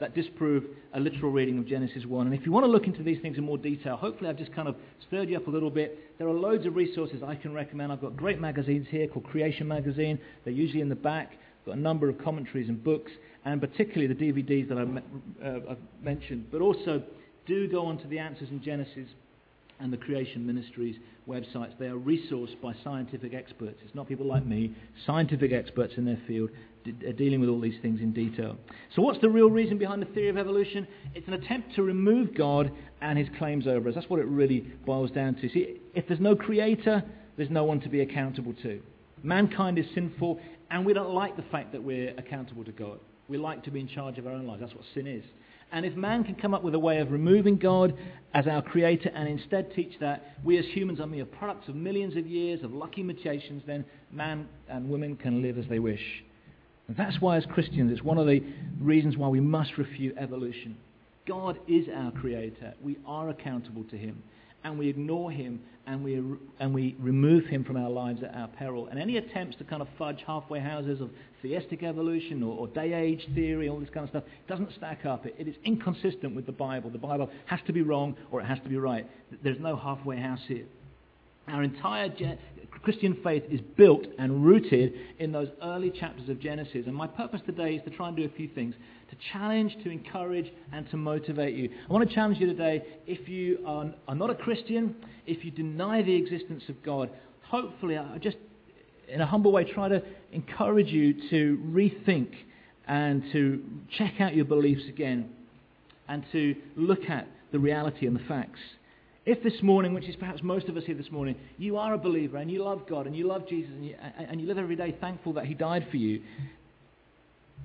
that 0.00 0.14
disprove 0.14 0.64
a 0.92 1.00
literal 1.00 1.30
reading 1.30 1.58
of 1.58 1.66
Genesis 1.66 2.04
1. 2.04 2.26
And 2.26 2.34
if 2.34 2.44
you 2.44 2.52
want 2.52 2.64
to 2.64 2.70
look 2.70 2.86
into 2.86 3.02
these 3.02 3.20
things 3.22 3.38
in 3.38 3.44
more 3.44 3.58
detail, 3.58 3.96
hopefully 3.96 4.28
I've 4.28 4.36
just 4.36 4.52
kind 4.52 4.68
of 4.68 4.76
stirred 5.06 5.28
you 5.28 5.36
up 5.36 5.46
a 5.46 5.50
little 5.50 5.70
bit. 5.70 6.18
There 6.18 6.28
are 6.28 6.32
loads 6.32 6.66
of 6.66 6.74
resources 6.74 7.22
I 7.22 7.36
can 7.36 7.54
recommend. 7.54 7.92
I've 7.92 8.00
got 8.00 8.16
great 8.16 8.40
magazines 8.40 8.86
here 8.90 9.06
called 9.06 9.24
Creation 9.24 9.68
Magazine. 9.68 10.18
They're 10.44 10.52
usually 10.52 10.80
in 10.80 10.88
the 10.88 10.96
back. 10.96 11.32
I've 11.60 11.66
got 11.66 11.76
a 11.76 11.80
number 11.80 12.08
of 12.08 12.18
commentaries 12.18 12.68
and 12.68 12.82
books, 12.82 13.12
and 13.44 13.60
particularly 13.60 14.12
the 14.12 14.14
DVDs 14.14 14.68
that 14.68 14.78
I've, 14.78 14.96
uh, 15.42 15.70
I've 15.70 15.78
mentioned. 16.02 16.48
But 16.50 16.60
also, 16.60 17.02
do 17.46 17.68
go 17.68 17.86
on 17.86 17.98
to 17.98 18.06
the 18.08 18.18
Answers 18.18 18.50
in 18.50 18.62
Genesis 18.62 19.08
and 19.80 19.92
the 19.92 19.96
Creation 19.96 20.46
Ministries 20.46 20.96
websites. 21.28 21.76
They 21.78 21.86
are 21.86 21.98
resourced 21.98 22.60
by 22.60 22.74
scientific 22.84 23.34
experts. 23.34 23.78
It's 23.84 23.94
not 23.94 24.08
people 24.08 24.26
like 24.26 24.46
me, 24.46 24.74
scientific 25.06 25.52
experts 25.52 25.94
in 25.96 26.04
their 26.04 26.20
field 26.26 26.50
d- 26.84 26.92
dealing 27.12 27.40
with 27.40 27.48
all 27.48 27.60
these 27.60 27.80
things 27.82 28.00
in 28.00 28.12
detail. 28.12 28.56
So, 28.94 29.02
what's 29.02 29.20
the 29.20 29.28
real 29.28 29.50
reason 29.50 29.78
behind 29.78 30.02
the 30.02 30.06
theory 30.06 30.28
of 30.28 30.36
evolution? 30.36 30.86
It's 31.14 31.26
an 31.26 31.34
attempt 31.34 31.74
to 31.76 31.82
remove 31.82 32.34
God 32.34 32.70
and 33.00 33.18
his 33.18 33.28
claims 33.38 33.66
over 33.66 33.88
us. 33.88 33.94
That's 33.94 34.08
what 34.08 34.20
it 34.20 34.26
really 34.26 34.60
boils 34.86 35.10
down 35.10 35.34
to. 35.36 35.48
See, 35.48 35.80
if 35.94 36.06
there's 36.06 36.20
no 36.20 36.36
creator, 36.36 37.02
there's 37.36 37.50
no 37.50 37.64
one 37.64 37.80
to 37.80 37.88
be 37.88 38.00
accountable 38.00 38.54
to. 38.62 38.80
Mankind 39.22 39.78
is 39.78 39.86
sinful, 39.94 40.38
and 40.70 40.84
we 40.84 40.92
don't 40.92 41.14
like 41.14 41.36
the 41.36 41.44
fact 41.50 41.72
that 41.72 41.82
we're 41.82 42.10
accountable 42.18 42.64
to 42.64 42.72
God. 42.72 42.98
We 43.28 43.38
like 43.38 43.64
to 43.64 43.70
be 43.70 43.80
in 43.80 43.88
charge 43.88 44.18
of 44.18 44.26
our 44.26 44.32
own 44.32 44.46
lives. 44.46 44.60
That's 44.60 44.74
what 44.74 44.84
sin 44.94 45.06
is. 45.06 45.24
And 45.72 45.84
if 45.84 45.94
man 45.96 46.24
can 46.24 46.34
come 46.36 46.54
up 46.54 46.62
with 46.62 46.74
a 46.74 46.78
way 46.78 46.98
of 46.98 47.10
removing 47.10 47.56
God 47.56 47.96
as 48.32 48.46
our 48.46 48.62
creator 48.62 49.10
and 49.14 49.28
instead 49.28 49.72
teach 49.74 49.94
that 50.00 50.36
we 50.44 50.58
as 50.58 50.64
humans 50.66 51.00
are 51.00 51.06
mere 51.06 51.24
products 51.24 51.68
of 51.68 51.74
millions 51.74 52.16
of 52.16 52.26
years 52.26 52.62
of 52.62 52.72
lucky 52.72 53.02
mutations, 53.02 53.62
then 53.66 53.84
man 54.12 54.48
and 54.68 54.88
women 54.88 55.16
can 55.16 55.42
live 55.42 55.58
as 55.58 55.64
they 55.68 55.78
wish. 55.78 56.24
And 56.88 56.96
that's 56.96 57.20
why, 57.20 57.36
as 57.36 57.46
Christians, 57.46 57.90
it's 57.92 58.02
one 58.02 58.18
of 58.18 58.26
the 58.26 58.42
reasons 58.80 59.16
why 59.16 59.28
we 59.28 59.40
must 59.40 59.78
refute 59.78 60.16
evolution. 60.18 60.76
God 61.26 61.58
is 61.66 61.86
our 61.94 62.10
creator. 62.12 62.74
We 62.82 62.98
are 63.06 63.30
accountable 63.30 63.84
to 63.84 63.96
him. 63.96 64.22
And 64.64 64.78
we 64.78 64.88
ignore 64.88 65.30
him 65.30 65.60
and 65.86 66.02
we, 66.02 66.22
and 66.58 66.74
we 66.74 66.96
remove 66.98 67.46
him 67.46 67.64
from 67.64 67.76
our 67.76 67.90
lives 67.90 68.22
at 68.22 68.34
our 68.34 68.48
peril. 68.48 68.88
And 68.88 68.98
any 68.98 69.16
attempts 69.16 69.56
to 69.56 69.64
kind 69.64 69.82
of 69.82 69.88
fudge 69.98 70.22
halfway 70.26 70.60
houses 70.60 71.00
of 71.00 71.10
theistic 71.44 71.82
evolution 71.82 72.42
or, 72.42 72.58
or 72.58 72.68
day 72.68 72.94
age 72.94 73.26
theory, 73.34 73.68
all 73.68 73.78
this 73.78 73.90
kind 73.90 74.04
of 74.04 74.10
stuff, 74.10 74.24
doesn't 74.48 74.70
stack 74.76 75.04
up. 75.04 75.26
It, 75.26 75.34
it 75.38 75.46
is 75.46 75.54
inconsistent 75.64 76.34
with 76.34 76.46
the 76.46 76.52
Bible. 76.52 76.90
The 76.90 76.98
Bible 76.98 77.30
has 77.46 77.60
to 77.66 77.72
be 77.72 77.82
wrong 77.82 78.16
or 78.30 78.40
it 78.40 78.46
has 78.46 78.58
to 78.60 78.68
be 78.68 78.76
right. 78.76 79.08
There's 79.42 79.60
no 79.60 79.76
halfway 79.76 80.18
house 80.18 80.40
here. 80.48 80.64
Our 81.46 81.62
entire 81.62 82.08
Christian 82.82 83.18
faith 83.22 83.42
is 83.50 83.60
built 83.76 84.06
and 84.18 84.44
rooted 84.44 84.94
in 85.18 85.30
those 85.30 85.48
early 85.62 85.90
chapters 85.90 86.30
of 86.30 86.40
Genesis. 86.40 86.86
And 86.86 86.94
my 86.94 87.06
purpose 87.06 87.42
today 87.44 87.74
is 87.74 87.82
to 87.84 87.90
try 87.90 88.08
and 88.08 88.16
do 88.16 88.24
a 88.24 88.30
few 88.30 88.48
things 88.48 88.74
to 89.10 89.16
challenge, 89.32 89.76
to 89.84 89.90
encourage, 89.90 90.50
and 90.72 90.88
to 90.90 90.96
motivate 90.96 91.54
you. 91.54 91.68
I 91.88 91.92
want 91.92 92.08
to 92.08 92.14
challenge 92.14 92.38
you 92.40 92.46
today 92.46 92.82
if 93.06 93.28
you 93.28 93.58
are, 93.66 93.92
are 94.08 94.14
not 94.14 94.30
a 94.30 94.34
Christian, 94.34 94.96
if 95.26 95.44
you 95.44 95.50
deny 95.50 96.00
the 96.02 96.14
existence 96.14 96.62
of 96.70 96.82
God, 96.82 97.10
hopefully, 97.42 97.98
I 97.98 98.16
just, 98.18 98.38
in 99.14 99.20
a 99.20 99.26
humble 99.26 99.52
way, 99.52 99.62
try 99.62 99.88
to 99.88 100.02
encourage 100.32 100.88
you 100.88 101.14
to 101.30 101.62
rethink 101.70 102.30
and 102.88 103.22
to 103.32 103.62
check 103.96 104.14
out 104.20 104.34
your 104.34 104.44
beliefs 104.44 104.82
again 104.88 105.30
and 106.08 106.24
to 106.32 106.56
look 106.76 107.08
at 107.08 107.28
the 107.52 107.58
reality 107.60 108.08
and 108.08 108.16
the 108.16 108.24
facts. 108.24 108.58
If 109.24 109.40
this 109.44 109.62
morning, 109.62 109.94
which 109.94 110.08
is 110.08 110.16
perhaps 110.16 110.42
most 110.42 110.68
of 110.68 110.76
us 110.76 110.82
here 110.84 110.96
this 110.96 111.12
morning, 111.12 111.36
you 111.58 111.76
are 111.76 111.94
a 111.94 111.98
believer 111.98 112.38
and 112.38 112.50
you 112.50 112.62
love 112.64 112.88
God 112.88 113.06
and 113.06 113.16
you 113.16 113.28
love 113.28 113.48
Jesus 113.48 113.70
and 113.70 113.86
you, 113.86 113.94
and 114.18 114.40
you 114.40 114.48
live 114.48 114.58
every 114.58 114.74
day 114.74 114.96
thankful 115.00 115.32
that 115.34 115.46
He 115.46 115.54
died 115.54 115.86
for 115.92 115.96
you, 115.96 116.20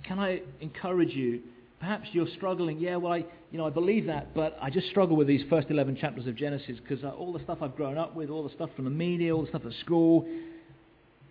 can 0.03 0.19
I 0.19 0.41
encourage 0.61 1.13
you? 1.13 1.41
Perhaps 1.79 2.09
you're 2.11 2.29
struggling. 2.35 2.77
Yeah, 2.77 2.97
well, 2.97 3.13
I, 3.13 3.25
you 3.51 3.57
know, 3.57 3.65
I 3.65 3.71
believe 3.71 4.05
that, 4.05 4.35
but 4.35 4.55
I 4.61 4.69
just 4.69 4.87
struggle 4.89 5.15
with 5.15 5.27
these 5.27 5.43
first 5.49 5.71
11 5.71 5.97
chapters 5.97 6.27
of 6.27 6.35
Genesis 6.35 6.77
because 6.79 7.03
uh, 7.03 7.09
all 7.09 7.33
the 7.33 7.39
stuff 7.39 7.57
I've 7.61 7.75
grown 7.75 7.97
up 7.97 8.15
with, 8.15 8.29
all 8.29 8.43
the 8.43 8.53
stuff 8.53 8.69
from 8.75 8.85
the 8.85 8.91
media, 8.91 9.35
all 9.35 9.41
the 9.41 9.49
stuff 9.49 9.63
at 9.65 9.73
school, 9.83 10.27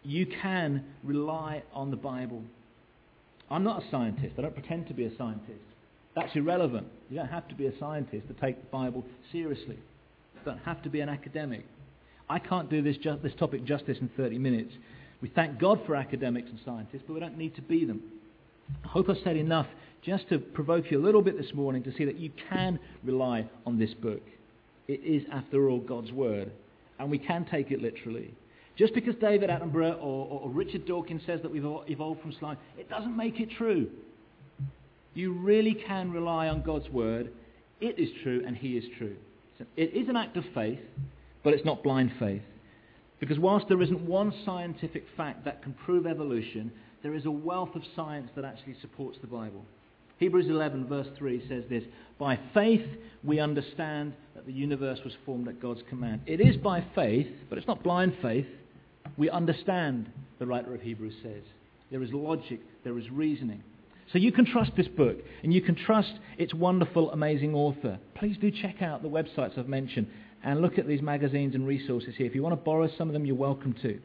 you 0.04 0.26
can 0.26 0.84
rely 1.02 1.62
on 1.72 1.90
the 1.90 1.96
Bible. 1.96 2.42
I'm 3.50 3.64
not 3.64 3.82
a 3.82 3.90
scientist. 3.90 4.34
I 4.38 4.42
don't 4.42 4.54
pretend 4.54 4.88
to 4.88 4.94
be 4.94 5.04
a 5.04 5.16
scientist. 5.16 5.60
That's 6.14 6.34
irrelevant. 6.34 6.86
You 7.10 7.16
don't 7.16 7.28
have 7.28 7.48
to 7.48 7.54
be 7.54 7.66
a 7.66 7.78
scientist 7.78 8.26
to 8.28 8.34
take 8.34 8.60
the 8.60 8.66
Bible 8.70 9.04
seriously 9.32 9.76
You 9.76 10.40
don't 10.44 10.58
have 10.64 10.82
to 10.82 10.90
be 10.90 11.00
an 11.00 11.08
academic. 11.08 11.64
I 12.28 12.38
can't 12.38 12.68
do 12.68 12.82
this, 12.82 12.96
ju- 12.98 13.18
this 13.22 13.32
topic 13.38 13.64
justice 13.64 13.98
in 14.00 14.10
30 14.16 14.38
minutes. 14.38 14.72
We 15.22 15.28
thank 15.28 15.58
God 15.58 15.80
for 15.86 15.96
academics 15.96 16.48
and 16.50 16.58
scientists, 16.64 17.02
but 17.06 17.14
we 17.14 17.20
don't 17.20 17.38
need 17.38 17.54
to 17.56 17.62
be 17.62 17.84
them. 17.84 18.02
I 18.84 18.88
hope 18.88 19.08
I've 19.08 19.16
said 19.24 19.36
enough 19.36 19.66
just 20.02 20.28
to 20.28 20.38
provoke 20.38 20.90
you 20.90 21.00
a 21.00 21.04
little 21.04 21.22
bit 21.22 21.38
this 21.38 21.52
morning 21.54 21.82
to 21.84 21.92
see 21.96 22.04
that 22.04 22.18
you 22.18 22.30
can 22.50 22.78
rely 23.02 23.48
on 23.66 23.78
this 23.78 23.94
book. 23.94 24.22
It 24.86 25.00
is, 25.04 25.22
after 25.32 25.68
all, 25.68 25.80
God's 25.80 26.12
Word, 26.12 26.50
and 26.98 27.10
we 27.10 27.18
can 27.18 27.46
take 27.50 27.70
it 27.70 27.80
literally. 27.82 28.32
Just 28.78 28.94
because 28.94 29.16
David 29.16 29.50
Attenborough 29.50 29.96
or, 29.96 30.26
or, 30.26 30.40
or 30.42 30.50
Richard 30.50 30.86
Dawkins 30.86 31.22
says 31.26 31.42
that 31.42 31.50
we've 31.50 31.64
evolved 31.88 32.22
from 32.22 32.32
slime, 32.38 32.56
it 32.78 32.88
doesn't 32.88 33.16
make 33.16 33.40
it 33.40 33.50
true. 33.58 33.88
You 35.14 35.32
really 35.32 35.74
can 35.74 36.12
rely 36.12 36.46
on 36.46 36.62
God's 36.62 36.88
Word. 36.88 37.32
It 37.80 37.98
is 37.98 38.08
true, 38.22 38.44
and 38.46 38.56
He 38.56 38.76
is 38.76 38.84
true. 38.96 39.16
It 39.76 39.92
is 39.94 40.08
an 40.08 40.16
act 40.16 40.36
of 40.36 40.44
faith, 40.54 40.78
but 41.42 41.54
it's 41.54 41.64
not 41.64 41.82
blind 41.82 42.12
faith. 42.20 42.42
Because 43.18 43.40
whilst 43.40 43.66
there 43.66 43.82
isn't 43.82 44.00
one 44.00 44.32
scientific 44.44 45.04
fact 45.16 45.44
that 45.44 45.60
can 45.64 45.72
prove 45.72 46.06
evolution, 46.06 46.70
there 47.02 47.16
is 47.16 47.26
a 47.26 47.30
wealth 47.32 47.74
of 47.74 47.82
science 47.96 48.30
that 48.36 48.44
actually 48.44 48.76
supports 48.80 49.18
the 49.20 49.26
Bible. 49.26 49.64
Hebrews 50.18 50.46
11, 50.48 50.86
verse 50.86 51.08
3 51.16 51.48
says 51.48 51.64
this 51.68 51.82
By 52.18 52.38
faith 52.54 52.86
we 53.24 53.40
understand 53.40 54.12
that 54.36 54.46
the 54.46 54.52
universe 54.52 55.00
was 55.04 55.14
formed 55.26 55.48
at 55.48 55.60
God's 55.60 55.82
command. 55.88 56.20
It 56.26 56.40
is 56.40 56.56
by 56.56 56.84
faith, 56.94 57.28
but 57.48 57.58
it's 57.58 57.66
not 57.66 57.82
blind 57.82 58.16
faith. 58.22 58.46
We 59.16 59.30
understand, 59.30 60.10
the 60.38 60.46
writer 60.46 60.74
of 60.74 60.80
Hebrews 60.80 61.14
says. 61.22 61.42
there 61.90 62.02
is 62.02 62.12
logic, 62.12 62.60
there 62.84 62.98
is 62.98 63.10
reasoning. 63.10 63.62
So 64.12 64.18
you 64.18 64.32
can 64.32 64.46
trust 64.46 64.72
this 64.76 64.88
book, 64.88 65.18
and 65.42 65.52
you 65.52 65.60
can 65.60 65.74
trust 65.74 66.12
its 66.38 66.54
wonderful, 66.54 67.10
amazing 67.12 67.54
author. 67.54 67.98
Please 68.14 68.36
do 68.40 68.50
check 68.50 68.80
out 68.80 69.02
the 69.02 69.08
websites 69.08 69.58
I've 69.58 69.68
mentioned 69.68 70.06
and 70.42 70.62
look 70.62 70.78
at 70.78 70.86
these 70.86 71.02
magazines 71.02 71.54
and 71.54 71.66
resources 71.66 72.14
here. 72.16 72.26
If 72.26 72.34
you 72.34 72.42
want 72.42 72.52
to 72.52 72.64
borrow 72.64 72.88
some 72.96 73.08
of 73.08 73.12
them, 73.12 73.26
you're 73.26 73.36
welcome 73.36 73.74
to. 73.82 73.98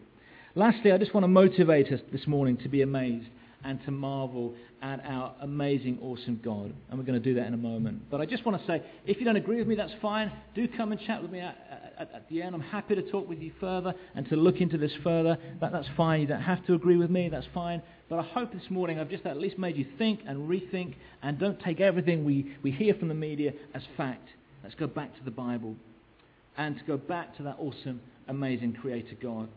Lastly, 0.55 0.91
I 0.91 0.97
just 0.97 1.13
want 1.13 1.23
to 1.23 1.29
motivate 1.29 1.91
us 1.91 2.01
this 2.11 2.27
morning 2.27 2.57
to 2.57 2.69
be 2.69 2.81
amazed 2.81 3.27
and 3.63 3.83
to 3.85 3.91
marvel 3.91 4.53
at 4.81 5.03
our 5.05 5.33
amazing, 5.41 5.97
awesome 6.01 6.39
God. 6.43 6.73
And 6.89 6.99
we're 6.99 7.05
going 7.05 7.21
to 7.21 7.23
do 7.23 7.35
that 7.35 7.47
in 7.47 7.53
a 7.53 7.57
moment. 7.57 8.09
But 8.11 8.19
I 8.19 8.25
just 8.25 8.45
want 8.45 8.59
to 8.59 8.67
say, 8.67 8.83
if 9.05 9.19
you 9.19 9.25
don't 9.25 9.37
agree 9.37 9.57
with 9.57 9.67
me, 9.67 9.75
that's 9.75 9.93
fine. 10.01 10.31
Do 10.53 10.67
come 10.67 10.91
and 10.91 10.99
chat 11.01 11.21
with 11.21 11.31
me 11.31 11.39
at, 11.39 11.57
at, 11.97 12.13
at 12.13 12.29
the 12.29 12.41
end. 12.41 12.55
I'm 12.55 12.61
happy 12.61 12.95
to 12.95 13.01
talk 13.09 13.27
with 13.27 13.39
you 13.39 13.51
further 13.59 13.93
and 14.15 14.27
to 14.29 14.35
look 14.35 14.57
into 14.57 14.77
this 14.77 14.91
further. 15.03 15.37
That, 15.61 15.71
that's 15.71 15.87
fine. 15.95 16.21
You 16.21 16.27
don't 16.27 16.41
have 16.41 16.65
to 16.67 16.73
agree 16.73 16.97
with 16.97 17.09
me. 17.09 17.29
That's 17.29 17.47
fine. 17.53 17.81
But 18.09 18.19
I 18.19 18.23
hope 18.23 18.51
this 18.51 18.69
morning 18.69 18.99
I've 18.99 19.09
just 19.09 19.25
at 19.25 19.37
least 19.37 19.57
made 19.57 19.77
you 19.77 19.85
think 19.97 20.19
and 20.27 20.49
rethink 20.49 20.95
and 21.21 21.39
don't 21.39 21.59
take 21.61 21.79
everything 21.79 22.25
we, 22.25 22.55
we 22.61 22.71
hear 22.71 22.93
from 22.95 23.07
the 23.07 23.13
media 23.13 23.53
as 23.73 23.83
fact. 23.95 24.27
Let's 24.63 24.75
go 24.75 24.87
back 24.87 25.17
to 25.17 25.23
the 25.23 25.31
Bible 25.31 25.75
and 26.57 26.77
to 26.77 26.83
go 26.83 26.97
back 26.97 27.35
to 27.37 27.43
that 27.43 27.55
awesome, 27.59 28.01
amazing 28.27 28.73
Creator 28.73 29.15
God. 29.21 29.47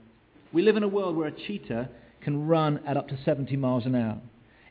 We 0.53 0.63
live 0.63 0.77
in 0.77 0.83
a 0.83 0.89
world 0.89 1.17
where 1.17 1.29
a 1.29 1.33
cheetah 1.33 1.89
can 2.27 2.49
run 2.49 2.81
at 2.85 2.97
up 2.97 3.07
to 3.07 3.17
70 3.25 3.57
miles 3.57 3.87
an 3.87 3.95
hour. 3.95 4.19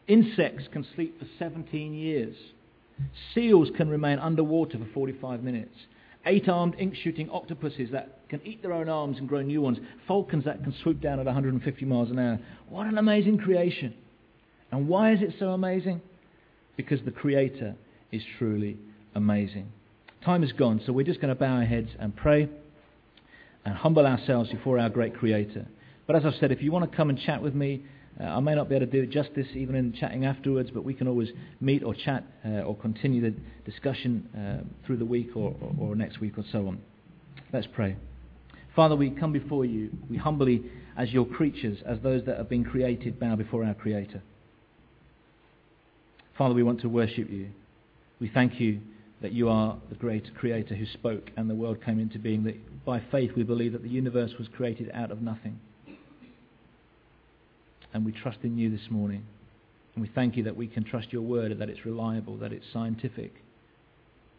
Insects 0.10 0.66
can 0.74 0.86
sleep 0.94 1.18
for 1.18 1.26
17 1.40 1.94
years. 1.94 2.36
Seals 3.34 3.70
can 3.78 3.88
remain 3.88 4.20
underwater 4.20 4.78
for 4.78 4.86
45 4.94 5.42
minutes. 5.42 5.74
Eight-armed 6.26 6.76
ink-shooting 6.78 7.30
octopuses 7.30 7.92
that 7.94 8.20
can 8.28 8.46
eat 8.46 8.62
their 8.62 8.74
own 8.74 8.90
arms 8.90 9.20
and 9.20 9.30
grow 9.30 9.42
new 9.42 9.62
ones. 9.62 9.78
Falcons 10.06 10.44
that 10.44 10.64
can 10.64 10.76
swoop 10.84 11.00
down 11.00 11.18
at 11.18 11.28
150 11.28 11.86
miles 11.86 12.12
an 12.12 12.20
hour. 12.20 12.40
What 12.68 12.88
an 12.88 12.98
amazing 12.98 13.38
creation. 13.38 13.94
And 14.72 14.90
why 14.90 15.14
is 15.14 15.22
it 15.22 15.36
so 15.40 15.52
amazing? 15.52 16.02
Because 16.76 17.00
the 17.06 17.12
Creator 17.12 17.74
is 18.12 18.24
truly 18.38 18.78
amazing. 19.16 19.72
Time 20.26 20.44
is 20.44 20.52
gone, 20.52 20.82
so 20.86 20.92
we're 20.92 21.06
just 21.06 21.22
going 21.22 21.34
to 21.34 21.40
bow 21.40 21.56
our 21.56 21.64
heads 21.64 21.92
and 22.00 22.14
pray 22.18 22.50
and 23.64 23.76
humble 23.76 24.06
ourselves 24.06 24.50
before 24.50 24.78
our 24.78 24.90
great 24.90 25.16
Creator. 25.16 25.68
But 26.08 26.16
as 26.16 26.26
I've 26.26 26.36
said, 26.40 26.52
if 26.52 26.62
you 26.62 26.72
want 26.72 26.90
to 26.90 26.96
come 26.96 27.10
and 27.10 27.20
chat 27.20 27.42
with 27.42 27.56
me, 27.56 27.84
uh, 28.20 28.24
I 28.24 28.40
may 28.40 28.56
not 28.56 28.70
be 28.70 28.76
able 28.76 28.86
to 28.86 28.92
do 28.92 29.02
it 29.02 29.10
justice 29.10 29.48
even 29.56 29.76
in 29.76 29.92
chatting 29.94 30.26
afterwards, 30.26 30.70
but 30.74 30.84
we 30.84 30.94
can 30.94 31.08
always 31.08 31.30
meet 31.60 31.84
or 31.84 31.94
chat 31.94 32.24
uh, 32.46 32.62
or 32.62 32.76
continue 32.76 33.22
the 33.22 33.36
discussion 33.70 34.30
uh, 34.36 34.86
through 34.86 34.98
the 34.98 35.06
week 35.06 35.36
or, 35.36 35.56
or, 35.62 35.90
or 35.90 35.96
next 35.96 36.20
week 36.20 36.38
or 36.38 36.46
so 36.52 36.68
on. 36.68 36.80
Let's 37.52 37.68
pray. 37.74 37.98
Father, 38.76 38.96
we 38.96 39.10
come 39.10 39.32
before 39.32 39.66
you. 39.66 39.90
We 40.10 40.18
humbly, 40.18 40.64
as 40.98 41.12
your 41.12 41.26
creatures, 41.26 41.80
as 41.86 41.98
those 42.04 42.26
that 42.26 42.38
have 42.38 42.50
been 42.50 42.64
created, 42.64 43.20
bow 43.20 43.36
before 43.36 43.64
our 43.64 43.74
Creator. 43.74 44.22
Father, 46.38 46.54
we 46.54 46.64
want 46.64 46.82
to 46.82 46.90
worship 46.90 47.30
you. 47.30 47.50
We 48.20 48.30
thank 48.34 48.60
you 48.60 48.82
that 49.22 49.32
you 49.32 49.50
are 49.50 49.78
the 49.90 49.96
great 49.96 50.36
creator 50.36 50.76
who 50.76 50.86
spoke 50.86 51.32
and 51.38 51.50
the 51.50 51.56
world 51.56 51.84
came 51.84 52.00
into 52.00 52.20
being. 52.20 52.44
That 52.44 52.86
by 52.86 53.02
faith 53.12 53.32
we 53.36 53.44
believe 53.44 53.72
that 53.72 53.84
the 53.84 53.90
universe 53.90 54.32
was 54.38 54.48
created 54.50 54.92
out 54.94 55.12
of 55.12 55.22
nothing. 55.22 55.60
And 57.96 58.06
we 58.06 58.12
trust 58.12 58.40
in 58.44 58.58
you 58.58 58.70
this 58.70 58.92
morning. 58.92 59.24
And 59.96 60.02
we 60.02 60.12
thank 60.14 60.36
you 60.36 60.44
that 60.44 60.58
we 60.58 60.68
can 60.68 60.84
trust 60.84 61.14
your 61.14 61.22
word, 61.22 61.58
that 61.58 61.70
it's 61.70 61.86
reliable, 61.86 62.36
that 62.40 62.52
it's 62.52 62.66
scientific, 62.74 63.34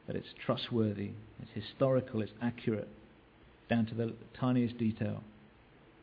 that 0.07 0.14
it's 0.14 0.28
trustworthy, 0.44 1.12
it's 1.40 1.66
historical, 1.66 2.20
it's 2.20 2.34
accurate, 2.42 2.86
down 3.70 3.86
to 3.86 3.94
the 3.94 4.12
tiniest 4.38 4.76
detail. 4.76 5.24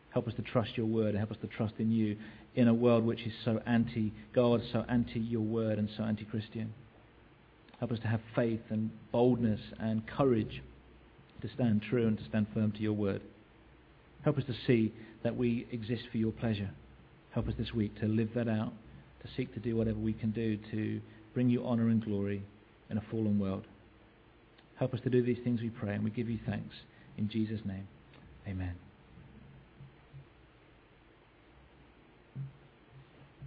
Help 0.09 0.27
us 0.27 0.33
to 0.33 0.41
trust 0.41 0.75
your 0.75 0.87
word 0.87 1.09
and 1.09 1.19
help 1.19 1.29
us 1.29 1.37
to 1.41 1.47
trust 1.47 1.75
in 1.77 1.91
you 1.91 2.17
in 2.55 2.67
a 2.67 2.73
world 2.73 3.05
which 3.05 3.21
is 3.21 3.33
so 3.45 3.61
anti 3.67 4.11
God, 4.33 4.61
so 4.71 4.83
anti 4.89 5.19
your 5.19 5.41
word, 5.41 5.77
and 5.77 5.89
so 5.95 6.01
anti 6.05 6.25
Christian. 6.25 6.73
Help 7.79 7.91
us 7.91 7.99
to 7.99 8.07
have 8.07 8.21
faith 8.35 8.61
and 8.71 8.89
boldness 9.11 9.61
and 9.79 10.07
courage 10.07 10.63
to 11.43 11.49
stand 11.53 11.83
true 11.87 12.07
and 12.07 12.17
to 12.17 12.25
stand 12.25 12.47
firm 12.51 12.71
to 12.71 12.79
your 12.79 12.93
word. 12.93 13.21
Help 14.23 14.39
us 14.39 14.43
to 14.45 14.55
see 14.65 14.91
that 15.21 15.35
we 15.35 15.67
exist 15.71 16.05
for 16.11 16.17
your 16.17 16.31
pleasure. 16.31 16.71
Help 17.33 17.47
us 17.47 17.55
this 17.57 17.73
week 17.73 17.99
to 17.99 18.07
live 18.07 18.29
that 18.35 18.47
out, 18.47 18.73
to 19.21 19.27
seek 19.35 19.53
to 19.53 19.59
do 19.59 19.75
whatever 19.75 19.97
we 19.97 20.13
can 20.13 20.31
do 20.31 20.57
to 20.71 21.01
bring 21.33 21.49
you 21.49 21.65
honour 21.65 21.89
and 21.89 22.03
glory 22.03 22.43
in 22.89 22.97
a 22.97 23.03
fallen 23.09 23.39
world. 23.39 23.65
Help 24.75 24.93
us 24.93 25.01
to 25.01 25.09
do 25.09 25.23
these 25.23 25.39
things, 25.43 25.61
we 25.61 25.69
pray, 25.69 25.95
and 25.95 26.03
we 26.03 26.11
give 26.11 26.29
you 26.29 26.39
thanks. 26.45 26.75
In 27.17 27.29
Jesus' 27.29 27.61
name, 27.65 27.87
amen. 28.47 28.75